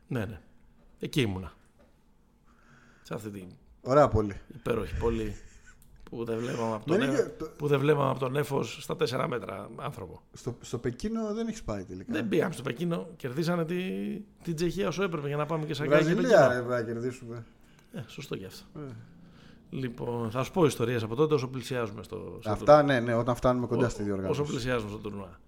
Ναι, 0.06 0.24
ναι. 0.24 0.40
Εκεί 0.98 1.20
ήμουνα. 1.20 1.52
Σε 3.02 3.14
αυτή 3.14 3.30
την 3.30 3.46
Ωραία 3.82 4.08
πόλη. 4.08 4.40
Υπέροχη 4.54 4.96
πόλη 4.96 5.34
που 6.10 6.24
δεν 6.24 6.38
βλέπαμε 6.38 6.74
από 6.74 6.86
τον, 6.86 7.02
ε... 7.02 7.32
που 7.56 7.66
δεν 7.66 7.78
βλέπαμε 7.78 8.10
από 8.10 8.18
τον 8.18 8.36
Έφος 8.36 8.78
στα 8.82 8.96
4 8.98 9.26
μέτρα 9.28 9.70
άνθρωπο. 9.76 10.22
Στο, 10.32 10.56
στο 10.60 10.78
Πεκίνο 10.78 11.34
δεν 11.34 11.46
έχεις 11.46 11.62
πάει 11.62 11.84
τελικά. 11.84 12.12
Δεν 12.12 12.28
πήγαμε 12.28 12.52
στο 12.52 12.62
Πεκίνο. 12.62 13.08
Κερδίσανε 13.16 13.64
τη, 13.64 13.82
την 14.42 14.54
Τσεχία 14.54 14.88
όσο 14.88 15.02
έπρεπε 15.02 15.26
για 15.26 15.36
να 15.36 15.46
πάμε 15.46 15.64
και 15.64 15.74
σαν 15.74 15.88
Βραζιλία 15.88 16.48
ρε, 16.48 16.60
να 16.60 16.82
κερδίσουμε. 16.82 17.44
Ε, 17.92 18.00
σωστό 18.06 18.36
και 18.36 18.46
αυτό. 18.46 18.80
Ε. 18.80 18.92
Λοιπόν, 19.70 20.30
θα 20.30 20.42
σου 20.42 20.52
πω 20.52 20.64
ιστορίες 20.64 21.02
από 21.02 21.14
τότε 21.14 21.34
όσο 21.34 21.48
πλησιάζουμε 21.48 22.02
στο. 22.02 22.38
στο 22.40 22.50
Αυτά 22.50 22.82
ναι, 22.82 23.00
ναι, 23.00 23.14
όταν 23.14 23.34
φτάνουμε 23.34 23.66
κοντά 23.66 23.88
στη 23.88 24.02
διοργάνωση. 24.02 24.40
Όσο 24.40 24.50
πλησιάζουμε 24.50 24.90
στο 24.90 24.98
τουρνουά. 24.98 25.40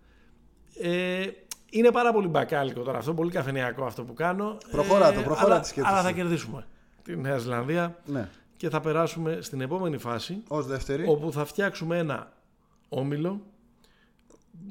Ε, 0.80 1.26
είναι 1.70 1.90
πάρα 1.90 2.12
πολύ 2.12 2.28
μπακάλικο 2.28 2.82
τώρα 2.82 2.98
αυτό, 2.98 3.14
πολύ 3.14 3.30
καφενιακό 3.30 3.85
αυτό 3.85 4.04
που 4.04 4.14
κάνω. 4.14 4.58
Προχώρα 4.70 5.12
το, 5.12 5.20
ε, 5.20 5.22
προχώρα 5.22 5.61
τη 5.61 5.68
σκέψη. 5.68 5.90
Αλλά 5.90 6.02
θα 6.02 6.12
κερδίσουμε 6.12 6.66
τη 7.02 7.16
Νέα 7.16 7.38
Ζηλανδία. 7.38 7.98
Ναι 8.04 8.28
και 8.62 8.68
θα 8.68 8.80
περάσουμε 8.80 9.38
στην 9.40 9.61
επόμενη 9.61 9.98
φάση 9.98 10.42
Ως 10.48 10.66
δεύτερη. 10.66 11.04
όπου 11.08 11.32
θα 11.32 11.44
φτιάξουμε 11.44 11.98
ένα 11.98 12.32
όμιλο 12.88 13.40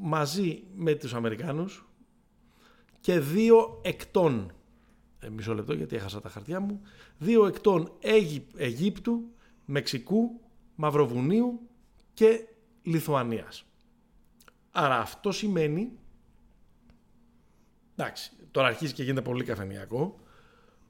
μαζί 0.02 0.64
με 0.76 0.94
τους 0.94 1.14
Αμερικάνους 1.14 1.86
και 3.00 3.20
δύο 3.20 3.80
εκτών 3.82 4.52
ε, 5.20 5.30
μισό 5.30 5.54
λεπτό 5.54 5.74
γιατί 5.74 5.96
έχασα 5.96 6.22
τα 6.22 6.30
χαρτιά 6.30 6.60
μου 6.60 6.82
δύο 7.18 7.46
εκτών 7.46 7.92
Αιγύπτου, 8.58 9.22
Μεξικού, 9.65 10.39
Μαυροβουνίου 10.76 11.60
και 12.13 12.47
Λιθουανίας. 12.84 13.65
Άρα 14.71 15.00
αυτό 15.00 15.32
σημαίνει 15.32 15.91
εντάξει, 17.95 18.32
τώρα 18.52 18.67
αρχίζει 18.67 18.93
και 18.93 19.04
γίνεται 19.04 19.21
πολύ 19.21 19.43
καφενιακό 19.43 20.19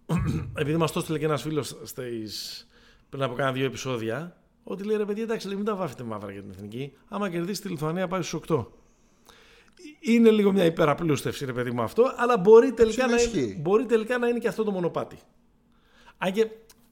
επειδή 0.61 0.77
μας 0.77 0.91
το 0.91 0.99
έστειλε 0.99 1.19
και 1.19 1.25
ένας 1.25 1.41
φίλος 1.41 1.77
στις 1.83 2.65
πριν 3.09 3.23
από 3.23 3.35
κάνα 3.35 3.51
δύο 3.51 3.65
επεισόδια, 3.65 4.37
ότι 4.63 4.83
λέει 4.83 4.97
ρε 4.97 5.05
παιδιά, 5.05 5.23
εντάξει, 5.23 5.47
λέει, 5.47 5.55
μην 5.55 5.65
τα 5.65 5.75
βάφετε 5.75 6.03
μαύρα 6.03 6.31
για 6.31 6.41
την 6.41 6.51
εθνική. 6.51 6.93
Άμα 7.07 7.29
κερδίσει 7.29 7.61
τη 7.61 7.69
Λιθουανία, 7.69 8.07
πάει 8.07 8.21
στους 8.21 8.41
8. 8.47 8.65
Είναι 9.99 10.29
λίγο 10.29 10.51
μια 10.51 10.65
υπεραπλούστευση, 10.65 11.45
ρε 11.45 11.53
παιδί 11.53 11.71
μου 11.71 11.81
αυτό, 11.81 12.13
αλλά 12.15 12.37
μπορεί 12.37 12.71
τελικά, 12.71 13.07
να 13.07 13.21
είναι, 13.21 13.55
μπορεί 13.59 13.85
τελικά 13.85 14.17
να 14.17 14.27
είναι 14.27 14.39
και 14.39 14.47
αυτό 14.47 14.63
το 14.63 14.71
μονοπάτι. 14.71 15.17
Αν 16.17 16.31
και 16.31 16.47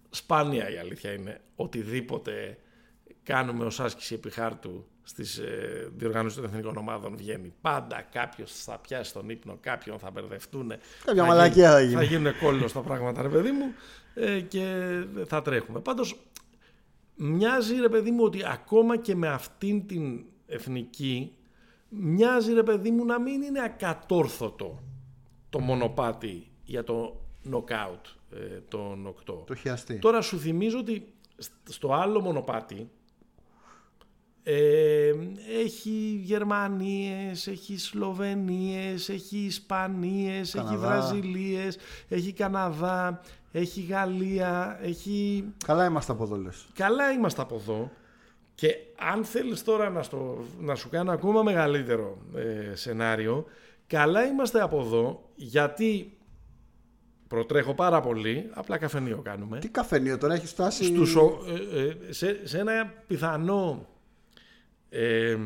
σπάνια 0.09 0.69
η 0.69 0.77
αλήθεια 0.77 1.13
είναι 1.13 1.41
οτιδήποτε 1.55 2.57
κάνουμε 3.23 3.65
ως 3.65 3.79
άσκηση 3.79 4.13
επί 4.13 4.29
χάρτου 4.29 4.85
στις 5.03 5.37
ε, 5.37 5.91
διοργανώσεις 5.95 6.37
των 6.37 6.45
εθνικών 6.45 6.77
ομάδων 6.77 7.17
βγαίνει. 7.17 7.53
Πάντα 7.61 8.01
κάποιος 8.11 8.51
θα 8.51 8.77
πιάσει 8.77 9.13
τον 9.13 9.29
ύπνο, 9.29 9.57
κάποιον 9.61 9.99
θα 9.99 10.11
μπερδευτούν. 10.11 10.73
Κάποια 11.05 11.25
μαλακία 11.25 11.71
θα 11.71 11.81
γίνει. 11.81 11.93
Θα 11.93 12.03
γίνουν 12.03 12.37
κόλλος 12.39 12.69
στα 12.69 12.81
πράγματα, 12.81 13.21
ρε 13.21 13.29
παιδί 13.29 13.51
μου, 13.51 13.73
ε, 14.13 14.39
και 14.39 14.95
θα 15.25 15.41
τρέχουμε. 15.41 15.79
Πάντως, 15.79 16.15
μοιάζει 17.15 17.75
ρε 17.79 17.89
παιδί 17.89 18.11
μου 18.11 18.23
ότι 18.23 18.41
ακόμα 18.45 18.97
και 18.97 19.15
με 19.15 19.27
αυτήν 19.27 19.87
την 19.87 20.25
εθνική, 20.47 21.33
μοιάζει 21.89 22.53
ρε 22.53 22.63
παιδί 22.63 22.91
μου 22.91 23.05
να 23.05 23.19
μην 23.19 23.41
είναι 23.41 23.63
ακατόρθωτο 23.63 24.79
το 25.49 25.59
μονοπάτι 25.59 26.47
για 26.63 26.83
το 26.83 27.21
νοκάουτ 27.43 28.05
ε, 28.33 28.59
των 28.67 29.13
8. 29.27 29.45
Το 29.45 29.55
χιαστή. 29.55 29.99
Τώρα 29.99 30.21
σου 30.21 30.39
θυμίζω 30.39 30.79
ότι 30.79 31.13
στο 31.63 31.93
άλλο 31.93 32.21
μονοπάτι 32.21 32.89
ε, 34.43 35.11
έχει 35.61 36.21
Γερμανίες, 36.23 37.47
έχει 37.47 37.77
Σλοβενίες, 37.77 39.09
έχει 39.09 39.37
Ισπανίες, 39.37 40.55
έχει 40.55 40.77
Βραζιλίες, 40.77 41.77
έχει 42.07 42.33
Καναδά, 42.33 43.21
έχει 43.51 43.81
Γαλλία, 43.81 44.79
έχει... 44.81 45.45
Καλά 45.65 45.85
είμαστε 45.85 46.11
από 46.11 46.23
εδώ 46.23 46.35
λες. 46.35 46.67
Καλά 46.73 47.11
είμαστε 47.11 47.41
από 47.41 47.55
εδώ. 47.55 47.91
Και 48.55 48.75
αν 48.97 49.23
θέλεις 49.23 49.63
τώρα 49.63 49.89
να, 49.89 50.03
να 50.59 50.75
σου 50.75 50.89
κάνω 50.89 51.11
ακόμα 51.11 51.43
μεγαλύτερο 51.43 52.17
ε, 52.35 52.75
σενάριο, 52.75 53.45
καλά 53.87 54.25
είμαστε 54.25 54.61
από 54.61 54.79
εδώ 54.79 55.29
γιατί 55.35 56.17
προτρέχω 57.29 57.73
πάρα 57.73 58.01
πολύ, 58.01 58.49
απλά 58.53 58.77
καφενείο 58.77 59.17
κάνουμε. 59.17 59.59
Τι 59.59 59.69
καφενείο 59.69 60.17
τώρα 60.17 60.33
έχεις 60.33 60.49
φτάσει... 60.49 60.85
Στους, 60.85 61.15
ε, 61.15 61.79
ε, 61.79 62.13
σε, 62.13 62.47
σε 62.47 62.59
ένα 62.59 62.93
πιθανό 63.07 63.87
ε, 64.89 65.37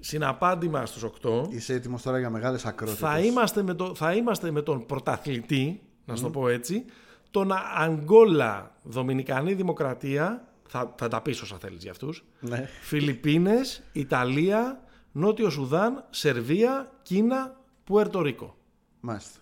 συναπάντημα 0.00 0.86
στους 0.86 1.04
8. 1.22 1.46
Είσαι 1.50 1.74
έτοιμος 1.74 2.02
τώρα 2.02 2.18
για 2.18 2.30
μεγάλες 2.30 2.64
ακρότητες. 2.64 3.00
Θα 3.00 3.18
είμαστε 3.18 3.62
με, 3.62 3.74
το, 3.74 3.94
θα 3.94 4.14
είμαστε 4.14 4.50
με 4.50 4.62
τον 4.62 4.86
πρωταθλητή, 4.86 5.82
να 6.04 6.16
σου 6.16 6.22
το 6.22 6.30
πω 6.30 6.48
έτσι, 6.48 6.84
τον 7.30 7.50
Αγγόλα, 7.76 8.76
Δομινικανή 8.82 9.54
Δημοκρατία, 9.54 10.48
θα, 10.68 10.94
θα 10.98 11.08
τα 11.08 11.20
πεις 11.20 11.40
όσα 11.40 11.58
θέλεις 11.58 11.82
για 11.82 11.90
αυτούς, 11.90 12.24
ναι. 12.40 12.68
Φιλιππίνες, 12.80 13.82
Ιταλία, 13.92 14.84
Νότιο 15.12 15.50
Σουδάν, 15.50 16.04
Σερβία, 16.10 16.92
Κίνα, 17.02 17.60
Πουέρτο 17.84 18.22
Ρίκο. 18.22 18.56
Μάλιστα. 19.00 19.41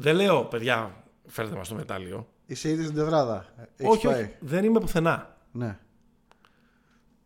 Δεν 0.00 0.16
λέω, 0.16 0.44
παιδιά, 0.44 1.04
φέρτε 1.26 1.56
μας 1.56 1.68
το 1.68 1.74
μετάλλιο. 1.74 2.28
Είσαι 2.46 2.70
ήδη 2.70 2.82
στην 2.82 2.96
τευράδα. 2.96 3.46
όχι, 3.82 4.06
όχι, 4.06 4.34
δεν 4.40 4.64
είμαι 4.64 4.80
πουθενά. 4.80 5.36
Ναι 5.52 5.78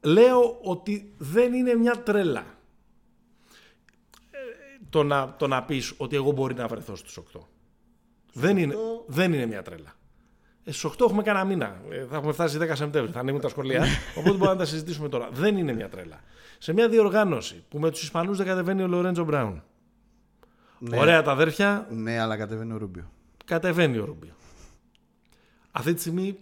λέω 0.05 0.59
ότι 0.63 1.15
δεν 1.19 1.53
είναι 1.53 1.75
μια 1.75 2.03
τρέλα 2.03 2.45
ε, 4.31 4.39
το 4.91 5.03
να, 5.03 5.35
το 5.37 5.47
να 5.47 5.63
πεις 5.63 5.95
ότι 5.97 6.17
εγώ 6.17 6.31
μπορεί 6.31 6.55
να 6.55 6.67
βρεθώ 6.67 6.97
στους 6.97 7.19
8. 7.35 7.41
Δεν 8.33 8.57
είναι, 8.57 8.75
δεν 9.07 9.33
είναι 9.33 9.47
μια 9.47 9.63
τρέλα. 9.63 9.95
Ε, 10.65 10.73
Στου 10.73 10.91
8 10.91 11.01
έχουμε 11.01 11.23
κανένα 11.23 11.45
μήνα. 11.45 11.81
Ε, 11.91 12.05
θα 12.05 12.17
έχουμε 12.17 12.33
φτάσει 12.33 12.59
10 12.61 12.71
Σεπτέμβρη. 12.73 13.13
Θα 13.13 13.21
ανοίγουν 13.21 13.41
τα 13.41 13.49
σχολεία. 13.49 13.85
οπότε 14.19 14.31
μπορούμε 14.31 14.47
να 14.47 14.57
τα 14.57 14.65
συζητήσουμε 14.65 15.09
τώρα. 15.09 15.29
Δεν 15.33 15.57
είναι 15.57 15.73
μια 15.73 15.89
τρέλα. 15.89 16.21
Σε 16.59 16.73
μια 16.73 16.89
διοργάνωση 16.89 17.65
που 17.69 17.79
με 17.79 17.91
τους 17.91 18.03
Ισπανούς 18.03 18.37
δεν 18.37 18.47
κατεβαίνει 18.47 18.83
ο 18.83 18.87
Λορέντζο 18.87 19.25
Μπράουν. 19.25 19.63
Ναι. 20.89 20.99
Ωραία 20.99 21.23
τα 21.23 21.33
αδέρφια, 21.33 21.87
Ναι, 21.91 22.19
αλλά 22.19 22.37
κατεβαίνει 22.37 22.73
ο 22.73 22.77
Ρούμπιο. 22.77 23.11
κατεβαίνει 23.45 23.99
ο 23.99 24.05
Ρούμπιο. 24.05 24.33
Αυτή 25.71 25.95
τη 25.95 26.01
στιγμή, 26.01 26.39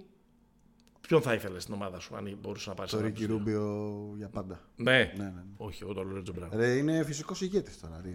ποιον 1.00 1.22
θα 1.22 1.34
ήθελες 1.34 1.62
στην 1.62 1.74
ομάδα 1.74 1.98
σου, 2.00 2.16
αν 2.16 2.38
μπορούσε 2.40 2.68
να 2.68 2.74
πάρεις 2.74 2.92
Το 2.92 3.00
Ρίκι 3.00 3.24
Ρούμπιο 3.24 4.14
για 4.16 4.28
πάντα. 4.28 4.60
Ναι. 4.76 4.92
Ναι, 5.16 5.24
ναι. 5.24 5.24
ναι. 5.24 5.42
Όχι, 5.56 5.82
εγώ 5.82 5.92
τον 5.92 6.08
Λορέντζο 6.08 6.32
Μπράουν. 6.32 6.52
Ρε, 6.56 6.72
είναι 6.76 7.04
φυσικός 7.04 7.40
ηγέτης 7.40 7.80
τώρα. 7.80 7.96
τι- 8.02 8.10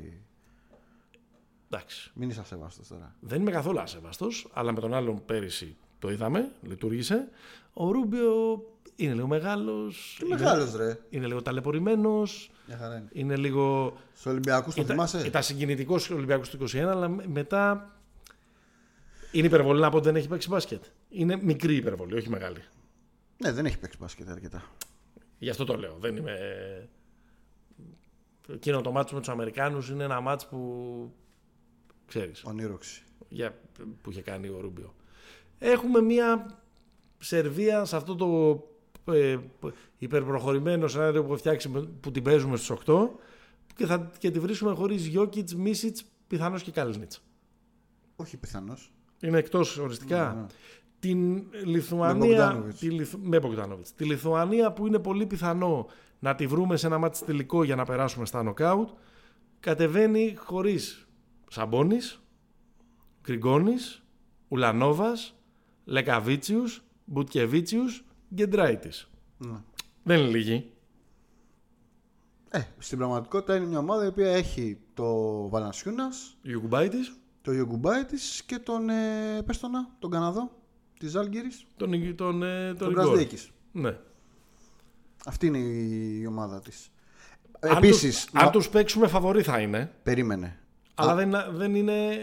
Εντάξει. 1.72 2.12
Μην 2.14 2.30
είσαι 2.30 2.40
ασέβαστο 2.40 2.82
τώρα. 2.90 3.16
Δεν 3.20 3.42
είμαι 3.42 3.52
καθόλου 3.52 3.80
ασέβαστο, 3.80 4.28
αλλά 4.54 4.72
με 4.72 4.80
τον 4.80 4.94
άλλον 4.94 5.26
πέρυσι 5.26 5.76
το 6.00 6.12
είδαμε, 6.12 6.52
λειτουργήσε. 6.62 7.30
Ο 7.74 7.92
Ρούμπιο 7.92 8.34
είναι 9.00 9.14
λίγο 9.14 9.28
μεγάλος. 9.28 10.16
Τι 10.20 10.26
μεγάλος 10.26 10.76
ρε. 10.76 11.00
Είναι 11.10 11.26
λίγο 11.28 11.42
ταλαιπωρημένος. 11.42 12.52
Μια 12.68 12.78
χαρά 12.78 12.96
είναι. 12.98 13.08
Είναι 13.12 13.36
λίγο. 13.36 13.98
Στους 14.14 14.26
Ολυμπιακούς 14.26 14.76
το 14.76 14.84
θυμάσαι; 14.84 15.26
Ήταν 15.28 15.44
συγκινητικός 15.44 16.10
ο 16.10 16.16
Ολυμπιακό 16.16 16.44
του 16.50 16.58
21, 16.58 16.78
αλλά 16.78 17.08
με- 17.08 17.28
μετά. 17.28 17.92
Είναι 19.32 19.48
υπερβολή 19.48 19.80
να 19.82 19.90
πω 19.90 19.98
ότι 19.98 20.06
δεν 20.06 20.16
έχει 20.16 20.28
παίξει 20.28 20.48
μπάσκετ. 20.50 20.84
Είναι 21.10 21.36
μικρή 21.42 21.76
υπερβολή, 21.76 22.16
όχι 22.16 22.30
μεγάλη. 22.30 22.64
Ναι, 23.38 23.52
δεν 23.52 23.66
έχει 23.66 23.78
παίξει 23.80 23.98
μπάσκετ 24.02 24.30
αρκετά. 24.30 24.64
Γι' 25.40 25.50
αυτό 25.50 25.64
το 25.66 25.76
λέω. 25.78 25.98
Δεν 26.00 26.16
είμαι. 26.16 26.38
Εκείνο 28.54 28.82
το 28.82 28.92
μάτσο 28.92 29.14
με 29.14 29.20
τους 29.20 29.30
Αμερικάνους 29.30 29.90
είναι 29.90 30.04
ένα 30.04 30.20
μάτσο 30.22 30.48
που. 30.48 31.12
ξέρεις, 32.08 32.44
Ονείροξη. 32.44 33.04
για, 33.30 33.56
που 34.02 34.10
είχε 34.12 34.22
κάνει 34.22 34.48
ο 34.48 34.58
Ρούμπιο. 34.62 34.94
Έχουμε 35.60 36.02
μια 36.02 36.60
Σερβία 37.20 37.86
σε 37.86 37.96
αυτό 37.96 38.16
το 38.16 38.28
ε, 39.14 39.38
υπερπροχωρημένος 39.98 40.92
σενάριο 40.92 41.22
που, 41.22 41.28
έχω 41.28 41.38
φτιάξει, 41.38 41.70
με- 41.70 41.82
που 42.00 42.12
την 42.12 42.24
παίζουμε 42.24 42.58
στους 42.58 42.70
8 42.86 43.10
και, 43.76 43.86
θα, 43.86 44.12
και 44.18 44.32
τη 44.32 44.40
βρίσκουμε 44.40 44.74
χωρίς 44.74 45.06
Γιώκητς, 45.06 45.56
Μίσιτς, 45.56 46.04
πιθανώς 46.28 46.64
και 46.64 46.72
Καλνίτς. 46.72 47.22
Όχι 48.16 48.38
πιθανό. 48.38 48.78
Είναι 49.20 49.38
εκτός 49.38 49.78
οριστικά. 49.78 50.34
Ναι. 50.34 50.46
Την 51.00 51.44
Λιθουανία, 51.66 52.58
Bogdanovic. 52.64 52.74
τη 52.80 52.90
Λιθου, 52.90 53.20
με 53.22 53.40
Bogdanovic. 53.44 53.86
Τη 53.96 54.04
Λιθουανία 54.06 54.72
που 54.72 54.88
είναι 54.88 55.00
πολύ 55.00 55.26
πιθανό 55.26 55.88
να 56.20 56.36
τη 56.36 56.48
βρούμε 56.48 56.78
σε 56.78 56.88
ένα 56.88 56.98
μάτι 56.98 57.26
τελικό 57.26 57.64
για 57.64 57.76
να 57.76 57.86
περάσουμε 57.86 58.26
στα 58.26 58.44
νοκάουτ 58.44 58.90
κατεβαίνει 59.60 60.36
χωρίς 60.38 61.08
Σαμπόνης, 61.50 62.22
Γκριγκόνης, 63.22 64.04
Ουλανόβας, 64.48 65.36
Λεκαβίτσιους, 65.86 66.82
Μπουτκεβίτσιους, 67.06 68.06
Γκεντράιτης. 68.34 69.10
Ναι. 69.38 69.58
Δεν 70.04 70.20
είναι 70.20 70.30
λίγοι. 70.30 70.72
Ε, 72.50 72.60
στην 72.78 72.98
πραγματικότητα 72.98 73.56
είναι 73.56 73.66
μια 73.66 73.80
ομάδα 73.80 74.04
η 74.06 74.08
οποία 74.08 74.30
έχει 74.32 74.78
το 74.94 75.14
Βαλανσιούνας, 75.50 76.38
Ιουγκουμπάιτης, 76.42 77.16
το 77.42 77.52
Ιωγκουμπάιτη 77.54 78.16
και 78.46 78.58
τον. 78.60 78.90
Ε, 78.90 79.42
πες 79.46 79.60
το 79.60 79.68
να, 79.68 79.90
τον 80.00 80.12
Καναδό 80.12 80.52
της 81.00 81.16
Άλγηρη. 81.16 81.50
τον, 81.78 82.16
τον, 82.16 82.44
ε, 82.44 82.68
τον, 82.68 82.78
Τον 82.78 82.88
Ριγκόρ. 82.88 83.04
Πρασδέκη. 83.06 83.38
Ναι. 83.72 83.98
Αυτή 85.26 85.46
είναι 85.48 85.58
η 85.58 86.26
ομάδα 86.26 86.60
της. 86.62 86.92
Αν 87.60 87.78
Επίσης. 87.78 88.26
τους- 88.26 88.42
Αν 88.44 88.52
τους 88.52 88.70
παίξουμε 88.70 89.08
φαβορή 89.08 89.42
θα 89.42 89.60
είναι. 89.60 89.92
Περίμενε. 90.04 90.60
Αλλά 90.96 91.16
δεν, 91.16 91.34
δεν, 91.52 91.76
είναι, 91.76 92.18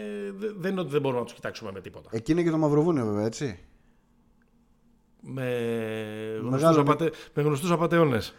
δεν 0.57 0.71
είναι 0.71 0.79
ότι 0.81 0.91
δεν 0.91 1.01
μπορούμε 1.01 1.19
να 1.19 1.25
τους 1.25 1.35
κοιτάξουμε 1.35 1.71
με 1.71 1.81
τίποτα. 1.81 2.09
Εκεί 2.13 2.31
είναι 2.31 2.43
και 2.43 2.49
το 2.49 2.57
Μαυροβούνιο, 2.57 3.05
βέβαια, 3.05 3.25
έτσι. 3.25 3.59
Με 5.27 5.49
γνωστούς, 6.39 6.61
Μεγάλο- 6.61 6.81
απατε, 6.81 7.11
με 7.33 7.41
γνωστούς 7.41 7.71
απατεώνες. 7.71 8.35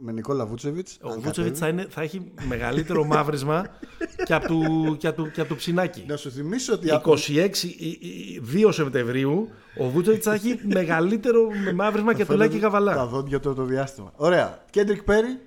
Με 0.00 0.12
Νικόλα 0.12 0.46
Βούτσεβιτς. 0.46 0.98
Ο 1.02 1.20
Βούτσεβιτς 1.20 1.58
θα, 1.58 1.68
είναι- 1.68 1.86
θα 1.90 2.02
έχει 2.02 2.32
μεγαλύτερο 2.48 3.04
μαύρισμα 3.04 3.66
και 4.26 4.34
από 4.34 4.46
του, 4.46 4.96
και 4.98 5.06
απ' 5.06 5.16
του, 5.16 5.30
και 5.30 5.40
απ' 5.40 5.48
του 5.48 5.56
ψινάκι. 5.56 6.04
Να 6.08 6.16
σου 6.16 6.30
θυμίσω 6.30 6.72
ότι. 6.74 6.88
26, 7.04 7.62
η- 7.62 7.88
η- 7.88 8.40
2 8.66 8.72
Σεπτεμβρίου, 8.72 9.48
ο 9.78 9.88
Βούτσεβιτς 9.88 10.24
θα 10.24 10.32
έχει 10.34 10.60
μεγαλύτερο 10.74 11.40
μαύρισμα 11.74 12.14
και 12.14 12.24
του 12.26 12.36
λέει 12.36 12.48
και 12.48 12.54
Τα 12.54 12.60
καβαλά. 12.60 13.06
δόντια 13.06 13.40
του 13.40 13.50
από 13.50 13.58
το 13.60 13.64
διάστημα. 13.64 14.12
Ωραία. 14.16 14.64
Κέντρικ 14.70 15.02
Πέρι. 15.02 15.40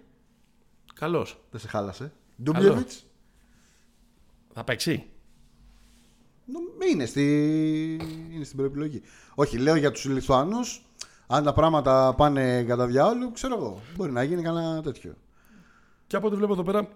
Καλώ. 0.96 1.26
Δεν 1.52 1.60
σε 1.60 1.68
χάλασε. 1.68 2.12
Ντούμπλεβιτς. 2.44 3.06
Θα 4.54 4.64
παίξει. 4.64 5.06
Είναι, 6.92 7.06
στη... 7.06 7.24
είναι 8.32 8.44
στην 8.44 8.58
προεπιλογή. 8.58 9.02
Όχι, 9.36 9.58
λέω 9.58 9.76
για 9.76 9.92
τους 9.92 10.06
Λιθουανούς. 10.06 10.82
Αν 11.28 11.44
τα 11.44 11.54
πράγματα 11.54 12.14
πάνε 12.18 12.64
κατά 12.64 12.88
διάολου, 12.88 13.32
ξέρω 13.32 13.56
εγώ. 13.56 13.82
Μπορεί 13.96 14.12
να 14.12 14.24
γίνει 14.24 14.42
κανένα 14.42 14.82
τέτοιο. 14.82 15.14
Και 16.08 16.16
από 16.16 16.28
ό,τι 16.28 16.36
βλέπω 16.36 16.54
εδώ 16.54 16.64
πέρα, 16.64 16.88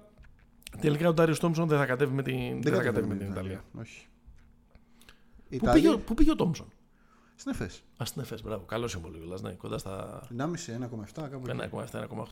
τελικά 0.80 1.10
ο 1.10 1.14
Ντάριο 1.14 1.38
Τόμψον 1.38 1.68
δεν 1.68 1.78
θα 1.78 1.86
κατέβει 1.86 2.14
με 2.14 2.24
την, 2.24 2.62
δεν 2.62 2.74
θα 2.74 2.82
κατέβει 2.84 3.08
με 3.08 3.16
την 3.16 3.28
Ιταλία. 3.32 3.52
Ιταλία. 3.52 3.64
Όχι. 3.80 4.08
Πού 5.50 5.56
Ιταλία. 5.56 5.74
πήγε, 5.74 5.90
ο- 5.94 6.00
πού 6.00 6.14
πήγε 6.14 6.32
ο 6.32 6.36
Τόμψον; 6.36 6.68
Στην 7.36 7.52
ΕΦΕΣ. 7.52 7.84
Α, 8.02 8.06
στην 8.06 8.22
ΕΦΕΣ, 8.22 8.42
μπράβο. 8.42 8.64
Καλός 8.66 8.92
συμβόλαιο 8.92 9.20
κιόλας, 9.20 9.42
ναι, 9.42 9.52
κοντά 9.52 9.78
στα 9.78 10.22
1,5, 10.38 10.74
1,7 10.74 11.30
κάπου 11.30 11.48
εκεί. 11.48 11.58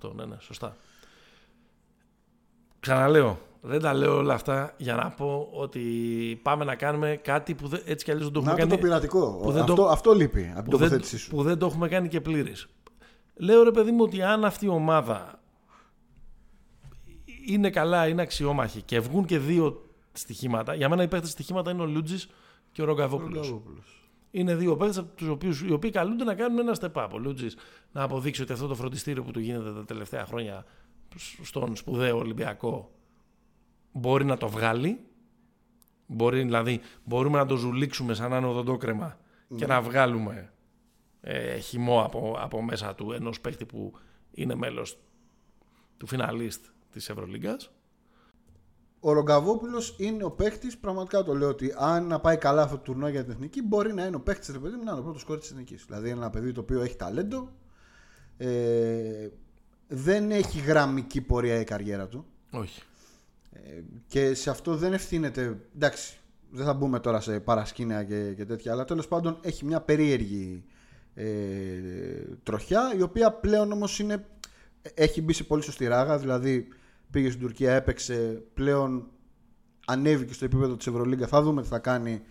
1,7-1,8. 0.02 0.14
Ναι, 0.16 0.26
ναι, 0.26 0.36
σωστά. 0.40 0.78
Ξαναλέω, 2.84 3.40
δεν 3.62 3.82
τα 3.82 3.94
λέω 3.94 4.16
όλα 4.18 4.34
αυτά 4.34 4.74
για 4.78 4.96
να 4.96 5.10
πω 5.10 5.48
ότι 5.52 5.80
πάμε 6.42 6.66
να 6.66 6.76
κάνουμε 6.76 7.20
κάτι 7.24 7.56
που 7.56 7.68
δεν- 7.68 7.82
έτσι 7.86 8.06
κι 8.06 8.12
αλλιώς 8.12 8.26
δεν 8.26 8.34
το 8.34 8.42
Να 8.42 8.46
έχουμε 8.52 8.62
το, 8.64 8.70
κάνει. 8.70 8.82
το 8.82 8.88
πειρατικό. 8.88 9.40
που 9.44 9.52
δεν 9.52 9.62
αυτό, 9.62 9.74
το- 9.76 9.88
αυτό 9.88 10.14
λείπει 10.14 10.52
από 10.56 10.62
την 10.62 10.72
που 10.72 10.78
δεν, 10.78 10.88
τοποθέτησή 10.88 11.18
σου. 11.18 11.30
που 11.30 11.44
δεν 11.44 11.58
το 11.58 11.66
έχουμε 11.66 11.88
κάνει 11.88 12.08
και 12.08 12.22
πλήρης. 12.22 12.68
Λέω 13.36 13.64
ρε 13.64 13.72
παιδί 13.72 13.92
μου 13.92 14.04
ότι 14.04 14.22
αν 14.22 14.46
αυτή 14.46 14.66
η 14.66 14.68
ομάδα 14.68 15.40
είναι 17.48 17.70
καλά, 17.70 18.08
είναι 18.08 18.22
αξιόμαχη 18.22 18.82
και 18.82 19.00
βγουν 19.00 19.26
και 19.26 19.40
δύο 19.40 19.86
στοιχήματα. 20.14 20.74
Για 20.74 20.90
μένα 20.90 21.04
οι 21.04 21.08
παίχτε 21.08 21.28
στοιχήματα 21.28 21.72
είναι 21.72 21.82
ο 21.82 21.86
Λούτζης 21.86 22.30
και 22.72 22.82
ο 22.82 22.86
Ρογκαβόπουλος. 22.86 23.48
Ρογκαβόπουλος. 23.48 24.10
Είναι 24.32 24.56
δύο 24.56 24.76
παίχτε 24.78 25.00
από 25.00 25.10
τους 25.16 25.28
οποίου 25.28 25.52
οι 25.68 25.72
οποίοι 25.72 25.90
καλούνται 25.92 26.24
να 26.24 26.34
κάνουν 26.36 26.60
ένα 26.60 26.76
step 26.80 27.04
up. 27.04 27.08
Ο 27.14 27.18
Λούτζης 27.18 27.56
να 27.92 28.04
αποδείξει 28.04 28.42
ότι 28.42 28.52
αυτό 28.54 28.68
το 28.68 28.76
φροντιστήριο 28.76 29.24
που 29.24 29.32
του 29.32 29.40
γίνεται 29.40 29.72
τα 29.74 29.86
τελευταία 29.86 30.26
χρόνια 30.26 30.66
στον 31.44 31.76
σπουδαίο 31.76 32.18
Ολυμπιακό 32.18 32.92
μπορεί 33.92 34.26
να 34.26 34.38
το 34.38 34.50
βγάλει. 34.50 35.06
Μπορεί, 36.08 36.42
δηλαδή, 36.42 36.82
μπορούμε 37.04 37.38
να 37.38 37.46
το 37.46 37.56
ζουλήξουμε 37.56 38.14
σαν 38.14 38.30
να 38.30 38.38
είναι 38.38 38.48
οδοντόκρεμα 38.48 39.18
και 39.56 39.66
να 39.66 39.82
βγάλουμε 39.82 40.54
ε, 41.22 41.58
χυμό 41.58 42.04
από, 42.04 42.36
από 42.40 42.62
μέσα 42.62 42.96
του 42.96 43.12
ενός 43.12 43.42
παίχτη 43.42 43.66
που 43.66 43.94
είναι 44.32 44.56
μέλος 44.56 44.98
του 45.98 46.08
φιναλίστ 46.08 46.66
της 46.92 47.10
Ευρωλίγκας. 47.10 47.72
Ο 49.00 49.12
Ρογκαβόπουλος 49.12 49.96
είναι 49.98 50.24
ο 50.24 50.32
παίχτη, 50.32 50.76
πραγματικά 50.82 51.24
το 51.24 51.34
λέω 51.34 51.50
ότι 51.50 51.74
αν 51.78 52.08
να 52.08 52.20
πάει 52.20 52.38
καλά 52.38 52.62
αυτό 52.62 52.76
το 52.76 52.82
τουρνό 52.82 53.08
για 53.08 53.24
την 53.24 53.32
εθνική, 53.32 53.62
μπορεί 53.62 53.94
να 53.94 54.06
είναι 54.06 54.16
ο 54.16 54.20
παίχτη 54.20 54.52
ρε 54.52 54.60
παιδί 54.60 54.76
μου, 54.76 54.84
να 54.84 54.92
είναι 54.92 55.00
ο 55.00 55.04
πρώτος 55.04 55.24
κόρης 55.24 55.42
της 55.42 55.52
εθνικής. 55.52 55.86
Δηλαδή 55.86 56.10
ένα 56.10 56.30
παιδί 56.30 56.52
το 56.52 56.62
οποίο 56.62 56.82
έχει 56.82 56.96
ταλέντο. 56.96 57.50
Ε, 58.38 59.28
δεν 59.96 60.32
έχει 60.32 60.60
γραμμική 60.60 61.22
πορεία 61.22 61.60
η 61.60 61.64
καριέρα 61.64 62.08
του. 62.08 62.26
Όχι. 62.52 62.82
Ε, 63.52 63.60
και 64.08 64.34
σε 64.34 64.50
αυτό 64.50 64.76
δεν 64.76 64.94
ευθύνεται. 64.94 65.60
Εντάξει, 65.76 66.18
δεν 66.50 66.66
θα 66.66 66.74
μπούμε 66.74 67.00
τώρα 67.00 67.22
σε 67.22 67.40
παρασκήνια 67.40 68.04
και, 68.04 68.34
και 68.34 68.46
τέτοια, 68.46 68.72
αλλά 68.72 68.86
τέλος 68.86 69.08
πάντων 69.08 69.38
έχει 69.42 69.66
μια 69.66 69.82
περίεργη 69.82 70.64
ε, 71.14 71.26
τροχιά, 72.44 72.94
η 72.98 73.02
οποία 73.02 73.32
πλέον 73.32 73.72
όμως 73.72 74.00
είναι. 74.00 74.26
Έχει 74.94 75.22
μπει 75.22 75.34
σε 75.34 75.44
πολύ 75.44 75.64
σωστή 75.64 75.88
ράγα, 75.88 76.18
δηλαδή 76.18 76.68
πήγε 77.12 77.30
στην 77.30 77.42
Τουρκία, 77.42 77.74
έπαιξε, 77.74 78.44
πλέον 78.54 79.08
ανέβηκε 79.86 80.34
στο 80.34 80.46
επίπεδο 80.46 80.76
της 80.76 80.88
Ευρωλίγκα, 80.88 81.28
θα 81.28 81.42
δούμε 81.42 81.62
τι 81.62 81.68
θα 81.68 81.80
κάνει. 81.80 82.22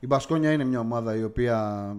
Η 0.00 0.06
Μπασκόνια 0.06 0.52
είναι 0.52 0.64
μια 0.64 0.80
ομάδα 0.80 1.16
η 1.16 1.22
οποία 1.22 1.96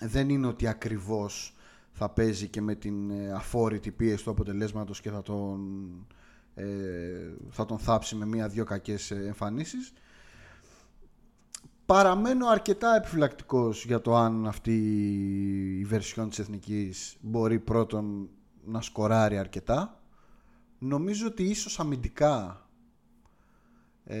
δεν 0.00 0.28
είναι 0.28 0.46
ότι 0.46 0.66
ακριβώς 0.66 1.54
θα 2.02 2.08
παίζει 2.08 2.48
και 2.48 2.60
με 2.60 2.74
την 2.74 3.10
ε, 3.10 3.32
αφόρητη 3.32 3.90
πίεση 3.90 4.24
του 4.24 4.30
αποτελέσματος 4.30 5.00
και 5.00 5.10
θα 5.10 5.22
τον, 5.22 5.60
ε, 6.54 6.66
θα 7.50 7.64
τον 7.66 7.78
θάψει 7.78 8.16
με 8.16 8.26
μία-δυο 8.26 8.64
κακές 8.64 9.10
ε, 9.10 9.14
εμφανίσεις. 9.26 9.92
Παραμένω 11.86 12.46
αρκετά 12.46 12.96
επιφυλακτικός 12.96 13.84
για 13.84 14.00
το 14.00 14.16
αν 14.16 14.46
αυτή 14.46 14.76
η 15.78 15.84
βερσιόν 15.84 16.28
της 16.28 16.38
Εθνικής 16.38 17.16
μπορεί 17.20 17.58
πρώτον 17.58 18.28
να 18.64 18.80
σκοράρει 18.80 19.38
αρκετά. 19.38 20.02
Νομίζω 20.78 21.26
ότι 21.26 21.42
ίσως 21.42 21.80
αμυντικά 21.80 22.66
ε, 24.04 24.20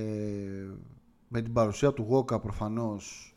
με 1.28 1.42
την 1.42 1.52
παρουσία 1.52 1.92
του 1.92 2.02
Γόκα 2.02 2.40
προφανώς 2.40 3.34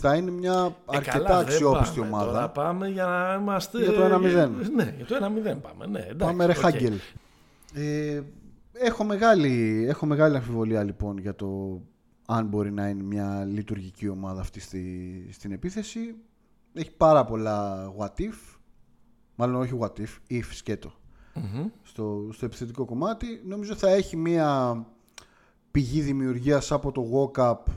θα 0.00 0.16
είναι 0.16 0.30
μια 0.30 0.76
ε, 0.90 0.96
αρκετά 0.96 1.36
ε, 1.36 1.40
αξιόπιστη 1.40 2.00
ομάδα. 2.00 2.32
Τώρα 2.32 2.48
πάμε 2.48 2.88
για 2.88 3.06
να 3.06 3.38
είμαστε. 3.40 3.78
Για 3.78 3.92
το 3.92 4.04
1-0. 4.04 4.20
Ναι, 4.74 4.94
για 4.96 5.06
το 5.06 5.14
1-0 5.14 5.56
πάμε. 5.62 5.86
Ναι, 5.86 5.98
εντάξει, 5.98 6.16
πάμε 6.18 6.46
ρε 6.46 6.52
okay. 6.52 6.60
Χάγκελ. 6.60 6.94
Ε, 7.74 8.20
έχω, 8.72 9.04
μεγάλη, 9.04 9.84
έχω 9.88 10.06
μεγάλη 10.06 10.36
αμφιβολία 10.36 10.82
λοιπόν 10.82 11.18
για 11.18 11.34
το 11.34 11.80
αν 12.26 12.46
μπορεί 12.46 12.72
να 12.72 12.88
είναι 12.88 13.02
μια 13.02 13.44
λειτουργική 13.44 14.08
ομάδα 14.08 14.40
αυτή 14.40 14.60
στη, 14.60 15.28
στην 15.32 15.52
επίθεση. 15.52 16.14
Έχει 16.72 16.90
πάρα 16.90 17.24
πολλά 17.24 17.88
what 17.98 18.20
if. 18.20 18.58
Μάλλον 19.34 19.60
όχι 19.60 19.78
what 19.80 19.92
if, 19.98 20.38
if 20.38 20.44
σκέτο. 20.50 20.92
Mm-hmm. 21.34 21.70
στο, 21.82 22.28
στο 22.32 22.44
επιθετικό 22.44 22.84
κομμάτι. 22.84 23.42
Νομίζω 23.44 23.74
θα 23.74 23.90
έχει 23.90 24.16
μια 24.16 24.76
πηγή 25.70 26.00
δημιουργίας 26.00 26.72
από 26.72 26.92
το 26.92 27.04
walk-up 27.14 27.72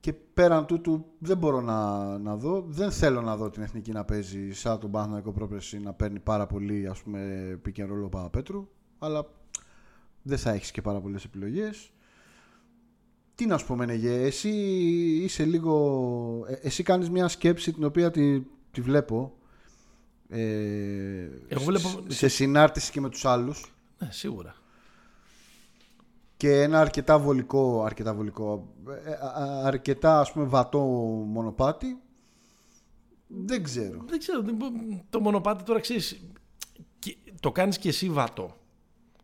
και 0.00 0.12
πέραν 0.12 0.66
τούτου 0.66 1.04
δεν 1.18 1.38
μπορώ 1.38 1.60
να, 1.60 2.18
να 2.18 2.36
δω. 2.36 2.64
Δεν 2.68 2.90
θέλω 2.90 3.20
να 3.20 3.36
δω 3.36 3.50
την 3.50 3.62
εθνική 3.62 3.92
να 3.92 4.04
παίζει 4.04 4.52
σαν 4.52 4.78
τον 4.78 4.90
Παναθηναϊκό 4.90 5.32
πρόπερση 5.32 5.78
να 5.78 5.92
παίρνει 5.92 6.18
πάρα 6.18 6.46
πολύ 6.46 6.86
ας 6.86 7.02
πούμε 7.02 7.20
πήκε 7.62 7.84
ρόλο 7.84 8.08
Παπαπέτρου. 8.08 8.68
Αλλά 8.98 9.26
δεν 10.22 10.38
θα 10.38 10.50
έχεις 10.50 10.70
και 10.70 10.82
πάρα 10.82 11.00
πολλές 11.00 11.24
επιλογές. 11.24 11.90
Τι 13.34 13.46
να 13.46 13.58
σου 13.58 13.66
πω 13.66 13.76
Μενεγέ, 13.76 14.22
εσύ 14.22 14.48
είσαι 15.22 15.44
λίγο... 15.44 16.44
Ε, 16.48 16.52
εσύ 16.52 16.82
κάνεις 16.82 17.10
μια 17.10 17.28
σκέψη 17.28 17.72
την 17.72 17.84
οποία 17.84 18.10
τη, 18.10 18.40
τη 18.70 18.80
βλέπω. 18.80 19.34
Ε, 20.28 21.28
σε 22.06 22.28
συνάρτηση 22.28 22.92
και 22.92 23.00
με 23.00 23.08
τους 23.08 23.24
άλλους. 23.24 23.74
Ναι, 23.98 24.08
σίγουρα 24.10 24.54
και 26.40 26.62
ένα 26.62 26.80
αρκετά 26.80 27.18
βολικό, 27.18 27.82
αρκετά 27.84 28.14
βολικό, 28.14 28.68
ε, 29.04 29.10
ε, 29.10 29.16
αρκετά 29.64 30.20
ας 30.20 30.32
πούμε 30.32 30.44
βατό 30.44 30.78
μονοπάτι. 31.26 31.98
Δεν 33.26 33.62
ξέρω. 33.62 34.04
Δεν 34.06 34.18
ξέρω. 34.18 34.42
Το 35.10 35.20
μονοπάτι 35.20 35.64
τώρα 35.64 35.80
ξέρεις. 35.80 36.20
Το 37.40 37.52
κάνεις 37.52 37.78
και 37.78 37.88
εσύ 37.88 38.10
βατό 38.10 38.56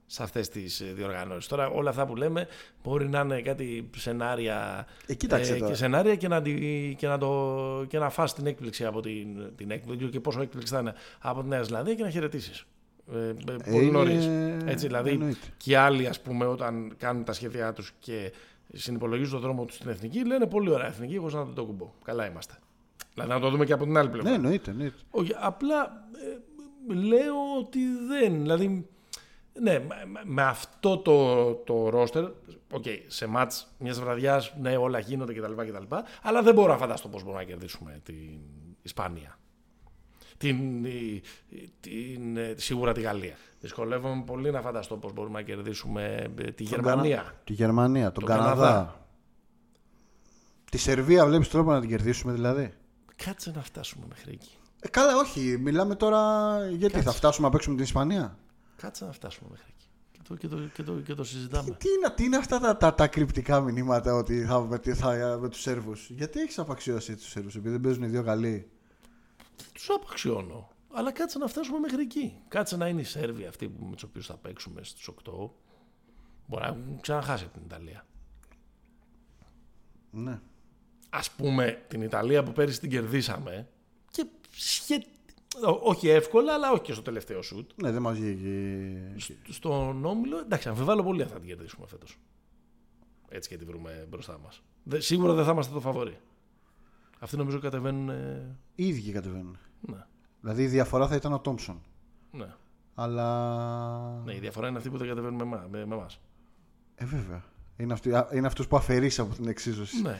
σε 0.06 0.22
αυτές 0.22 0.48
τις 0.48 0.80
ε, 0.80 0.84
διοργανώσεις. 0.84 1.48
Τώρα, 1.48 1.68
όλα 1.68 1.90
αυτά 1.90 2.06
που 2.06 2.16
λέμε 2.16 2.46
μπορεί 2.82 3.08
να 3.08 3.20
είναι 3.20 3.40
κάτι 3.40 3.90
σενάρια, 3.96 4.86
ε, 5.06 5.12
ε, 5.12 5.14
και, 5.14 5.74
σενάρια 5.74 6.16
και, 6.16 6.28
να, 6.28 6.42
και, 7.86 7.98
να 7.98 8.10
φας 8.10 8.34
την 8.34 8.46
έκπληξη 8.46 8.84
από 8.84 9.00
την, 9.00 9.56
την 9.56 9.70
έκπληξη 9.70 10.08
και 10.08 10.20
πόσο 10.20 10.40
έκπληξη 10.40 10.72
θα 10.72 10.80
είναι 10.80 10.94
από 11.20 11.42
τη 11.42 11.48
Νέα 11.48 11.62
Ζηλανδία 11.62 11.94
και 11.94 12.02
να 12.02 12.10
χαιρετήσεις. 12.10 12.66
Ε, 13.12 13.18
ε, 13.18 13.30
ε, 13.64 13.70
πολύ 13.70 13.90
νωρίς. 13.90 14.26
Έτσι, 14.64 14.86
δηλαδή 14.86 15.11
εννοείται. 15.11 15.46
και 15.57 15.78
άλλοι, 15.78 16.07
ας 16.07 16.20
πούμε, 16.20 16.46
όταν 16.46 16.94
κάνουν 16.98 17.24
τα 17.24 17.32
σχέδιά 17.32 17.72
τους 17.72 17.92
και 17.98 18.32
συνυπολογίζουν 18.72 19.32
τον 19.32 19.40
δρόμο 19.40 19.64
τους 19.64 19.76
στην 19.76 19.90
εθνική, 19.90 20.24
λένε 20.24 20.46
πολύ 20.46 20.70
ωραία 20.70 20.86
εθνική. 20.86 21.14
Εγώ 21.14 21.28
σαν 21.28 21.46
να 21.48 21.52
το 21.52 21.64
κουμπώ. 21.64 21.92
Καλά 22.04 22.26
είμαστε. 22.26 22.59
Δηλαδή 23.14 23.32
να 23.32 23.40
το 23.40 23.50
δούμε 23.50 23.64
και 23.64 23.72
από 23.72 23.84
την 23.84 23.96
άλλη 23.96 24.09
πλευρά. 24.09 24.30
Ναι, 24.30 24.36
εννοείται. 24.36 24.70
εννοείται. 24.70 24.96
Όχι, 25.11 25.32
απλά 25.40 26.09
ε, 26.88 26.94
λέω 26.94 27.34
ότι 27.59 27.80
δεν. 28.09 28.40
Δηλαδή, 28.40 28.88
ναι, 29.61 29.78
με, 29.78 30.22
με 30.24 30.42
αυτό 30.42 30.98
το, 30.98 31.52
το 31.54 31.88
ρόστερ, 31.88 32.24
okay, 32.72 33.00
σε 33.07 33.26
μάτς 33.26 33.74
μιας 33.78 34.00
βραδιάς, 34.00 34.54
ναι, 34.61 34.76
όλα 34.76 34.98
γίνονται 34.98 35.32
κτλ, 35.32 35.52
κτλ. 35.52 35.96
Αλλά 36.22 36.42
δεν 36.42 36.54
μπορώ 36.54 36.72
να 36.72 36.78
φανταστώ 36.78 37.09
πώς 37.09 37.22
μπορούμε 37.22 37.42
να 37.42 37.48
κερδίσουμε 37.48 38.00
την 38.02 38.38
Ισπανία 38.82 39.38
την, 40.37 40.84
ε, 40.84 41.20
την, 41.80 42.37
ε, 42.37 42.55
σίγουρα 42.57 42.93
τη 42.93 43.01
Γαλλία. 43.01 43.37
Δυσκολεύομαι 43.61 44.22
πολύ 44.26 44.51
να 44.51 44.61
φανταστώ 44.61 44.97
πώς 44.97 45.12
μπορούμε 45.12 45.39
να 45.39 45.45
κερδίσουμε 45.45 46.32
ε, 46.39 46.51
τη 46.51 46.62
Γερμανία. 46.62 47.41
Τη 47.45 47.53
Γερμανία, 47.53 48.12
τον, 48.12 48.24
τον 48.24 48.37
Καναδά. 48.37 48.66
Καναδά. 48.66 49.07
Τη 50.70 50.78
Σερβία 50.78 51.26
βλέπεις 51.26 51.49
τρόπο 51.49 51.70
να 51.70 51.80
την 51.80 51.89
κερδίσουμε 51.89 52.32
δηλαδή. 52.32 52.72
Κάτσε 53.24 53.53
να 53.55 53.62
φτάσουμε 53.62 54.07
μέχρι 54.09 54.32
εκεί. 54.32 54.51
Ε, 54.80 54.89
καλά 54.89 55.16
όχι, 55.16 55.59
μιλάμε 55.61 55.95
τώρα 55.95 56.57
γιατί 56.68 56.95
Κάτσε. 56.95 57.09
θα 57.09 57.12
φτάσουμε 57.12 57.47
να 57.47 57.53
παίξουμε 57.53 57.74
την 57.74 57.84
Ισπανία; 57.84 58.39
Κάτσε 58.76 59.05
να 59.05 59.12
φτάσουμε 59.12 59.49
μέχρι 59.51 59.66
εκεί. 59.68 59.87
Και 60.39 60.49
το, 60.49 60.57
και 60.74 60.82
το, 60.82 60.93
και 60.93 61.14
το, 61.14 61.24
συζητάμε. 61.24 61.70
Τι, 61.70 61.76
τι, 61.76 61.89
είναι, 61.89 62.14
τι 62.16 62.24
είναι 62.24 62.37
αυτά 62.37 62.59
τα, 62.59 62.76
τα, 62.76 62.95
τα, 62.95 63.07
κρυπτικά 63.07 63.61
μηνύματα 63.61 64.14
ότι 64.14 64.45
θα, 64.45 64.61
με, 64.61 64.80
θα, 64.95 65.39
με. 65.41 65.51
Γιατί 66.09 66.41
έχεις 66.41 66.59
απαξιώσει 66.59 67.16
τους 67.16 67.28
Σέρβους, 67.28 67.55
επειδή 67.55 67.70
δεν 67.70 67.80
παίζουν 67.80 68.03
οι 68.03 68.07
δύο 68.07 68.22
Γαλλοί; 68.22 68.70
τους 69.72 69.90
απαξιώνω. 69.90 70.68
Αλλά 70.92 71.12
κάτσε 71.12 71.38
να 71.38 71.46
φτάσουμε 71.46 71.78
μέχρι 71.78 72.02
εκεί. 72.02 72.38
Κάτσε 72.48 72.76
να 72.76 72.88
είναι 72.88 73.00
οι 73.00 73.04
Σέρβοι 73.04 73.46
αυτοί 73.46 73.68
με 73.78 73.92
τους 73.92 74.02
οποίους 74.02 74.26
θα 74.26 74.36
παίξουμε 74.36 74.82
στους 74.84 75.09
8. 75.09 75.50
Μπορεί 76.46 76.62
να 76.62 76.68
έχουν 76.68 77.00
ξαναχάσει 77.00 77.44
από 77.44 77.52
την 77.52 77.62
Ιταλία. 77.64 78.07
Ναι. 80.11 80.40
Α 81.11 81.20
πούμε 81.36 81.84
την 81.88 82.02
Ιταλία 82.02 82.42
που 82.42 82.52
πέρυσι 82.52 82.80
την 82.80 82.90
κερδίσαμε 82.90 83.68
και. 84.11 84.26
Όχι 85.82 86.09
εύκολα, 86.09 86.54
αλλά 86.54 86.70
όχι 86.70 86.82
και 86.82 86.92
στο 86.92 87.02
τελευταίο 87.02 87.42
σουτ. 87.42 87.70
Ναι, 87.82 87.90
δεν 87.90 88.02
μας 88.02 88.18
βγήκε. 88.18 89.34
Στον 89.48 90.04
όμιλο, 90.04 90.38
εντάξει, 90.38 90.68
αμφιβάλλω 90.68 91.02
πολύ 91.02 91.22
αν 91.22 91.28
θα 91.28 91.38
την 91.38 91.48
κερδίσουμε 91.48 91.86
φέτος. 91.86 92.18
Έτσι 93.28 93.48
και 93.48 93.57
τη 93.57 93.64
βρούμε 93.64 94.07
μπροστά 94.09 94.38
μας. 94.38 94.62
Σίγουρα 94.96 95.32
δεν 95.32 95.44
θα 95.44 95.50
είμαστε 95.50 95.72
το 95.72 95.80
φαβορή. 95.80 96.18
Αυτοί 97.18 97.36
νομίζω 97.36 97.58
κατεβαίνουν. 97.58 98.10
Οι 98.74 98.86
ίδιοι 98.86 99.12
κατεβαίνουν. 99.12 99.58
Ναι. 99.80 100.06
Δηλαδή 100.40 100.62
η 100.62 100.66
διαφορά 100.66 101.08
θα 101.08 101.14
ήταν 101.14 101.32
ο 101.32 101.38
Τόμψον. 101.38 101.80
Ναι. 102.30 102.54
Αλλά. 102.94 104.22
Ναι, 104.24 104.34
η 104.34 104.38
διαφορά 104.38 104.68
είναι 104.68 104.76
αυτή 104.76 104.90
που 104.90 104.98
δεν 104.98 105.08
κατεβαίνουν 105.08 105.48
με, 105.70 105.78
εμά. 105.80 106.06
Ε, 106.94 107.04
βέβαια. 107.04 107.44
Είναι, 107.76 107.92
αυτοί, 107.92 108.10
είναι 108.32 108.46
αυτούς 108.46 108.68
που 108.68 108.76
αφαιρείς 108.76 109.18
από 109.18 109.34
την 109.34 109.48
εξίσωση. 109.48 110.02
Ναι. 110.02 110.18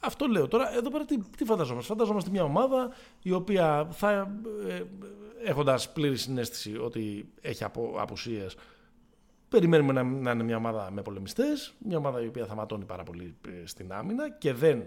Αυτό 0.00 0.26
λέω 0.26 0.48
τώρα. 0.48 0.74
Εδώ 0.76 0.90
πέρα 0.90 1.04
τι, 1.04 1.18
τι 1.18 1.44
φανταζόμαστε; 1.44 1.88
Φανταζόμαστε 1.88 2.30
μια 2.30 2.44
ομάδα 2.44 2.90
η 3.22 3.32
οποία 3.32 3.88
θα. 3.90 4.10
Ε, 4.68 4.74
ε, 4.74 4.84
Έχοντας 5.44 5.92
πλήρη 5.92 6.16
συνέστηση 6.16 6.76
ότι 6.76 7.32
έχει 7.40 7.64
απο, 7.64 7.94
απουσίες, 7.98 8.56
περιμένουμε 9.48 9.92
να, 9.92 10.02
να 10.02 10.30
είναι 10.30 10.42
μια 10.42 10.56
ομάδα 10.56 10.90
με 10.90 11.02
πολεμιστές, 11.02 11.74
μια 11.78 11.98
ομάδα 11.98 12.22
η 12.22 12.26
οποία 12.26 12.46
θα 12.46 12.54
ματώνει 12.54 12.84
πάρα 12.84 13.02
πολύ 13.02 13.36
ε, 13.48 13.66
στην 13.66 13.92
άμυνα 13.92 14.30
και 14.30 14.52
δεν 14.52 14.82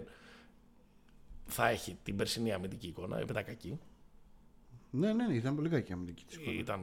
θα 1.46 1.68
έχει 1.68 1.98
την 2.02 2.16
περσινή 2.16 2.52
αμυντική 2.52 2.86
εικόνα, 2.86 3.20
ήταν 3.20 3.44
κακή. 3.44 3.78
Ναι, 4.90 5.12
ναι, 5.12 5.26
ναι, 5.26 5.34
ήταν 5.34 5.54
πολύ 5.54 5.68
κακή 5.68 5.90
η 5.90 5.94
αμυντική 5.94 6.24
εικόνα. 6.28 6.58
Ήταν 6.58 6.80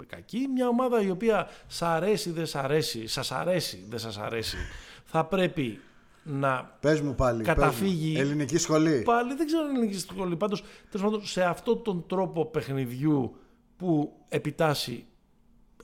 ε, 0.00 0.04
κακή. 0.06 0.48
Μια 0.54 0.68
ομάδα 0.68 1.02
η 1.02 1.10
οποία 1.10 1.48
σ' 1.66 1.82
αρέσει, 1.82 2.30
δεν 2.30 2.46
σ' 2.46 2.54
αρέσει, 2.54 3.06
σας 3.06 3.32
αρέσει, 3.32 3.86
δεν 3.88 3.98
σας 3.98 4.18
αρέσει, 4.18 4.56
θα 5.04 5.24
πρέπει 5.24 5.80
να 6.22 6.76
πες 6.80 7.00
μου 7.00 7.14
πάλι, 7.14 7.42
καταφύγει. 7.42 8.18
Ελληνική 8.18 8.58
σχολή. 8.58 9.02
Πάλι 9.02 9.34
δεν 9.34 9.46
ξέρω 9.46 9.62
αν 9.62 9.74
ελληνική 9.74 9.98
σχολή. 9.98 10.36
Πάντως, 10.36 10.62
πάντων, 10.90 11.26
σε 11.26 11.44
αυτόν 11.44 11.82
τον 11.82 12.06
τρόπο 12.06 12.46
παιχνιδιού 12.46 13.36
που 13.76 14.12
επιτάσσει 14.28 15.06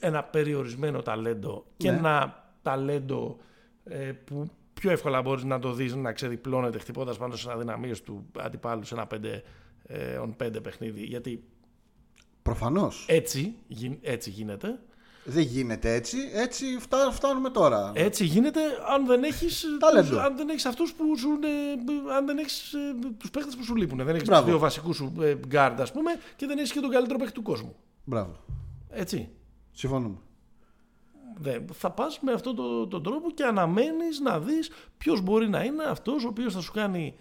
ένα 0.00 0.24
περιορισμένο 0.24 1.02
ταλέντο 1.02 1.66
και 1.76 1.90
ναι. 1.90 1.96
ένα 1.96 2.44
ταλέντο 2.62 3.38
ε, 3.84 4.12
που 4.12 4.50
πιο 4.82 4.90
εύκολα 4.90 5.22
μπορείς 5.22 5.44
να 5.44 5.58
το 5.58 5.72
δεις 5.72 5.94
να 5.94 6.12
ξεδιπλώνεται 6.12 6.78
χτυπώντας 6.78 7.16
πάνω 7.16 7.36
στις 7.36 7.46
αδυναμίες 7.46 8.02
του 8.02 8.26
αντιπάλου 8.38 8.84
σε 8.84 8.94
ένα 8.94 9.06
5 9.14 9.24
ε, 9.86 10.18
on 10.20 10.46
5 10.46 10.62
παιχνίδι. 10.62 11.04
Γιατί. 11.04 11.44
Προφανώς. 12.42 13.04
Έτσι, 13.08 13.54
έτσι 14.00 14.30
γίνεται. 14.30 14.78
Δεν 15.24 15.42
γίνεται 15.42 15.94
έτσι. 15.94 16.16
Έτσι 16.32 16.64
φτάνουμε 17.12 17.50
τώρα. 17.50 17.92
Έτσι 17.94 18.24
γίνεται 18.24 18.60
αν 18.94 19.06
δεν 19.06 19.22
έχεις 19.22 19.64
αν 20.26 20.36
δεν 20.36 20.48
έχεις 20.48 20.64
αυτούς 20.64 20.92
που 20.92 21.16
ζουν. 21.16 21.44
αν 22.16 22.26
δεν 22.26 22.38
έχεις 22.38 22.72
ε, 22.72 22.78
τους 23.16 23.30
παίχτες 23.30 23.56
που 23.56 23.64
σου 23.64 23.76
λείπουν. 23.76 24.04
Δεν 24.04 24.14
έχεις 24.14 24.28
τους 24.28 24.42
δύο 24.44 24.58
βασικούς 24.58 24.96
σου 24.96 25.12
ε, 25.20 25.34
γκάρντ 25.46 25.80
ας 25.80 25.92
πούμε 25.92 26.10
και 26.36 26.46
δεν 26.46 26.58
έχεις 26.58 26.72
και 26.72 26.80
τον 26.80 26.90
καλύτερο 26.90 27.18
παίχτη 27.18 27.34
του 27.34 27.42
κόσμου. 27.42 27.76
Μπράβο. 28.04 28.44
Έτσι. 28.90 29.28
Συμφωνούμε. 29.72 30.16
Θα 31.72 31.90
πας 31.90 32.18
με 32.20 32.32
αυτόν 32.32 32.56
τον 32.56 32.88
το 32.88 33.00
τρόπο 33.00 33.30
και 33.30 33.44
αναμένεις 33.44 34.20
να 34.20 34.38
δεις 34.40 34.70
ποιος 34.98 35.20
μπορεί 35.20 35.48
να 35.48 35.64
είναι 35.64 35.84
αυτός 35.84 36.24
ο 36.24 36.28
οποίος 36.28 36.54
θα 36.54 36.60
σου 36.60 36.72
κάνει 36.72 37.14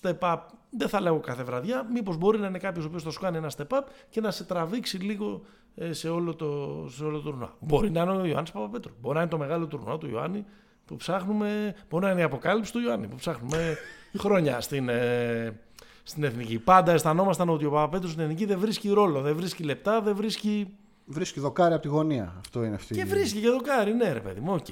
step 0.00 0.18
up. 0.18 0.38
Δεν 0.70 0.88
θα 0.88 1.00
λέω 1.00 1.20
κάθε 1.20 1.42
βραδιά, 1.42 1.88
μήπως 1.92 2.16
μπορεί 2.16 2.38
να 2.38 2.46
είναι 2.46 2.58
κάποιος 2.58 2.84
ο 2.84 2.88
οποίος 2.88 3.02
θα 3.02 3.10
σου 3.10 3.20
κάνει 3.20 3.36
ένα 3.36 3.50
step 3.56 3.78
up 3.78 3.82
και 4.08 4.20
να 4.20 4.30
σε 4.30 4.44
τραβήξει 4.44 4.96
λίγο 4.96 5.42
ε, 5.74 5.92
σε 5.92 6.08
όλο 6.08 6.34
το, 6.34 6.84
σε 6.88 7.04
όλο 7.04 7.20
το 7.20 7.30
τουρνουά. 7.30 7.54
Μπορεί 7.60 7.90
να 7.90 8.02
είναι 8.02 8.10
ο 8.10 8.24
Ιωάννης 8.24 8.50
Παπαπέτρου, 8.50 8.92
μπορεί 9.00 9.14
να 9.14 9.20
είναι 9.20 9.30
το 9.30 9.38
μεγάλο 9.38 9.66
τουρνουά 9.66 9.98
του 9.98 10.08
Ιωάννη 10.08 10.44
που 10.84 10.96
ψάχνουμε, 10.96 11.74
μπορεί 11.88 12.04
να 12.04 12.10
είναι 12.10 12.20
η 12.20 12.24
αποκάλυψη 12.24 12.72
του 12.72 12.80
Ιωάννη 12.80 13.06
που 13.06 13.16
ψάχνουμε 13.16 13.76
χρόνια 14.22 14.60
στην, 14.60 14.88
ε, 14.88 15.60
στην 16.02 16.24
εθνική. 16.24 16.58
Πάντα 16.58 16.92
αισθανόμασταν 16.92 17.48
ότι 17.48 17.64
ο 17.64 17.70
Παπαπέτρου 17.70 18.08
στην 18.08 18.22
εθνική 18.22 18.44
δεν 18.44 18.58
βρίσκει 18.58 18.88
ρόλο, 18.88 19.20
δεν 19.20 19.36
βρίσκει 19.36 19.62
λεπτά, 19.62 20.00
δεν 20.00 20.16
βρίσκει 20.16 20.76
Βρίσκει 21.06 21.40
δοκάρι 21.40 21.72
από 21.74 21.82
τη 21.82 21.88
γωνία. 21.88 22.34
Αυτό 22.38 22.64
είναι 22.64 22.74
αυτή. 22.74 22.94
Και 22.94 23.04
βρίσκει 23.04 23.40
και 23.40 23.48
δοκάρι, 23.48 23.94
ναι, 23.94 24.12
ρε 24.12 24.20
παιδί 24.20 24.40
μου, 24.40 24.52
οκ. 24.54 24.66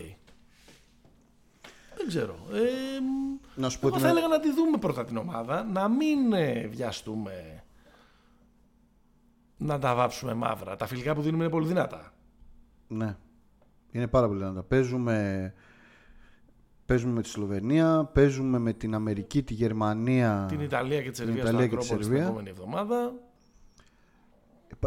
Δεν 1.96 2.06
ξέρω. 2.06 2.36
Να 3.54 3.68
σου 3.68 3.78
εγώ 3.82 3.98
θα 3.98 4.08
έλεγα 4.08 4.26
να 4.26 4.40
τη 4.40 4.52
δούμε 4.52 4.78
πρώτα 4.78 5.04
την 5.04 5.16
ομάδα, 5.16 5.64
να 5.64 5.88
μην 5.88 6.32
ε, 6.32 6.66
βιαστούμε 6.66 7.64
να 9.56 9.78
τα 9.78 9.94
βάψουμε 9.94 10.34
μαύρα. 10.34 10.76
Τα 10.76 10.86
φιλικά 10.86 11.14
που 11.14 11.22
δίνουμε 11.22 11.42
είναι 11.42 11.52
πολύ 11.52 11.66
δυνατά. 11.66 12.12
Ναι. 12.88 13.16
Είναι 13.90 14.06
πάρα 14.06 14.26
πολύ 14.26 14.38
δυνατά. 14.38 14.62
Παίζουμε, 14.62 15.54
παίζουμε 16.86 17.12
με 17.12 17.22
τη 17.22 17.28
Σλοβενία, 17.28 18.10
παίζουμε 18.12 18.58
με 18.58 18.72
την 18.72 18.94
Αμερική, 18.94 19.42
τη 19.42 19.54
Γερμανία, 19.54 20.46
την 20.48 20.60
Ιταλία 20.60 21.02
και 21.02 21.10
τη 21.10 21.16
Σερβία 21.16 21.44
την 21.44 21.58
Ιταλία 21.58 21.80
στην 21.80 21.98
την 21.98 22.14
επόμενη 22.14 22.48
εβδομάδα. 22.48 23.12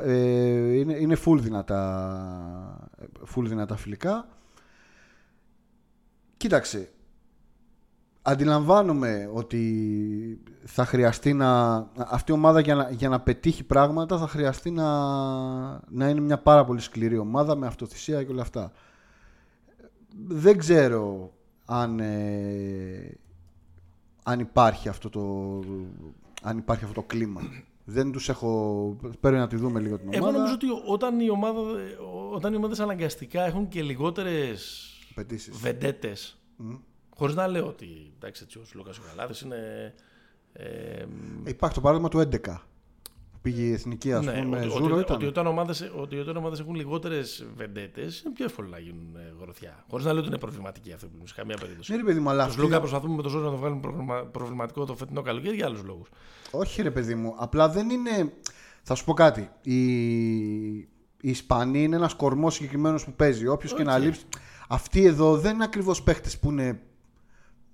Ε, 0.03 0.77
είναι, 0.77 0.93
είναι 0.93 1.17
full 1.25 1.37
δυνατά, 1.39 2.89
full 3.35 3.43
δυνατά 3.43 3.75
φιλικά. 3.75 4.27
Κοίταξε, 6.37 6.91
αντιλαμβάνομαι 8.21 9.29
ότι 9.33 10.41
θα 10.65 10.85
χρειαστεί 10.85 11.33
να... 11.33 11.75
Αυτή 11.95 12.31
η 12.31 12.33
ομάδα 12.33 12.59
για 12.59 12.75
να, 12.75 12.89
για 12.89 13.09
να 13.09 13.19
πετύχει 13.19 13.63
πράγματα 13.63 14.17
θα 14.17 14.27
χρειαστεί 14.27 14.71
να, 14.71 14.89
να 15.89 16.09
είναι 16.09 16.19
μια 16.19 16.37
πάρα 16.37 16.65
πολύ 16.65 16.79
σκληρή 16.79 17.17
ομάδα 17.17 17.55
με 17.55 17.67
αυτοθυσία 17.67 18.23
και 18.23 18.31
όλα 18.31 18.41
αυτά. 18.41 18.71
Δεν 20.27 20.57
ξέρω 20.57 21.33
αν, 21.65 21.99
ε, 21.99 23.17
αν, 24.23 24.39
υπάρχει, 24.39 24.89
αυτό 24.89 25.09
το, 25.09 25.63
αν 26.41 26.57
υπάρχει 26.57 26.83
αυτό 26.83 27.01
το 27.01 27.07
κλίμα. 27.07 27.41
Δεν 27.89 28.11
τους 28.11 28.29
έχω... 28.29 28.97
Πρέπει 29.19 29.37
να 29.37 29.47
τη 29.47 29.55
δούμε 29.55 29.79
λίγο 29.79 29.97
την 29.97 30.07
ομάδα. 30.07 30.27
Εγώ 30.27 30.31
νομίζω 30.37 30.53
ότι 30.53 30.65
όταν 30.85 31.19
οι, 31.19 31.29
ομάδα, 31.29 31.61
όταν 32.33 32.53
οι 32.53 32.55
ομάδες 32.55 32.79
αναγκαστικά 32.79 33.45
έχουν 33.45 33.67
και 33.67 33.81
λιγότερες 33.81 34.89
Πετήσεις. 35.15 35.57
βεντέτες 35.57 36.37
Μμ. 36.55 36.75
Χωρίς 37.09 37.35
να 37.35 37.47
λέω 37.47 37.67
ότι 37.67 38.13
εντάξει, 38.15 38.43
έτσι, 38.43 38.57
ο 38.57 38.61
Λούκα 38.73 38.91
ο 38.91 39.07
Καλάδης 39.09 39.41
είναι. 39.41 39.93
Ε, 40.53 41.05
Υπάρχει 41.45 41.75
το 41.75 41.81
παράδειγμα 41.81 42.09
του 42.09 42.29
11. 42.45 42.57
Που 43.47 43.53
πήγε 43.53 43.67
η 43.67 43.71
εθνική, 43.71 44.13
ας 44.13 44.25
ναι, 44.25 44.41
πούμε, 44.41 44.57
ότι, 44.59 44.69
Ζούρο 44.69 44.93
ότι, 44.93 45.01
ήταν. 45.03 45.15
ότι, 45.15 45.25
όταν 45.25 45.47
ομάδες, 45.47 45.91
ότι 45.95 46.17
όταν 46.17 46.37
ομάδες 46.37 46.59
έχουν 46.59 46.75
λιγότερες 46.75 47.47
βεντέτες, 47.55 48.21
είναι 48.21 48.33
πιο 48.33 48.45
εύκολο 48.45 48.67
να 48.67 48.79
γίνουν 48.79 49.15
ε, 49.15 49.33
γροθιά. 49.41 49.83
Χωρίς 49.89 50.05
να 50.05 50.11
λέω 50.11 50.19
ότι 50.21 50.29
είναι 50.29 50.37
προβληματική 50.39 50.91
αυτή 50.93 51.05
που 51.05 51.27
σε 51.27 51.33
καμία 51.37 51.57
περίπτωση. 51.59 51.91
Ναι, 51.91 51.97
ρε 51.97 52.03
παιδί 52.03 52.19
μου, 52.19 52.29
αλλά 52.29 52.43
Τους 52.43 52.51
αυτή- 52.53 52.63
Λούκα 52.65 52.79
προσπαθούμε 52.79 53.15
με 53.15 53.21
το 53.21 53.29
ζώο 53.29 53.41
να 53.41 53.49
το 53.49 53.57
βγάλουμε 53.57 53.79
προβλημα- 53.81 54.25
προβληματικό 54.25 54.85
το 54.85 54.95
φετινό 54.95 55.21
καλοκαίρι 55.21 55.55
για 55.55 55.65
άλλους 55.65 55.83
λόγους. 55.83 56.09
Όχι, 56.51 56.81
ρε 56.81 56.91
παιδί 56.91 57.15
μου. 57.15 57.35
Απλά 57.37 57.69
δεν 57.69 57.89
είναι. 57.89 58.33
Θα 58.83 58.95
σου 58.95 59.05
πω 59.05 59.13
κάτι. 59.13 59.49
Η, 59.61 59.81
η 60.77 60.89
Ισπανία 61.21 61.81
είναι 61.81 61.95
ένας 61.95 62.13
κορμός 62.13 62.53
συγκεκριμένος 62.53 63.05
που 63.05 63.13
παίζει. 63.13 63.47
Όποιος 63.47 63.73
και 63.73 63.83
να 63.83 63.95
Οκ. 63.95 64.01
λείψει. 64.01 64.23
Αυτοί 64.67 65.05
εδώ 65.05 65.37
δεν 65.37 65.53
είναι 65.53 65.63
ακριβώς 65.63 66.03
παίχτες 66.03 66.29
που 66.41 66.51
είναι 66.51 66.81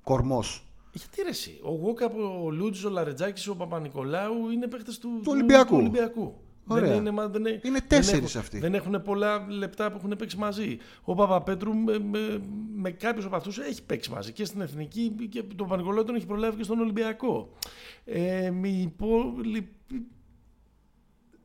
κορμός. 0.04 0.63
Γιατί 0.94 1.22
ρε 1.22 1.30
εσύ, 1.30 1.60
ο 1.64 1.72
Γόκαπ, 1.72 2.16
ο 2.44 2.50
Λούντζης, 2.52 2.90
ο 2.90 2.92
Λαρεντζάκης, 2.92 3.48
ο 3.48 3.56
Παπα-Νικολάου 3.56 4.50
είναι 4.50 4.68
παίχτες 4.68 4.98
του, 4.98 5.22
Ολυμπιακού. 5.26 5.70
του 5.70 5.76
Ολυμπιακού. 5.80 6.34
Ωραία. 6.68 6.90
Δεν 6.90 6.98
είναι, 6.98 7.12
μα- 7.12 7.28
δεν 7.28 7.42
είναι, 7.42 7.50
Είναι 7.50 7.80
δεν 7.80 7.88
τέσσερις 7.88 8.30
έχουν- 8.30 8.40
αυτοί. 8.42 8.60
Δεν 8.60 8.74
έχουν 8.74 9.02
πολλά 9.02 9.46
λεπτά 9.50 9.92
που 9.92 9.98
έχουν 9.98 10.16
παίξει 10.18 10.38
μαζί. 10.38 10.78
Ο 11.04 11.16
Παπαπέτρου 11.16 11.76
με, 11.76 12.00
με, 12.00 12.42
με 12.76 12.92
κάποιους 12.92 13.26
από 13.26 13.36
αυτούς 13.36 13.58
έχει 13.58 13.84
παίξει 13.84 14.12
μαζί 14.12 14.32
και 14.32 14.46
στην 14.46 14.62
εθνική 14.62 15.28
και 15.30 15.44
τον 15.44 15.56
Παπα-Νικολάου 15.58 16.04
τον 16.04 16.16
έχει 16.16 16.26
προλάβει 16.26 16.58
και 16.58 16.64
στον 16.64 16.80
Ολυμπιακό. 16.80 17.50
Ε, 18.06 18.52
οι 18.64 18.82
υπόλοιποι 18.82 19.70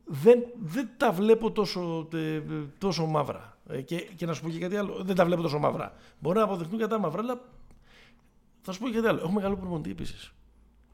δεν, 0.05 0.45
δεν 0.59 0.89
τα 0.97 1.13
βλέπω 1.13 1.51
τόσο, 1.53 2.09
ε, 2.15 2.41
τόσο 2.79 3.07
μαύρα. 3.07 3.59
Ε, 3.71 3.81
και, 3.81 3.97
και 4.17 4.27
να 4.27 4.33
σου 4.33 4.43
πω 4.43 4.49
και 4.51 4.59
κάτι 4.59 4.77
άλλο. 4.77 5.03
Δεν 5.05 5.15
τα 5.17 5.25
βλέπω 5.25 5.43
τόσο 5.43 5.59
μαύρα. 5.59 5.93
Μπορεί 6.21 6.39
να 6.39 6.45
αποδειχτούν 6.45 6.79
κατά 6.79 6.99
μαύρα, 6.99 7.21
αλλά 7.23 7.41
θα 8.69 8.75
σου 8.75 8.83
πω 8.83 8.89
και 8.89 8.95
κάτι 8.95 9.09
άλλο. 9.09 9.21
Έχουμε 9.21 9.41
καλό 9.41 9.57
προπονητή 9.57 9.91
επίσης. 9.91 10.33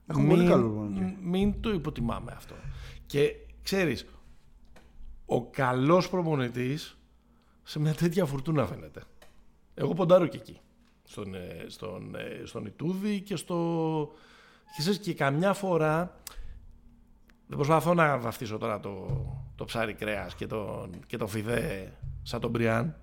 Έχουμε 0.06 0.28
πολύ 0.28 0.46
καλό 0.46 0.68
προπονητή. 0.68 1.18
Μην 1.22 1.60
το 1.60 1.72
υποτιμάμε 1.72 2.32
αυτό. 2.36 2.54
Και 3.06 3.34
ξέρεις, 3.62 4.06
ο 5.26 5.44
καλός 5.44 6.08
προπονητής 6.08 6.98
σε 7.62 7.78
μια 7.78 7.94
τέτοια 7.94 8.24
φουρτούνα 8.24 8.66
φαίνεται. 8.66 9.02
Εγώ 9.74 9.94
ποντάρω 9.94 10.26
και 10.26 10.36
εκεί. 10.36 10.60
Στον, 11.04 11.34
ε, 11.34 11.64
στον, 11.66 12.14
ε, 12.14 12.42
στον 12.44 12.66
Ιτούδη 12.66 13.20
και 13.20 13.36
στο... 13.36 14.10
Και, 14.64 14.80
ξέρεις, 14.80 14.98
και 14.98 15.14
καμιά 15.14 15.52
φορά 15.52 16.20
δεν 17.46 17.56
προσπαθώ 17.56 17.94
να 17.94 18.18
βαφτίσω 18.18 18.58
τώρα 18.58 18.80
το, 18.80 19.24
το 19.54 19.64
ψάρι 19.64 19.94
κρέας 19.94 20.34
και 20.34 20.46
τον, 20.46 21.00
και 21.06 21.16
το 21.16 21.26
φιδέ 21.26 21.92
σαν 22.22 22.40
τον 22.40 22.50
Μπριάν 22.50 22.96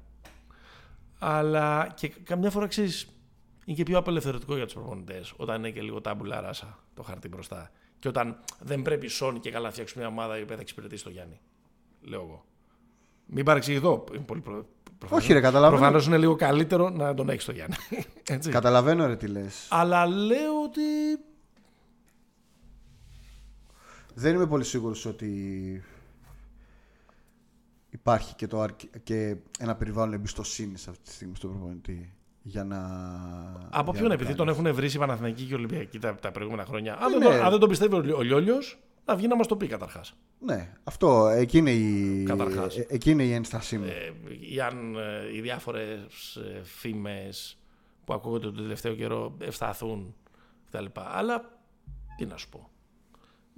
αλλά 1.19 1.93
και 1.95 2.07
καμιά 2.07 2.49
φορά 2.49 2.67
ξέρεις 2.67 3.20
είναι 3.65 3.77
και 3.77 3.83
πιο 3.83 3.97
απελευθερωτικό 3.97 4.55
για 4.55 4.63
τους 4.65 4.73
προπονητές 4.73 5.33
όταν 5.37 5.57
είναι 5.57 5.69
και 5.71 5.81
λίγο 5.81 6.01
τάμπουλα 6.01 6.41
ράσα 6.41 6.79
το 6.93 7.03
χαρτί 7.03 7.27
μπροστά 7.27 7.71
και 7.99 8.07
όταν 8.07 8.39
δεν 8.59 8.81
πρέπει 8.81 9.07
σώνει 9.07 9.39
και 9.39 9.51
καλά 9.51 9.65
να 9.65 9.71
φτιάξουμε 9.71 10.03
μια 10.03 10.13
ομάδα 10.13 10.37
η 10.39 10.41
οποία 10.41 10.55
θα 10.55 10.61
εξυπηρετήσει 10.61 11.03
το 11.03 11.09
Γιάννη 11.09 11.39
λέω 12.01 12.21
εγώ 12.21 12.45
μην 13.25 13.45
παρεξηγηθώ 13.45 14.03
είναι 14.13 14.23
πολύ 14.23 14.41
προ... 14.41 14.65
προφανώς- 14.97 15.23
Όχι, 15.23 15.33
ρε, 15.33 15.39
καταλαβαίνω. 15.39 15.77
προφανώς 15.79 16.05
είναι 16.07 16.17
λίγο 16.17 16.35
καλύτερο 16.35 16.89
να 16.89 17.13
τον 17.13 17.29
έχεις 17.29 17.45
το 17.45 17.51
Γιάννη 17.51 17.75
Έτσι. 18.29 18.49
Καταλαβαίνω, 18.49 19.05
ρε, 19.07 19.15
τι 19.15 19.27
λες. 19.27 19.67
αλλά 19.69 20.05
λέω 20.05 20.63
ότι 20.63 20.81
Δεν 24.13 24.35
είμαι 24.35 24.47
πολύ 24.47 24.63
σίγουρος 24.63 25.05
ότι 25.05 25.83
υπάρχει 27.89 28.35
και, 28.35 28.47
το, 28.47 28.61
αρκ- 28.61 28.97
και 29.03 29.35
ένα 29.59 29.75
περιβάλλον 29.75 30.13
εμπιστοσύνης 30.13 30.87
αυτή 30.87 31.03
τη 31.03 31.11
στιγμή 31.11 31.35
στον 31.35 31.49
προπονητή 31.49 32.13
για 32.41 32.63
να. 32.63 32.77
Από 33.69 33.91
για 33.91 33.91
ποιον, 33.91 34.07
να 34.07 34.13
επειδή 34.13 34.33
κάνεις. 34.33 34.35
τον 34.35 34.47
έχουν 34.49 34.73
βρει 34.75 34.91
οι 34.93 34.97
Παναθηναϊκοί 34.97 35.43
και 35.43 35.51
οι 35.53 35.55
Ολυμπιακοί 35.55 35.99
τα, 35.99 36.15
τα 36.15 36.31
προηγούμενα 36.31 36.65
χρόνια. 36.65 36.97
Αν, 37.01 37.13
Ε, 37.13 37.17
δεν, 37.17 37.29
ναι. 37.29 37.37
το, 37.37 37.43
αν 37.43 37.49
δεν 37.49 37.59
τον 37.59 37.69
πιστεύει 37.69 37.95
ο, 37.95 37.99
Λι- 38.01 38.13
ο 38.13 38.21
Λιόλιος, 38.21 38.79
να 39.05 39.15
βγει 39.15 39.27
να 39.27 39.35
μας 39.35 39.47
το 39.47 39.55
πει 39.55 39.67
καταρχάς. 39.67 40.13
Ναι, 40.39 40.73
αυτό. 40.83 41.27
Εκεί 41.27 41.57
είναι 41.57 41.71
η, 41.71 42.23
Καταρχάς. 42.23 42.77
ε, 42.77 42.85
εκεί 42.89 43.11
είναι 43.11 43.23
η 43.23 43.33
ένστασή 43.33 43.77
μου. 43.77 43.85
Ε, 43.85 44.13
ή 44.53 44.59
αν 44.61 44.95
ε, 44.95 45.35
οι 45.35 45.41
διάφορες 45.41 46.35
ε, 46.35 46.61
φήμες 46.63 47.57
που 48.05 48.13
ακούγονται 48.13 48.45
τον 48.45 48.55
τελευταίο 48.61 48.93
καιρό 48.95 49.35
ευσταθούν 49.39 50.15
κτλ. 50.71 50.85
Αλλά 50.93 51.59
τι 52.17 52.25
να 52.25 52.37
σου 52.37 52.49
πω. 52.49 52.69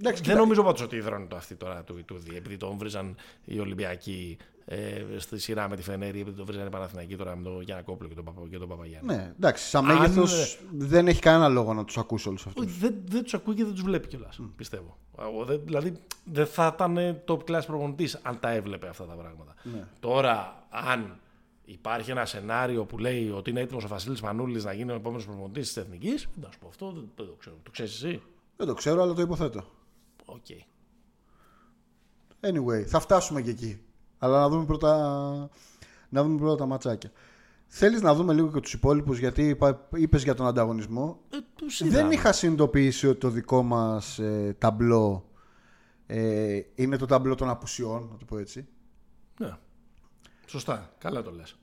Εντάξει, 0.00 0.22
Δεν 0.22 0.30
κοίτα, 0.30 0.44
νομίζω 0.44 0.62
πάντως 0.62 0.80
ότι 0.82 0.96
υδρώνει 0.96 1.26
το 1.26 1.36
αυτή 1.36 1.54
τώρα 1.54 1.82
του 1.84 1.98
Ιτούδη, 1.98 2.36
επειδή 2.36 2.56
τον 2.56 2.76
βρίζαν 2.78 3.16
οι 3.44 3.58
Ολυμπιακοί 3.58 4.36
ε, 4.66 5.04
στη 5.16 5.38
σειρά 5.38 5.68
με 5.68 5.76
τη 5.76 5.82
Φενέρη, 5.82 6.20
επειδή 6.20 6.36
τον 6.36 6.46
βρίζαν 6.46 6.66
οι 6.66 6.70
Παναθηναϊκοί 6.70 7.16
τώρα 7.16 7.36
με 7.36 7.42
τον 7.42 7.62
Γιανακόπουλο 7.62 8.08
και 8.08 8.14
τον, 8.14 8.24
Παπα, 8.24 8.40
και 8.50 8.58
τον 8.58 8.68
Παπαγιάννη. 8.68 9.14
Ναι, 9.14 9.32
εντάξει, 9.36 9.68
σαν 9.68 9.90
Αν, 9.90 9.96
μέγεθος 9.98 10.54
ε, 10.54 10.58
δεν 10.72 11.08
έχει 11.08 11.20
κανένα 11.20 11.48
λόγο 11.48 11.74
να 11.74 11.84
τους 11.84 11.98
ακούσει 11.98 12.28
όλους 12.28 12.46
αυτούς. 12.46 12.64
Όχι, 12.64 12.74
δεν, 12.78 12.94
δεν 13.04 13.22
τους 13.22 13.34
ακούει 13.34 13.54
και 13.54 13.64
δεν 13.64 13.72
τους 13.72 13.82
βλέπει 13.82 14.08
κιόλας. 14.08 14.40
Πιστεύω. 14.56 14.98
Εγώ 15.20 15.44
δεν- 15.44 15.60
δηλαδή 15.64 15.96
δεν 16.24 16.46
θα 16.46 16.72
ήταν 16.74 17.20
top 17.26 17.38
class 17.50 17.62
προπονητής 17.66 18.18
αν 18.22 18.40
τα 18.40 18.50
έβλεπε 18.50 18.88
αυτά 18.88 19.04
τα 19.04 19.14
πράγματα. 19.14 19.54
Ναι. 19.62 19.86
Τώρα, 20.00 20.66
αν 20.70 21.18
υπάρχει 21.64 22.10
ένα 22.10 22.24
σενάριο 22.24 22.84
που 22.84 22.98
λέει 22.98 23.30
ότι 23.30 23.50
είναι 23.50 23.60
έτοιμος 23.60 23.84
ο 23.84 23.88
Βασίλης 23.88 24.20
Σπανούλης 24.20 24.64
να 24.64 24.72
γίνει 24.72 24.90
ο 24.92 24.94
επόμενος 24.94 25.24
προπονητής 25.26 25.66
της 25.66 25.76
Εθνικής, 25.76 26.28
να 26.40 26.50
σου 26.50 26.58
πω 26.58 26.68
αυτό 26.68 26.90
δεν, 26.92 27.10
δεν 27.16 27.26
το 27.26 27.32
ξέρω. 27.38 27.56
Το 27.62 27.70
ξέρεις 27.70 27.94
εσύ; 28.02 28.22
Δεν 28.56 28.66
το 28.66 28.74
ξέρω, 28.74 29.02
αλλά 29.02 29.12
το 29.14 29.20
υποθέτω. 29.22 29.64
OK. 30.24 30.44
Anyway, 32.40 32.82
θα 32.86 33.00
φτάσουμε 33.00 33.42
και 33.42 33.50
εκεί. 33.50 33.80
Αλλά 34.18 34.40
να 34.40 34.48
δούμε 34.48 34.64
πρώτα, 34.64 34.96
να 36.08 36.22
δούμε 36.22 36.38
πρώτα 36.38 36.56
τα 36.56 36.66
ματσάκια. 36.66 37.10
Θέλεις 37.66 38.02
να 38.02 38.14
δούμε 38.14 38.32
λίγο 38.32 38.50
και 38.52 38.60
τους 38.60 38.72
υπόλοιπους 38.72 39.18
γιατί 39.18 39.58
είπες 39.94 40.22
για 40.22 40.34
τον 40.34 40.46
ανταγωνισμό. 40.46 41.20
Ε, 41.30 41.36
τους 41.54 41.78
Δεν 41.78 41.88
είδαμε. 41.88 42.14
είχα 42.14 42.32
συνειδητοποιήσει 42.32 43.06
ότι 43.08 43.18
το 43.18 43.28
δικό 43.28 43.62
μας 43.62 44.18
ε, 44.18 44.56
ταμπλό 44.58 45.28
ε, 46.06 46.60
είναι 46.74 46.96
το 46.96 47.06
ταμπλό 47.06 47.34
των 47.34 47.48
απουσιών, 47.48 48.08
να 48.10 48.16
το 48.16 48.24
πω 48.24 48.38
έτσι. 48.38 48.66
Ναι. 49.38 49.56
Σωστά. 50.46 50.94
Καλά 50.98 51.22
το 51.22 51.30
λες. 51.30 51.56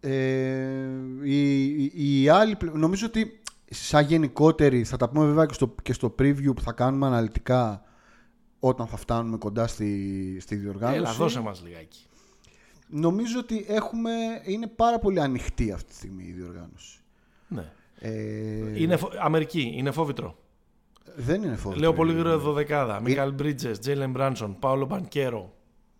Ε, 0.00 0.88
η, 1.22 1.64
η, 1.84 2.22
η 2.22 2.28
άλλη, 2.28 2.56
πλε- 2.56 2.74
νομίζω 2.74 3.06
ότι 3.06 3.40
σαν 3.70 4.04
γενικότερη, 4.04 4.84
θα 4.84 4.96
τα 4.96 5.08
πούμε 5.08 5.26
βέβαια 5.26 5.46
και 5.46 5.54
στο, 5.54 5.74
και 5.82 5.92
στο 5.92 6.14
preview 6.18 6.54
που 6.54 6.62
θα 6.62 6.72
κάνουμε 6.72 7.06
αναλυτικά 7.06 7.82
όταν 8.60 8.86
θα 8.86 8.96
φτάνουμε 8.96 9.36
κοντά 9.36 9.66
στη, 9.66 10.38
στη 10.40 10.56
διοργάνωση. 10.56 10.98
Έλα, 10.98 11.12
δώσε 11.12 11.40
μας 11.40 11.62
λιγάκι. 11.64 11.98
Νομίζω 12.88 13.38
ότι 13.38 13.64
έχουμε, 13.68 14.10
είναι 14.44 14.66
πάρα 14.66 14.98
πολύ 14.98 15.20
ανοιχτή 15.20 15.72
αυτή 15.72 15.88
τη 15.90 15.94
στιγμή 15.94 16.24
η 16.24 16.32
διοργάνωση. 16.32 16.98
Ναι. 17.48 17.72
Ε, 17.98 18.80
Είναι 18.82 18.96
φο- 18.96 19.10
Αμερική, 19.20 19.72
είναι 19.76 19.90
φόβητρο. 19.90 20.36
δεν 21.16 21.42
είναι 21.42 21.56
φόβο. 21.56 21.76
Λέω 21.76 21.92
πολύ 21.92 22.12
γρήγορα 22.12 22.38
δωδεκάδα. 22.38 23.00
Μίκαλ 23.00 23.32
Μπρίτζες, 23.32 23.78
Τζέιλεν 23.78 24.10
Μπράνσον, 24.10 24.58
Πάολο 24.58 24.86
Μπανκέρο. 24.86 25.52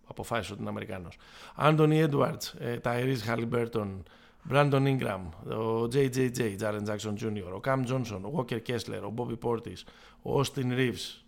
Αποφάσισε 0.07 0.51
ότι 0.51 0.61
είναι 0.61 0.69
Αμερικάνος. 0.69 1.17
Άντονι 1.55 1.99
Έντουαρντς, 1.99 2.55
Ταϊρίς 2.81 3.15
Χαλιμπέρτον, 3.15 4.03
Μπράντον 4.43 4.83
Ingram, 4.87 5.51
ο 5.57 5.83
JJJ, 5.83 6.53
Τζάρεν 6.55 6.83
Τζάκσον 6.83 7.15
Jr., 7.21 7.53
ο 7.55 7.59
Καμ 7.59 7.83
Τζόνσον, 7.83 8.25
ο 8.25 8.31
Walker 8.37 8.59
Kessler, 8.67 9.01
ο 9.05 9.09
Μπόμπι 9.09 9.37
Πόρτις, 9.37 9.73
ο 10.21 10.39
Όστιν 10.39 10.73
Ρίβς 10.75 11.20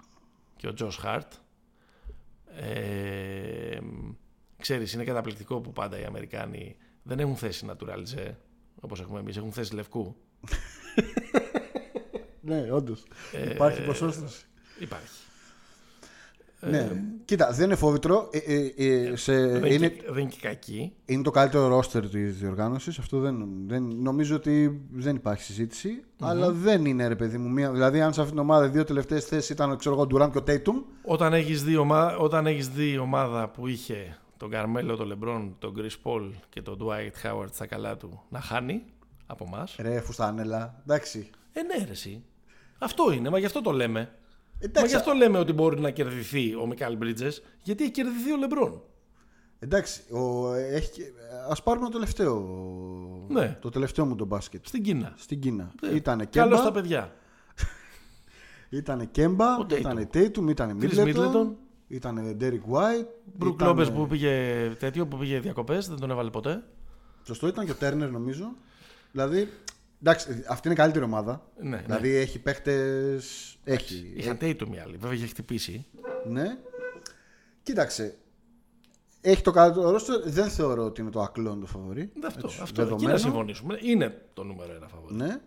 και 0.64 0.70
ο 0.70 0.74
Τζο 0.74 0.90
Χάρτ. 0.90 1.34
Ε, 2.56 3.78
ξέρεις, 4.58 4.94
είναι 4.94 5.04
καταπληκτικό 5.04 5.62
που 5.62 5.72
πάντα 5.72 6.00
οι 6.00 6.04
Αμερικάνοι 6.04 6.78
δεν 7.04 7.20
έχουν 7.20 7.36
θέση 7.36 7.66
naturalize, 7.70 8.36
όπως 8.82 9.00
έχουμε 9.00 9.20
εμείς, 9.20 9.38
έχουν 9.38 9.52
θέση 9.52 9.74
λευκού. 9.74 10.16
Ναι, 12.46 12.72
όντως. 12.72 13.06
Ε, 13.32 13.52
Υπάρχει 13.52 13.86
ποσόστοση. 13.86 14.46
Υπάρχει. 14.80 15.23
Ναι. 16.70 17.04
Κοίτα, 17.26 17.52
δεν 17.52 17.66
είναι 17.66 17.76
φόβητρο. 17.76 18.30
Ε, 18.32 18.38
ε, 18.38 18.86
ε, 18.88 19.16
σε, 19.16 19.48
Δεν, 19.48 19.72
είναι, 19.72 19.88
και, 19.88 20.04
δεν 20.10 20.22
είναι 20.22 20.30
και 20.30 20.48
κακή. 20.48 20.94
είναι 21.06 21.24
το 21.24 21.32
καλύτερο 21.32 21.68
ρόστερ 21.68 22.10
της 22.10 22.38
διοργάνωσης. 22.38 23.00
Αυτό 23.00 23.20
δεν, 23.20 23.46
δεν, 23.68 23.84
νομίζω 23.84 24.36
ότι 24.36 24.82
δεν 24.92 25.16
υπάρχει 25.16 25.44
συζήτηση. 25.44 26.04
Αλλά 26.22 26.52
δεν 26.52 26.86
είναι 26.86 27.08
ρε 27.08 27.16
παιδί 27.16 27.38
μου. 27.38 27.50
Μία, 27.50 27.72
δηλαδή, 27.72 28.02
αν 28.02 28.14
σε 28.14 28.22
αυτήν 28.22 28.36
την 28.36 28.46
ομάδα 28.46 28.66
οι 28.66 28.70
δύο 28.70 28.84
τελευταίες 28.84 29.26
θέσεις 29.26 29.50
ήταν 29.50 29.78
ξέρω 29.78 29.96
εγώ, 29.96 30.04
ο 30.04 30.08
Ντουράν 30.08 30.32
και 30.32 30.38
ο 30.38 30.44
Τέιτουμ. 30.44 30.78
Όταν 31.04 31.34
έχεις 31.34 31.64
δει, 31.64 31.76
ομα... 31.76 32.18
Όταν 32.18 32.48
έχεις 32.48 32.70
δει 32.70 32.98
ομάδα 32.98 33.50
που 33.50 33.68
είχε 33.68 34.18
τον 34.38 34.50
Καρμέλο, 34.50 34.96
τον 34.96 35.08
Λεμπρόν, 35.08 35.56
τον 35.60 35.74
Chris 35.78 36.10
Paul 36.10 36.32
και 36.50 36.62
τον 36.62 36.78
Dwight 36.82 37.28
Howard 37.28 37.50
στα 37.52 37.66
καλά 37.66 37.98
του 37.98 38.22
να 38.30 38.40
χάνει, 38.40 38.84
από 39.26 39.46
εμάς. 39.48 39.76
Ρε, 39.80 40.00
φουστανέλα. 40.00 40.82
Εντάξει. 40.82 41.30
Ε, 41.54 41.62
ναι, 41.62 41.86
ρε, 41.86 41.92
εσύ. 41.92 42.24
Αυτό 42.78 43.12
είναι, 43.12 43.30
μα 43.30 43.40
γι' 43.40 43.46
αυτό 43.46 43.62
το 43.62 43.72
λέμε. 43.72 44.12
Μα 44.64 44.70
Εντάξει, 44.70 44.90
γι' 44.90 44.96
αυτό 44.96 45.14
λέμε 45.14 45.38
ότι 45.40 45.54
μπορεί 45.54 45.80
να 45.80 45.90
κερδιθεί 45.90 46.56
ο 46.56 46.66
Μικάλ 46.66 46.98
Μπρίτζες, 46.98 47.44
γιατί 47.62 47.84
έχει 47.84 47.92
κερδιθεί 47.92 48.32
ο 48.32 48.38
Λεμπρόν. 48.38 48.82
εντάξει 49.60 50.02
ο, 50.14 50.54
έχει, 50.54 50.92
και- 50.92 51.12
ας 51.50 51.64
πάρουμε 51.64 51.86
το 51.86 51.92
τελευταίο. 51.92 52.40
Ναι. 53.30 53.58
Το 53.62 53.70
τελευταίο 53.70 54.06
μου 54.06 54.16
το 54.16 54.26
μπάσκετ. 54.26 54.66
Στην 54.68 54.84
Κίνα. 54.84 55.14
Στην 55.18 55.40
Κίνα. 55.40 55.72
Ε, 55.82 55.96
Ήτανε 55.96 56.26
Καλό 56.26 56.50
Κέμπα, 56.50 56.62
στα 56.62 56.72
παιδιά. 56.72 57.14
ήτανε 58.70 59.06
Κέμπα, 59.06 59.58
Ο 59.58 59.66
Tatum. 59.70 59.80
ήτανε 59.80 60.10
Tatum, 60.14 60.50
ήτανε 60.50 60.76
Chris 60.82 60.98
Middleton, 60.98 61.16
Middleton. 61.16 61.48
ήτανε 61.88 62.38
Derek 62.40 62.52
White. 62.74 63.06
Μπρουκ 63.38 63.54
ήτανε- 63.62 63.78
Λόπε 63.78 63.92
που 63.92 64.08
πήγε 64.08 64.70
τέτοιο, 64.80 65.08
που 65.08 65.18
πήγε 65.18 65.40
διακοπές, 65.40 65.88
δεν 65.88 66.00
τον 66.00 66.12
έβαλε 66.12 66.30
ποτέ. 66.30 66.64
Σωστό, 67.24 67.48
ήταν 67.48 67.66
και 67.66 67.72
ο 67.72 67.76
Τέρνερ 67.76 68.10
νομίζω. 68.12 68.56
Δηλαδή, 69.12 69.50
εντάξει, 70.04 70.44
αυτή 70.48 70.68
είναι 70.68 70.76
η 70.76 70.80
καλύτερη 70.80 71.06
ομάδα. 71.06 71.50
Ναι, 71.62 71.78
δηλαδή 71.78 72.16
έχει 72.16 72.40
παίχτες. 72.40 73.56
Έχει. 73.64 74.14
Είχαν 74.16 74.38
Tatum 74.42 74.68
οι 74.74 74.80
άλλοι, 74.80 74.98
βέβαια 74.98 75.14
είχε 75.18 75.26
χτυπήσει. 75.28 75.86
Ναι. 76.28 76.58
Κοίταξε. 77.64 78.16
Έχει 79.22 79.42
το 79.42 79.52
καλύτερο 79.52 79.90
ρόστερ. 79.90 80.22
Δεν 80.30 80.50
θεωρώ 80.50 80.84
ότι 80.86 81.02
είναι 81.02 81.10
το 81.10 81.22
ακλόν 81.22 81.60
το 81.60 81.66
φαβορή. 81.66 82.12
Δεν 82.14 82.26
αυτό, 82.26 82.48
Έτσι, 82.48 82.60
αυτό 82.62 82.82
εκεί 82.82 82.90
δεδομένο. 82.90 83.12
να 83.14 83.18
συμφωνήσουμε. 83.18 83.78
Είναι 83.82 84.22
το 84.34 84.44
νούμερο 84.44 84.74
ένα 84.74 84.88
φαβορή. 84.88 85.16
Ναι. 85.16 85.40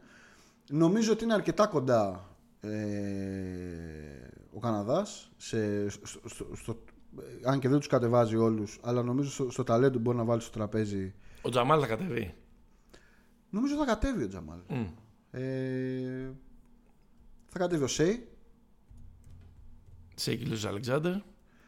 Νομίζω 0.71 1.13
ότι 1.13 1.25
είναι 1.25 1.35
αρκετά 1.35 1.67
κοντά 1.67 2.31
ε, 2.61 2.69
ο 4.55 4.59
Καναδάς 4.61 5.31
σε, 5.37 5.89
στο, 5.89 6.07
στο, 6.29 6.47
στο- 6.57 6.79
ε, 7.19 7.49
αν 7.51 7.59
και 7.59 7.69
δεν 7.69 7.79
τους 7.79 7.87
κατεβάζει 7.87 8.37
όλους 8.37 8.79
αλλά 8.83 9.03
νομίζω 9.03 9.31
στο, 9.31 9.51
στο 9.51 9.63
ταλέντο 9.65 9.93
που 9.97 10.01
μπορεί 10.01 10.17
να 10.17 10.25
βάλει 10.25 10.41
στο 10.41 10.51
τραπέζι 10.51 11.15
Ο 11.43 11.49
Τζαμάλ 11.51 11.79
θα 11.81 11.87
κατεβεί. 11.87 12.35
Νομίζω 13.57 13.77
θα 13.77 13.85
κατέβει 13.85 14.23
ο 14.23 14.29
Τζαμάλ 14.29 14.59
Μμ. 14.69 14.85
ε, 15.31 16.31
θα 17.47 17.59
κατέβει 17.59 17.83
ο 17.85 17.87
Σέι 17.87 18.29
Σέικη 20.15 20.45
Λούζ 20.45 20.67
Αλεξάνδρ, 20.67 21.13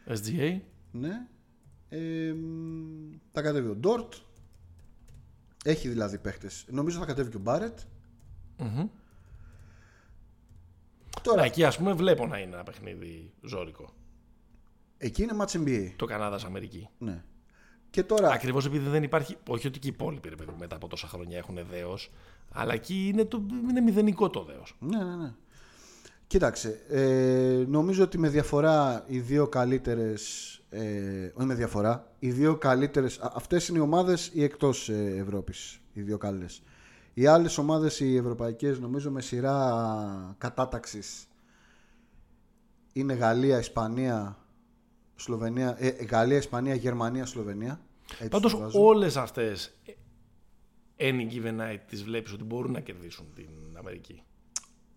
SGA. 0.06 0.60
ναι. 0.92 1.26
ε, 1.88 2.32
μ, 2.32 3.12
θα 3.32 3.42
κατέβει 3.42 3.68
ο 3.68 3.74
Ντόρτ 3.76 4.12
έχει 5.64 5.88
δηλαδή 5.88 6.18
παίχτες 6.18 6.66
νομίζω 6.70 6.98
θα 6.98 7.04
κατέβει 7.06 7.30
και 7.30 7.36
ο 7.36 7.40
Μπάρετ 7.40 7.78
Μμμ. 8.58 8.86
τώρα 11.22 11.40
Ναι, 11.40 11.46
εκεί 11.46 11.64
ας 11.64 11.76
πούμε 11.78 11.92
βλέπω 11.92 12.26
να 12.26 12.38
είναι 12.38 12.54
ένα 12.54 12.62
παιχνίδι 12.62 13.32
ζώρικο. 13.42 13.94
εκεί 14.98 15.22
είναι 15.22 15.36
match 15.40 15.50
NBA 15.64 15.92
Το 15.96 16.06
Κανάδα 16.06 16.46
Αμερική. 16.46 16.88
ναι. 16.98 17.24
Και 17.90 18.02
τώρα 18.02 18.30
Ακριβώς 18.30 18.66
επειδή 18.66 18.88
δεν 18.88 19.02
υπάρχει. 19.02 19.36
Όχι 19.48 19.66
ότι 19.66 19.78
και 19.78 19.86
οι 19.86 19.92
υπόλοιποι 19.94 20.28
ρε 20.28 20.36
παιδί, 20.36 20.50
μου, 20.50 20.58
μετά 20.58 20.76
από 20.76 20.88
τόσα 20.88 21.06
χρόνια 21.06 21.38
έχουν 21.38 21.58
δέος, 21.70 22.10
αλλά 22.52 22.72
εκεί 22.72 23.08
είναι, 23.12 23.24
το, 23.24 23.42
είναι 23.70 23.80
μηδενικό 23.80 24.30
το 24.30 24.42
δέος. 24.44 24.76
Ναι, 24.78 25.04
ναι, 25.04 25.16
ναι. 25.16 25.32
Κοίταξε, 26.26 26.80
ε, 26.88 27.64
νομίζω 27.68 28.02
ότι 28.02 28.18
με 28.18 28.28
διαφορά 28.28 29.04
οι 29.06 29.18
δύο 29.18 29.48
καλύτερες, 29.48 30.52
ε, 30.70 31.30
όχι 31.34 31.46
με 31.46 31.54
διαφορά, 31.54 32.12
οι 32.18 32.30
δύο 32.30 32.56
καλύτερες, 32.56 33.18
α- 33.18 33.32
αυτές 33.34 33.68
είναι 33.68 33.78
οι 33.78 33.80
ομάδες 33.80 34.30
οι 34.34 34.42
εκτός 34.42 34.88
ε, 34.88 35.14
Ευρώπης, 35.18 35.80
οι 35.92 36.00
δύο 36.00 36.18
καλές. 36.18 36.62
Οι 37.14 37.26
άλλες 37.26 37.58
ομάδες 37.58 38.00
οι 38.00 38.16
ευρωπαϊκές 38.16 38.78
νομίζω 38.78 39.10
με 39.10 39.20
σειρά 39.20 40.34
κατάταξης 40.38 41.26
είναι 42.92 43.14
Γαλλία, 43.14 43.58
Ισπανία, 43.58 44.36
Σλοβενία, 45.20 45.76
ε, 45.78 45.88
Γαλλία, 45.88 46.36
Ισπανία, 46.36 46.74
Γερμανία, 46.74 47.26
Σλοβενία. 47.26 47.80
Έτσι 48.12 48.28
Πάντως 48.28 48.52
το 48.52 48.58
βάζω. 48.58 48.84
όλες 48.84 49.16
αυτές 49.16 49.72
any 50.98 51.32
given 51.32 51.60
night 51.60 51.78
τις 51.88 52.02
βλέπεις 52.04 52.32
ότι 52.32 52.44
μπορούν 52.44 52.72
να 52.72 52.80
κερδίσουν 52.80 53.26
την 53.34 53.48
Αμερική. 53.78 54.22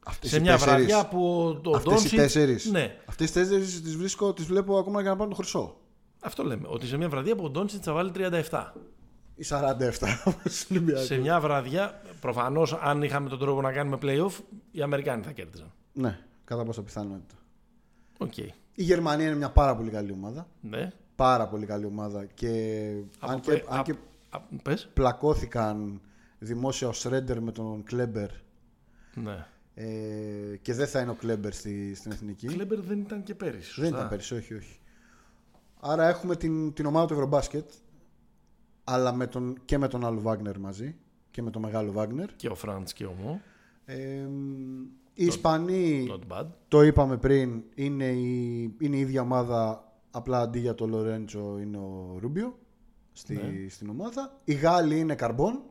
Αυτές 0.05 0.29
Σε 0.29 0.37
οι 0.37 0.39
μια 0.39 0.51
τέσσερις. 0.51 0.73
βραδιά 0.75 1.07
που 1.07 1.33
ο, 1.65 1.69
ο 1.69 1.75
Αυτές 1.75 2.03
οι 2.03 2.07
Doncic- 2.11 2.15
τέσσερις. 2.15 2.65
Ναι, 2.71 2.97
Αυτές 3.05 3.29
οι 3.29 3.33
τέσσερις 3.33 3.81
τις 3.81 3.95
βρίσκω, 3.97 4.33
τις 4.33 4.45
βλέπω 4.45 4.77
ακόμα 4.77 5.01
και 5.03 5.07
να 5.09 5.15
πάρουν 5.15 5.29
το 5.29 5.35
χρυσό. 5.35 5.77
αυτό 6.21 6.43
λέμε. 6.43 6.67
Ότι 6.69 6.87
σε 6.87 6.97
μια 6.97 7.09
βραδιά 7.09 7.35
που 7.35 7.43
ο 7.43 7.49
Ντόντσιτ 7.49 7.81
θα 7.85 7.93
βάλει 7.93 8.11
37. 8.15 8.73
Ή 9.35 9.43
47 9.49 10.07
όπως 10.25 10.65
Ολυμπιακός. 10.71 11.05
σε 11.05 11.17
μια 11.17 11.39
βραδιά, 11.39 12.01
προφανώς 12.21 12.73
αν 12.73 13.01
είχαμε 13.03 13.29
τον 13.29 13.39
τρόπο 13.39 13.61
να 13.61 13.71
κάνουμε 13.71 13.97
playoff, 14.01 14.31
οι 14.71 14.81
Αμερικάνοι 14.81 15.23
θα 15.23 15.31
κέρδιζαν. 15.31 15.71
Ναι, 15.93 16.19
κατά 16.43 16.63
πάσα 16.63 16.81
πιθανότητα. 16.83 17.35
Οκ. 18.17 18.33
Η 18.73 18.83
Γερμανία 18.83 19.25
είναι 19.27 19.35
μια 19.35 19.51
πάρα 19.51 19.75
πολύ 19.75 19.89
καλή 19.89 20.11
ομάδα. 20.11 20.47
Ναι. 20.61 20.89
Πάρα 21.15 21.47
πολύ 21.47 21.65
καλή 21.65 21.85
ομάδα. 21.85 22.25
Και 22.25 22.47
αν 23.19 23.29
Από 23.31 23.39
και, 23.39 23.51
πε- 23.51 23.65
αν 23.71 23.79
α- 23.79 23.83
και 23.83 23.95
α- 24.29 24.39
πες. 24.63 24.89
πλακώθηκαν 24.93 26.01
δημόσια 26.39 26.87
ο 26.87 26.93
Σρέντερ 26.93 27.41
με 27.41 27.51
τον 27.51 27.83
Κλέμπερ 27.83 28.29
Ναι. 29.15 29.45
ε, 29.73 30.57
και 30.61 30.73
δεν 30.73 30.87
θα 30.87 30.99
είναι 30.99 31.11
ο 31.11 31.13
Κλέμπερ 31.15 31.53
στη, 31.53 31.95
στην 31.95 32.11
εθνική. 32.11 32.47
Κλέμπερ 32.47 32.79
δεν 32.81 32.99
ήταν 32.99 33.23
και 33.23 33.35
πέρυσι. 33.35 33.63
Σωστά. 33.67 33.81
δεν 33.81 33.93
ήταν 33.93 34.07
πέρυσι, 34.09 34.35
όχι, 34.35 34.53
όχι. 34.53 34.79
Άρα 35.79 36.07
έχουμε 36.07 36.35
την, 36.35 36.73
την 36.73 36.85
ομάδα 36.85 37.05
του 37.07 37.13
Ευρωμπάσκετ 37.13 37.69
αλλά 38.83 39.13
με 39.13 39.27
τον, 39.27 39.57
και 39.65 39.77
με 39.77 39.87
τον 39.87 40.05
άλλο 40.05 40.21
Βάγνερ 40.21 40.59
μαζί 40.59 40.95
και 41.31 41.41
με 41.41 41.49
τον 41.51 41.61
μεγάλο 41.61 41.91
Βάγνερ. 41.91 42.35
Και 42.35 42.47
ο 42.47 42.55
Φραντς 42.55 42.93
και 42.93 43.05
ο 43.05 43.13
Μο. 43.21 43.41
Ε, 43.85 44.27
οι 45.13 45.25
Ισπανοί 45.25 46.07
Not 46.11 46.37
bad. 46.37 46.45
Το 46.67 46.81
είπαμε 46.83 47.17
πριν, 47.17 47.63
είναι 47.75 48.05
η, 48.05 48.75
είναι 48.79 48.95
η 48.95 48.99
ίδια 48.99 49.21
ομάδα, 49.21 49.91
απλά 50.11 50.39
αντί 50.41 50.59
για 50.59 50.75
το 50.75 50.87
Λορέντζο 50.87 51.59
είναι 51.59 51.77
ο 51.77 52.17
Ρούμπιο 52.19 52.57
στη, 53.13 53.33
Ναι. 53.35 53.69
στην 53.69 53.89
ομάδα. 53.89 54.39
Οι 54.43 54.53
Γάλλοι 54.53 54.99
είναι 54.99 55.15
Καρμπόν. 55.15 55.61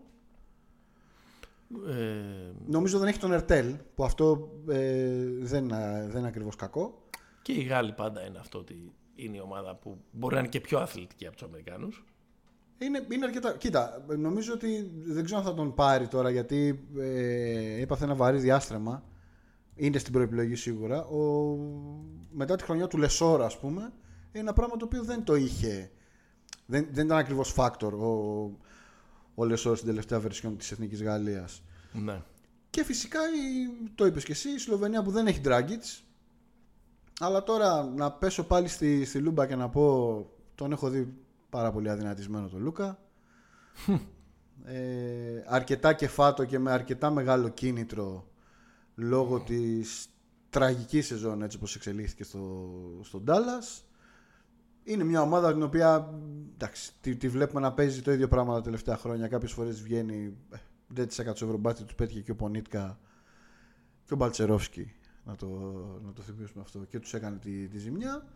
Ε, 1.88 2.52
Νομίζω 2.66 2.98
δεν 2.98 3.08
έχει 3.08 3.18
τον 3.18 3.32
Ερτέλ, 3.32 3.74
που 3.94 4.04
αυτό 4.04 4.50
ε, 4.68 5.08
δεν, 5.40 5.64
είναι- 5.64 6.06
δεν 6.08 6.18
είναι 6.18 6.28
ακριβώς 6.28 6.56
κακό. 6.56 7.02
και 7.42 7.52
οι 7.52 7.62
Γάλλοι 7.62 7.92
πάντα 7.92 8.26
είναι 8.26 8.38
αυτό 8.38 8.58
ότι 8.58 8.92
είναι 9.14 9.36
η 9.36 9.40
ομάδα 9.40 9.74
που 9.74 9.98
μπορεί 10.10 10.34
να 10.34 10.40
είναι 10.40 10.48
και 10.48 10.60
πιο 10.60 10.78
αθλητική 10.78 11.26
από 11.26 11.36
τους 11.36 11.46
Αμερικάνους. 11.46 12.04
Είναι, 12.78 13.06
είναι 13.12 13.24
αρκετά. 13.24 13.56
Κοίτα, 13.56 14.04
νομίζω 14.18 14.52
ότι 14.52 14.90
δεν 15.04 15.24
ξέρω 15.24 15.40
αν 15.40 15.46
θα 15.46 15.54
τον 15.54 15.74
πάρει 15.74 16.08
τώρα 16.08 16.30
γιατί 16.30 16.88
ε, 16.98 17.80
έπαθε 17.82 18.04
ένα 18.04 18.14
βαρύ 18.14 18.38
διάστρεμα. 18.38 19.02
Είναι 19.74 19.98
στην 19.98 20.12
προεπιλογή 20.12 20.54
σίγουρα. 20.54 21.04
Ο, 21.04 21.56
μετά 22.30 22.56
τη 22.56 22.62
χρονιά 22.64 22.86
του 22.86 22.98
Λεσόρα, 22.98 23.44
ας 23.44 23.58
πούμε, 23.58 23.80
είναι 23.80 23.92
ένα 24.32 24.52
πράγμα 24.52 24.76
το 24.76 24.84
οποίο 24.84 25.02
δεν 25.02 25.24
το 25.24 25.34
είχε. 25.34 25.90
Δεν, 26.66 26.86
δεν 26.90 27.04
ήταν 27.04 27.18
ακριβώς 27.18 27.54
factor 27.56 27.92
ο, 27.92 28.08
ο 29.34 29.44
Λεσόρας 29.44 29.78
στην 29.78 29.90
τελευταία 29.90 30.20
βερσιόν 30.20 30.56
της 30.56 30.72
Εθνικής 30.72 31.02
Γαλλίας. 31.02 31.62
Ναι. 31.92 32.22
Και 32.70 32.84
φυσικά 32.84 33.18
η, 33.20 33.90
το 33.94 34.06
είπες 34.06 34.24
και 34.24 34.32
εσύ, 34.32 34.48
η 34.50 34.58
Σλοβενία 34.58 35.02
που 35.02 35.10
δεν 35.10 35.26
έχει 35.26 35.40
Dragic. 35.44 36.02
Αλλά 37.20 37.42
τώρα 37.42 37.84
να 37.84 38.12
πέσω 38.12 38.44
πάλι 38.44 38.68
στη, 38.68 39.04
στη 39.04 39.18
λούμπα 39.18 39.46
και 39.46 39.56
να 39.56 39.68
πω 39.68 40.26
τον 40.54 40.72
έχω 40.72 40.88
δει 40.88 41.14
πάρα 41.50 41.72
πολύ 41.72 41.90
αδυνατισμένο 41.90 42.48
τον 42.48 42.62
Λούκα. 42.62 42.98
ε, 44.64 45.44
αρκετά 45.46 45.92
κεφάτο 45.92 46.44
και 46.44 46.58
με 46.58 46.70
αρκετά 46.70 47.10
μεγάλο 47.10 47.48
κίνητρο 47.48 48.29
λόγω 49.00 49.40
της 49.40 50.08
τραγικής 50.50 51.06
σεζόν 51.06 51.42
έτσι 51.42 51.56
όπως 51.56 51.76
εξελίχθηκε 51.76 52.24
στο, 52.24 52.70
στο 53.02 53.22
Dallas. 53.26 53.82
Είναι 54.84 55.04
μια 55.04 55.22
ομάδα 55.22 55.52
την 55.52 55.62
οποία 55.62 56.14
εντάξει, 56.54 56.92
τη, 57.00 57.16
τη 57.16 57.28
βλέπουμε 57.28 57.60
να 57.60 57.72
παίζει 57.72 58.02
το 58.02 58.12
ίδιο 58.12 58.28
πράγμα 58.28 58.54
τα 58.54 58.60
τελευταία 58.60 58.96
χρόνια. 58.96 59.28
Κάποιες 59.28 59.52
φορές 59.52 59.82
βγαίνει 59.82 60.36
ε, 60.50 60.56
δεν 60.86 61.06
της 61.06 61.18
έκατσε 61.18 61.44
ο 61.44 61.46
Ευρωμπάτη, 61.46 61.84
του 61.84 61.94
πέτυχε 61.94 62.20
και 62.20 62.30
ο 62.30 62.34
Πονίτκα 62.34 62.98
και 64.04 64.14
ο 64.14 64.16
Μπαλτσερόφσκι. 64.16 64.94
Να 65.24 65.36
το, 65.36 65.46
να 66.04 66.12
το 66.12 66.22
θυμίσουμε 66.22 66.62
αυτό. 66.62 66.78
Και 66.78 66.98
τους 66.98 67.14
έκανε 67.14 67.36
τη, 67.36 67.68
τη 67.68 67.78
ζημιά. 67.78 68.26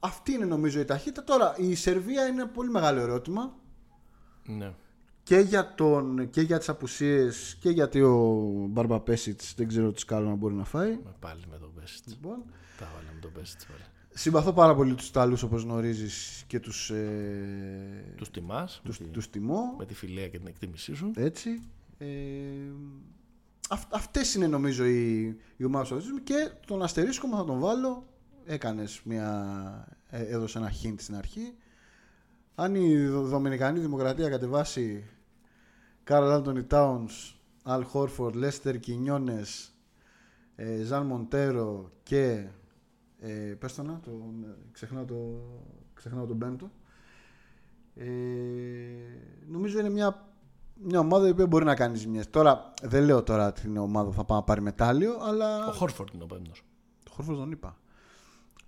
Αυτή 0.00 0.32
είναι 0.32 0.44
νομίζω 0.44 0.80
η 0.80 0.84
ταχύτητα. 0.84 1.24
Τώρα 1.24 1.54
η 1.56 1.74
Σερβία 1.74 2.26
είναι 2.26 2.42
ένα 2.42 2.50
πολύ 2.50 2.70
μεγάλο 2.70 3.00
ερώτημα 3.00 3.54
ναι. 4.46 4.74
Και 5.22 5.36
για, 5.38 5.74
τον, 5.74 6.30
και 6.30 6.40
για 6.40 6.58
τις 6.58 6.68
απουσίες 6.68 7.56
και 7.60 7.70
γιατί 7.70 8.00
ο 8.00 8.16
Μπάρμπα 8.70 9.00
Πέσιτς 9.00 9.54
δεν 9.56 9.68
ξέρω 9.68 9.92
τι 9.92 10.00
σκάλο 10.00 10.28
να 10.28 10.34
μπορεί 10.34 10.54
να 10.54 10.64
φάει. 10.64 10.90
Με 11.04 11.14
πάλι 11.18 11.40
με 11.50 11.58
τον 11.58 11.70
Πέσιτς. 11.74 12.06
Λοιπόν, 12.08 12.42
Τα 12.78 12.88
βάλαμε 12.94 13.20
τον 13.20 13.32
Πέσιτς 13.32 13.66
πάλι. 13.66 13.80
συμπαθώ 14.14 14.52
πάρα 14.52 14.74
πολύ 14.74 14.94
τους 14.94 15.08
Ιταλούς 15.08 15.42
όπως 15.42 15.62
γνωρίζεις 15.62 16.44
και 16.46 16.60
τους, 16.60 16.90
ε, 16.90 18.14
Τους 18.16 18.30
τιμάς. 18.30 18.80
τους, 18.84 19.00
τους 19.10 19.30
τιμώ. 19.30 19.74
Με 19.78 19.86
τη 19.86 19.94
φιλία 19.94 20.28
και 20.28 20.38
την 20.38 20.46
εκτίμησή 20.46 20.94
σου. 20.94 21.10
Έτσι. 21.16 21.60
Ε, 21.98 22.06
αυ, 23.68 23.82
αυτές 23.90 24.34
είναι 24.34 24.46
νομίζω 24.46 24.84
οι, 24.84 25.22
οι 25.56 25.64
ομάδες 25.64 25.88
που 25.88 26.00
θα 26.00 26.20
και 26.24 26.50
τον 26.66 26.82
αστερίσκο 26.82 27.26
μου 27.26 27.36
θα 27.36 27.44
τον 27.44 27.58
βάλω. 27.60 28.06
Έκανες 28.44 29.00
μια, 29.04 29.88
ε, 30.10 30.22
έδωσε 30.22 30.58
ένα 30.58 30.72
hint 30.82 30.94
στην 30.96 31.16
αρχή. 31.16 31.54
Αν 32.54 32.74
η 32.74 33.06
Δο- 33.06 33.22
Δομινικανή 33.22 33.78
Δημοκρατία 33.80 34.28
κατεβάσει 34.28 35.04
Καρλ 36.04 36.30
Άντωνι 36.30 36.64
Τάουνς, 36.64 37.34
Αλ 37.62 37.84
Χόρφορντ, 37.84 38.34
Λέστερ 38.34 38.78
Κινιόνες, 38.78 39.72
ε, 40.56 40.82
Ζαν 40.82 41.06
Μοντέρο 41.06 41.90
και 42.02 42.46
ε, 43.18 43.28
πες 43.58 43.74
το 43.74 43.82
να, 43.82 44.00
το, 44.00 44.10
ξεχνάω, 44.72 45.04
το, 45.04 45.14
ξεχνάω 45.94 46.26
τον 46.26 46.38
πέμπτο. 46.38 46.70
Ε, 47.94 48.06
νομίζω 49.46 49.78
είναι 49.78 49.90
μια 49.90 50.26
μια 50.84 50.98
ομάδα 50.98 51.26
η 51.26 51.30
οποία 51.30 51.46
μπορεί 51.46 51.64
να 51.64 51.74
κάνει 51.74 51.96
ζημιές. 51.96 52.30
Τώρα 52.30 52.72
δεν 52.82 53.04
λέω 53.04 53.22
τώρα 53.22 53.52
την 53.52 53.76
ομάδα 53.76 54.08
που 54.08 54.14
θα 54.14 54.24
πάει 54.24 54.38
να 54.38 54.44
πάρει 54.44 54.60
μετάλλιο, 54.60 55.18
αλλά. 55.22 55.66
Ο 55.66 55.72
Χόρφορντ 55.72 56.08
είναι 56.14 56.22
ο 56.22 56.26
πέμπτος. 56.26 56.64
Το 57.04 57.10
Χόρφορντ 57.14 57.38
τον 57.38 57.50
είπα. 57.50 57.76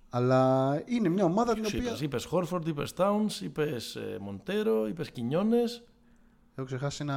Αλλά 0.09 0.81
είναι 0.85 1.09
μια 1.09 1.23
ομάδα 1.23 1.53
την 1.53 1.65
οποία. 1.65 1.97
Είπες 2.01 2.25
Χόρφορντ, 2.25 2.67
είπες 2.67 2.93
Τάουν, 2.93 3.29
είπες 3.41 3.97
Μοντέρο, 4.19 4.87
είπες 4.87 5.11
Κινιόνε. 5.11 5.63
Έχω 6.55 6.65
ξεχάσει 6.65 6.97
ένα, 7.01 7.13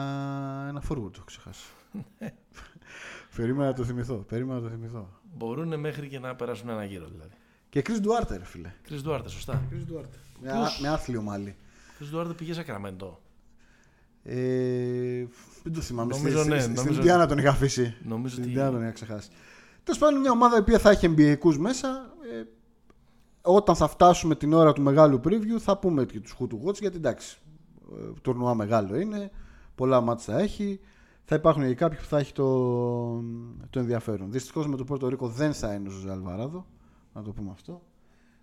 ένα 0.68 0.82
forward. 0.88 1.14
Έχω 1.14 1.24
ξεχάσει. 1.24 1.64
Περίμενα 3.36 3.68
να 3.68 3.74
το 3.74 3.84
θυμηθώ. 3.84 4.14
Περίμενα 4.14 4.60
να 4.60 4.68
το 4.68 4.74
θυμηθώ. 4.74 5.08
Μπορούν 5.36 5.80
μέχρι 5.80 6.08
και 6.08 6.18
να 6.18 6.34
περάσουν 6.34 6.68
ένα 6.68 6.84
γύρο 6.84 7.06
δηλαδή. 7.12 7.34
Και 7.68 7.82
Chris 7.86 7.96
Duarte, 8.06 8.36
ρε 8.38 8.44
φίλε. 8.44 8.72
Chris 8.88 9.08
Duarte, 9.08 9.24
σωστά. 9.26 9.62
Chris 9.70 9.92
Duarte. 9.94 10.16
Με, 10.40 10.50
με 10.80 10.88
άθλιο 10.88 11.22
μάλι. 11.22 11.56
Chris 11.98 12.16
Duarte 12.18 12.36
πήγε 12.36 12.52
Σακραμέντο. 12.52 13.20
Ε, 14.22 15.24
δεν 15.62 15.72
το 15.72 15.80
θυμάμαι. 15.80 16.16
Νομίζω 16.16 16.38
στη, 16.40 16.48
ναι, 16.48 16.60
Στην 16.60 16.74
νομίζω- 16.74 16.94
Ινδιάνα 16.94 17.26
τον 17.26 17.38
είχα 17.38 17.50
αφήσει. 17.50 17.94
Νομίζω 18.02 18.28
Στην 18.34 18.42
ότι- 18.42 18.52
Ινδιάνα 18.52 18.72
τον 18.72 18.82
είχα 18.82 18.92
ξεχάσει. 18.92 19.28
Τέλος 19.84 20.00
πάντων, 20.00 20.20
μια 20.20 20.30
ομάδα 20.30 20.56
η 20.56 20.60
οποία 20.60 20.78
θα 20.78 20.90
έχει 20.90 21.14
NBA 21.16 21.56
μέσα. 21.58 21.88
Ε, 22.32 22.42
όταν 23.42 23.76
θα 23.76 23.88
φτάσουμε 23.88 24.34
την 24.36 24.52
ώρα 24.52 24.72
του 24.72 24.82
μεγάλου 24.82 25.20
preview, 25.24 25.58
θα 25.58 25.78
πούμε 25.78 26.04
και 26.04 26.20
τους 26.20 26.34
Who 26.38 26.44
to 26.44 26.68
Watch 26.68 26.80
γιατί 26.80 26.96
εντάξει. 26.96 27.38
Ε, 27.96 28.12
τουρνουά 28.22 28.54
μεγάλο 28.54 28.96
είναι. 28.96 29.30
Πολλά 29.74 30.00
μάτια 30.00 30.34
θα 30.34 30.40
έχει. 30.40 30.80
Θα 31.24 31.34
υπάρχουν 31.34 31.66
και 31.66 31.74
κάποιοι 31.74 31.98
που 31.98 32.04
θα 32.04 32.18
έχει 32.18 32.32
το, 32.32 32.44
το 33.70 33.78
ενδιαφέρον. 33.78 34.32
Δυστυχώς 34.32 34.66
με 34.66 34.76
το 34.76 34.84
Πόρτο 34.84 35.08
Ρίκο 35.08 35.28
δεν 35.28 35.52
θα 35.54 35.74
είναι 35.74 35.88
ο 35.88 35.90
Ζωζέ 35.90 36.10
Αλβαράδο. 36.10 36.66
Να 37.14 37.22
το 37.22 37.30
πούμε 37.32 37.50
αυτό. 37.50 37.82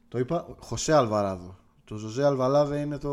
Το 0.08 0.20
είπα, 0.20 0.48
Χωσέ 0.60 0.94
Αλβαράδο. 0.94 1.58
Το 1.86 1.96
Ζωζέ 1.98 2.26
Αλβαράδο 2.26 2.76
είναι 2.76 2.98
το. 2.98 3.12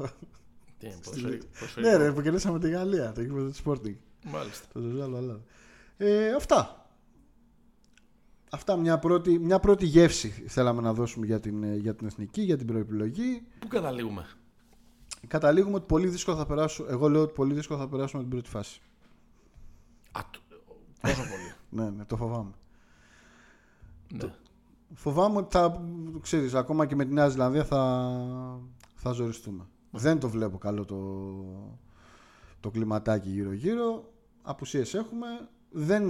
Τι 0.78 0.86
είναι, 0.86 0.96
πόσο- 1.04 1.28
πόσο- 1.60 1.80
ναι, 1.80 1.96
ρε, 1.96 2.12
που 2.12 2.20
κερδίσαμε 2.20 2.58
τη 2.58 2.70
Γαλλία, 2.70 3.12
το 3.12 3.20
γήπεδο 3.20 3.50
του 3.50 3.54
Sporting. 3.64 3.94
Μάλιστα. 4.32 4.66
Το 4.72 4.80
Ζωζέ 4.80 5.02
Αλβαράδο. 5.02 5.40
Ε, 5.96 6.32
αυτά. 6.34 6.86
Αυτά 8.50 8.76
μια 8.76 8.98
πρώτη, 8.98 9.38
μια 9.38 9.58
πρώτη 9.58 9.86
γεύση 9.86 10.28
θέλαμε 10.28 10.80
να 10.80 10.92
δώσουμε 10.92 11.26
για 11.26 11.40
την, 11.40 11.62
ε, 11.62 11.74
για 11.76 11.94
την 11.94 12.06
εθνική, 12.06 12.40
για 12.42 12.56
την 12.56 12.66
προεπιλογή. 12.66 13.42
Πού 13.58 13.68
καταλήγουμε; 13.68 14.26
Καταλήγουμε 15.28 15.74
ότι 15.76 15.86
πολύ 15.86 16.08
δύσκολα 16.08 16.36
θα 16.36 16.46
περάσουμε. 16.46 16.88
Εγώ 16.90 17.08
λέω 17.08 17.22
ότι 17.22 17.32
πολύ 17.32 17.54
δύσκολα 17.54 17.80
θα 17.80 17.88
περάσουμε 17.88 18.22
την 18.22 18.30
πρώτη 18.30 18.48
φάση. 18.50 18.80
Α, 20.12 20.20
το- 20.30 20.40
τόσο 21.00 21.14
πολύ. 21.22 21.52
Ναι, 21.82 21.90
ναι, 21.90 22.04
το 22.04 22.16
φοβάμαι. 22.16 22.50
ναι. 24.12 24.34
Φοβάμαι 24.94 25.36
ότι 25.38 25.56
θα, 25.56 25.82
ξέρεις, 26.20 26.54
ακόμα 26.54 26.86
και 26.86 26.94
με 26.94 27.04
τη 27.04 27.12
Νέα 27.12 27.28
Ζηλανδία 27.28 27.64
θα, 27.64 28.10
θα 28.94 29.12
ζοριστούμε. 29.12 29.66
Δεν 29.90 30.18
το 30.20 30.28
βλέπω 30.28 30.58
καλό 30.58 30.84
το, 30.84 30.96
το 32.60 32.70
κλιματάκι 32.70 33.28
γύρω-γύρω. 33.30 34.12
Απουσίες 34.42 34.94
έχουμε. 34.94 35.26
Δεν, 35.70 36.04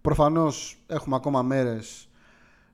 προφανώς 0.00 0.82
έχουμε 0.86 1.16
ακόμα 1.16 1.42
μέρες 1.42 2.08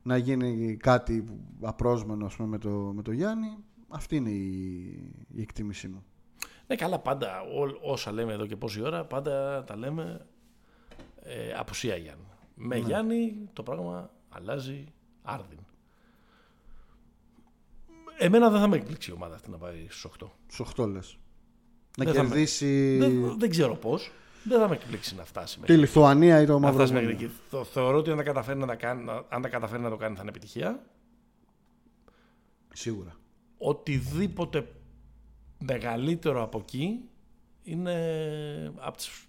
να 0.03 0.17
γίνει 0.17 0.77
κάτι 0.77 1.25
απρόσμενο 1.61 2.27
ας 2.27 2.37
πούμε, 2.37 2.49
με, 2.49 2.59
το, 2.59 2.71
με 2.71 3.03
το 3.03 3.13
Γιάννη. 3.13 3.57
Αυτή 3.89 4.17
είναι 4.17 4.31
η, 4.31 4.85
η 5.35 5.41
εκτίμησή 5.43 5.89
μου. 5.89 6.05
Ναι, 6.67 6.77
καλά, 6.77 6.99
πάντα 6.99 7.41
ό, 7.41 7.91
όσα 7.93 8.13
λέμε 8.13 8.33
εδώ 8.33 8.47
και 8.47 8.57
πόση 8.57 8.83
ώρα, 8.83 9.05
πάντα 9.05 9.65
τα 9.65 9.77
λέμε 9.77 10.27
ε, 11.23 11.53
απουσία 11.53 11.97
Γιάννη. 11.97 12.25
Με 12.55 12.77
Γιάννη 12.77 13.49
το 13.53 13.63
πράγμα 13.63 14.11
αλλάζει 14.29 14.85
άρδιν. 15.23 15.59
Εμένα 18.19 18.51
δεν 18.51 18.61
θα 18.61 18.69
με 18.69 18.77
εκπλήξει 18.77 19.11
η 19.11 19.15
ομάδα 19.15 19.35
αυτή 19.35 19.51
να 19.51 19.57
πάει 19.59 19.87
στους 19.89 20.11
8. 20.21 20.27
Στους 20.47 20.71
8 20.77 20.87
λες. 20.89 21.19
Να 21.99 22.05
Δεν 22.05 22.15
θα 22.15 22.23
με- 22.23 22.29
κερδίσει 22.29 22.97
Δεν, 22.99 23.39
δεν 23.39 23.51
ξέρω 23.51 23.75
πώς. 23.75 24.11
Δεν 24.45 24.61
θα 24.61 24.69
με 24.69 24.75
εκπλήξει 24.75 25.15
να 25.15 25.25
φτάσει 25.25 25.55
τη 25.55 25.61
μέχρι, 25.61 25.77
Λιθουανία 25.77 26.41
ή 26.41 26.47
το 26.47 26.59
να 26.59 26.73
φτάσει 26.73 26.93
μέχρι 26.93 27.07
Μαυροβούνιο. 27.07 27.35
εκεί. 27.37 27.41
Το, 27.51 27.65
θεωρώ 27.65 27.97
ότι 27.99 28.11
αν 28.11 28.17
τα, 28.17 28.23
καταφέρει 28.23 28.59
να 28.59 28.67
τα 28.67 28.75
κάνει, 28.75 29.05
να- 29.05 29.25
αν 29.29 29.43
τα 29.43 29.49
καταφέρει 29.49 29.83
να 29.83 29.91
το 29.91 29.97
κάνει 29.97 30.15
θα 30.15 30.21
είναι 30.21 30.31
επιτυχία. 30.31 30.87
Σίγουρα. 32.73 33.17
Οτιδήποτε 33.59 34.69
μεγαλύτερο 35.59 36.43
από 36.43 36.59
εκεί 36.59 37.01
είναι 37.63 37.95
από 38.77 38.97
τις, 38.97 39.27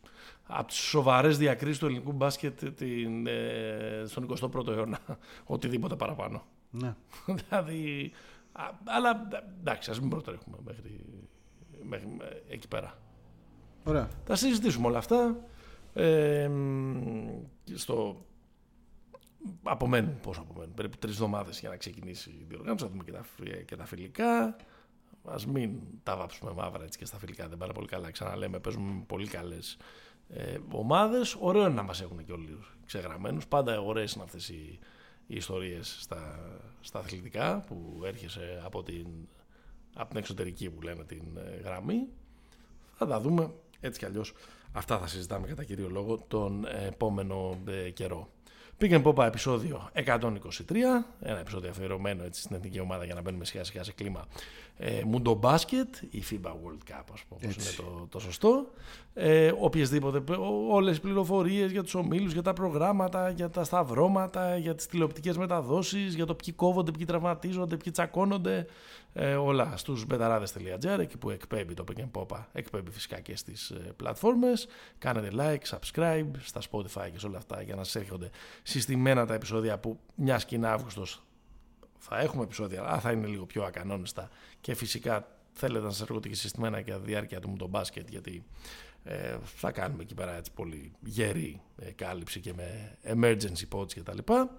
από 0.48 0.68
τις 0.68 0.78
σοβαρές 0.78 1.38
διακρίσεις 1.38 1.78
του 1.78 1.86
ελληνικού 1.86 2.12
μπάσκετ 2.12 2.70
την, 2.70 3.28
ε, 3.28 4.04
στον 4.06 4.38
21ο 4.40 4.68
αιώνα. 4.68 5.00
οτιδήποτε 5.46 5.96
παραπάνω. 5.96 6.46
Ναι. 6.72 6.96
δηλαδή, 7.50 8.12
α, 8.52 8.64
αλλά 8.84 9.28
εντάξει, 9.60 9.90
ας 9.90 10.00
μην 10.00 10.10
προτρέχουμε 10.10 10.58
μέχρι, 10.66 11.06
μέχρι 11.84 12.08
ε, 12.22 12.54
εκεί 12.54 12.68
πέρα. 12.68 12.98
Ωραία. 13.84 14.10
Θα 14.26 14.36
συζητήσουμε 14.36 14.88
όλα 14.88 14.98
αυτά. 14.98 15.36
Ε, 15.94 16.48
μ, 16.48 17.28
στο... 17.74 18.26
Απομένουν, 19.64 20.20
πόσο 20.20 20.42
απομένουν, 20.42 20.74
περίπου 20.74 20.98
τρεις 20.98 21.14
εβδομάδες 21.14 21.60
για 21.60 21.70
να 21.70 21.76
ξεκινήσει 21.76 22.30
η 22.30 22.46
διοργάνωση. 22.48 22.84
Θα 22.84 22.90
δούμε 22.92 23.04
και 23.04 23.12
τα, 23.12 23.24
φι- 23.24 23.66
και 23.66 23.76
τα 23.76 23.86
φιλικά. 23.86 24.56
Α 25.24 25.36
μην 25.48 25.80
τα 26.04 26.16
βάψουμε 26.18 26.52
μαύρα 26.52 26.84
έτσι 26.84 26.98
και 26.98 27.06
στα 27.06 27.18
φιλικά. 27.18 27.48
Δεν 27.48 27.58
πάνε 27.58 27.74
πολύ 27.74 27.88
καλά. 27.88 28.12
Ξαναλέμε, 28.12 28.60
παίζουμε 28.60 28.92
με 28.94 29.04
πολύ 29.08 29.28
καλές 29.28 29.78
ε, 30.30 30.58
ομάδες. 30.72 31.38
Ωραίο 31.40 31.62
είναι 31.62 31.74
να 31.74 31.84
μας 31.84 32.02
έχουν 32.02 32.26
και 32.26 32.32
όλοι 32.32 32.60
ξεγραμμένους. 32.86 33.48
Πάντα 33.48 33.80
ωραίες 33.82 34.14
είναι 34.14 34.24
αυτές 34.24 34.50
οι, 34.50 34.80
οι 35.28 35.36
ιστορίες 35.36 35.98
στα, 36.00 36.40
στα 36.82 37.00
αθλητικά 37.00 37.60
που 37.68 38.02
έρχεσαι 38.04 38.62
από 38.66 38.84
την, 38.84 39.08
από 39.96 40.10
την 40.10 40.18
εξωτερική 40.18 40.70
που 40.70 40.82
λένε 40.82 41.04
την 41.04 41.24
ε, 41.38 41.62
γραμμή. 41.64 42.08
Θα 42.94 43.08
τα 43.08 43.20
δούμε 43.20 43.52
έτσι 43.80 44.00
κι 44.00 44.06
αλλιώς. 44.06 44.34
Αυτά 44.72 45.00
θα 45.00 45.08
συζητάμε 45.08 45.48
κατά 45.48 45.64
κύριο 45.64 45.90
λόγο 45.90 46.18
τον 46.28 46.66
επόμενο 46.66 47.58
ε, 47.68 47.90
καιρό. 47.90 48.30
Πήγαινε 48.78 49.02
Πόπα 49.02 49.26
επεισόδιο 49.26 49.90
123, 49.94 50.02
ένα 51.22 51.40
επεισόδιο 51.40 51.70
αφιερωμένο 51.70 52.24
έτσι, 52.24 52.42
στην 52.42 52.56
εθνική 52.56 52.80
ομάδα 52.80 53.06
για 53.06 53.14
να 53.14 53.22
μπαίνουμε 53.22 53.46
σιγά 53.46 53.64
σιγά 53.64 53.84
σε 53.84 53.92
κλίμα 53.92 54.28
ε, 54.78 55.02
Mundo 55.14 55.40
Basket, 55.40 55.90
η 56.10 56.24
FIBA 56.30 56.50
World 56.50 56.92
Cup 56.92 57.04
ας 57.14 57.24
πούμε, 57.28 57.42
όπως 57.44 57.56
είναι 57.56 57.76
το, 57.78 58.08
το 58.10 58.20
σωστό. 58.20 58.68
Ε, 59.14 59.52
οποιασδήποτε, 59.60 60.34
ό- 60.34 60.68
όλες 60.70 60.98
οι 60.98 61.02
πληροφορίες 61.02 61.72
για 61.72 61.84
τους 61.84 61.94
ομίλους, 61.96 62.34
για 62.34 62.42
τα 62.42 62.54
προγράμματα, 62.54 63.30
για 63.30 63.50
τα 63.50 63.64
σταυρώματα, 63.64 64.58
για 64.58 64.76
τις 64.76 64.86
τηλεοπτικές 64.86 65.38
μεταδόσεις, 65.38 66.16
για 66.16 66.26
το 66.26 66.36
ποιοι 66.36 66.54
κόβονται, 66.54 66.92
ποιοι 66.92 67.06
τραυματίζονται, 67.06 67.78
ποιοι 67.78 67.92
τσακώνονται, 67.92 68.66
ε, 69.14 69.36
όλα 69.36 69.74
στους 69.78 70.06
μπεταράδες.gr 70.06 71.00
εκεί 71.00 71.18
που 71.18 71.30
εκπέμπει 71.30 71.74
το 71.74 71.84
Pick 71.88 72.00
and 72.00 72.22
Popa, 72.22 72.44
εκπέμπει 72.52 72.92
φυσικά 72.92 73.20
και 73.20 73.36
στις 73.36 73.70
ε, 73.70 73.94
πλατφόρμες. 73.96 74.68
Κάνετε 74.98 75.30
like, 75.38 75.78
subscribe 75.78 76.28
στα 76.44 76.62
Spotify 76.72 77.10
και 77.12 77.20
σε 77.20 77.28
όλα 77.28 77.38
αυτά 77.38 77.62
για 77.62 77.76
να 77.76 77.84
σας 77.84 77.96
έρχονται 77.96 78.30
συστημένα 78.64 79.26
τα 79.26 79.34
επεισόδια 79.34 79.78
που 79.80 80.00
μιας 80.16 80.46
και 80.46 80.56
είναι 80.56 80.68
Αύγουστος 80.68 81.22
θα 82.10 82.20
έχουμε 82.20 82.44
επεισόδια, 82.44 82.84
αλλά 82.84 83.00
θα 83.00 83.12
είναι 83.12 83.28
λίγο 83.28 83.46
πιο 83.46 83.64
ακανόνιστα 83.64 84.30
και 84.62 84.76
φυσικά 84.76 85.28
θέλετε 85.54 85.86
να 85.86 85.92
σας 85.92 86.02
έρχονται 86.02 86.28
και 86.28 86.36
συστημένα 86.36 86.82
και 86.82 86.92
τη 86.92 87.00
διάρκεια 87.04 87.40
του 87.40 87.50
μου 87.50 87.58
το 87.58 87.68
μπάσκετ 87.68 88.10
γιατί 88.10 88.44
ε, 89.04 89.38
θα 89.44 89.72
κάνουμε 89.72 90.04
εκεί 90.04 90.14
πέρα 90.14 90.36
έτσι 90.36 90.52
πολύ 90.54 90.92
γερή 91.04 91.62
ε, 91.78 91.92
κάλυψη 91.92 92.40
και 92.40 92.54
με 92.54 92.98
emergency 93.04 93.78
pods 93.78 93.94
και 93.94 94.04
τα 94.04 94.14
λοιπά. 94.14 94.50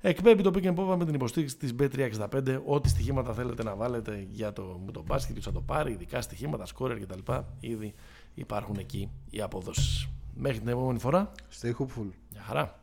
Εκπέμπει 0.00 0.42
το 0.42 0.50
Pick 0.54 0.64
and 0.64 0.74
Pop 0.74 0.96
με 0.96 1.04
την 1.04 1.14
υποστήριξη 1.14 1.56
της 1.56 1.74
B365 1.78 2.60
ό,τι 2.64 2.88
στοιχήματα 2.88 3.32
θέλετε 3.32 3.62
να 3.62 3.74
βάλετε 3.74 4.26
για 4.30 4.52
το, 4.52 4.62
μου 4.62 4.90
το 4.90 5.02
μπάσκετ 5.06 5.32
ποιος 5.32 5.44
θα 5.44 5.52
το 5.52 5.60
πάρει, 5.60 5.92
ειδικά 5.92 6.20
στοιχήματα, 6.20 6.66
scorer 6.74 6.96
και 6.98 7.06
τα 7.06 7.16
λοιπά 7.16 7.54
ήδη 7.60 7.94
υπάρχουν 8.34 8.76
εκεί 8.78 9.10
οι 9.30 9.40
αποδόσεις. 9.40 10.08
Μέχρι 10.34 10.58
την 10.58 10.68
επόμενη 10.68 10.98
φορά, 10.98 11.32
Stay 11.60 11.70
hopeful. 11.78 12.08
μια 12.32 12.42
χαρά. 12.42 12.81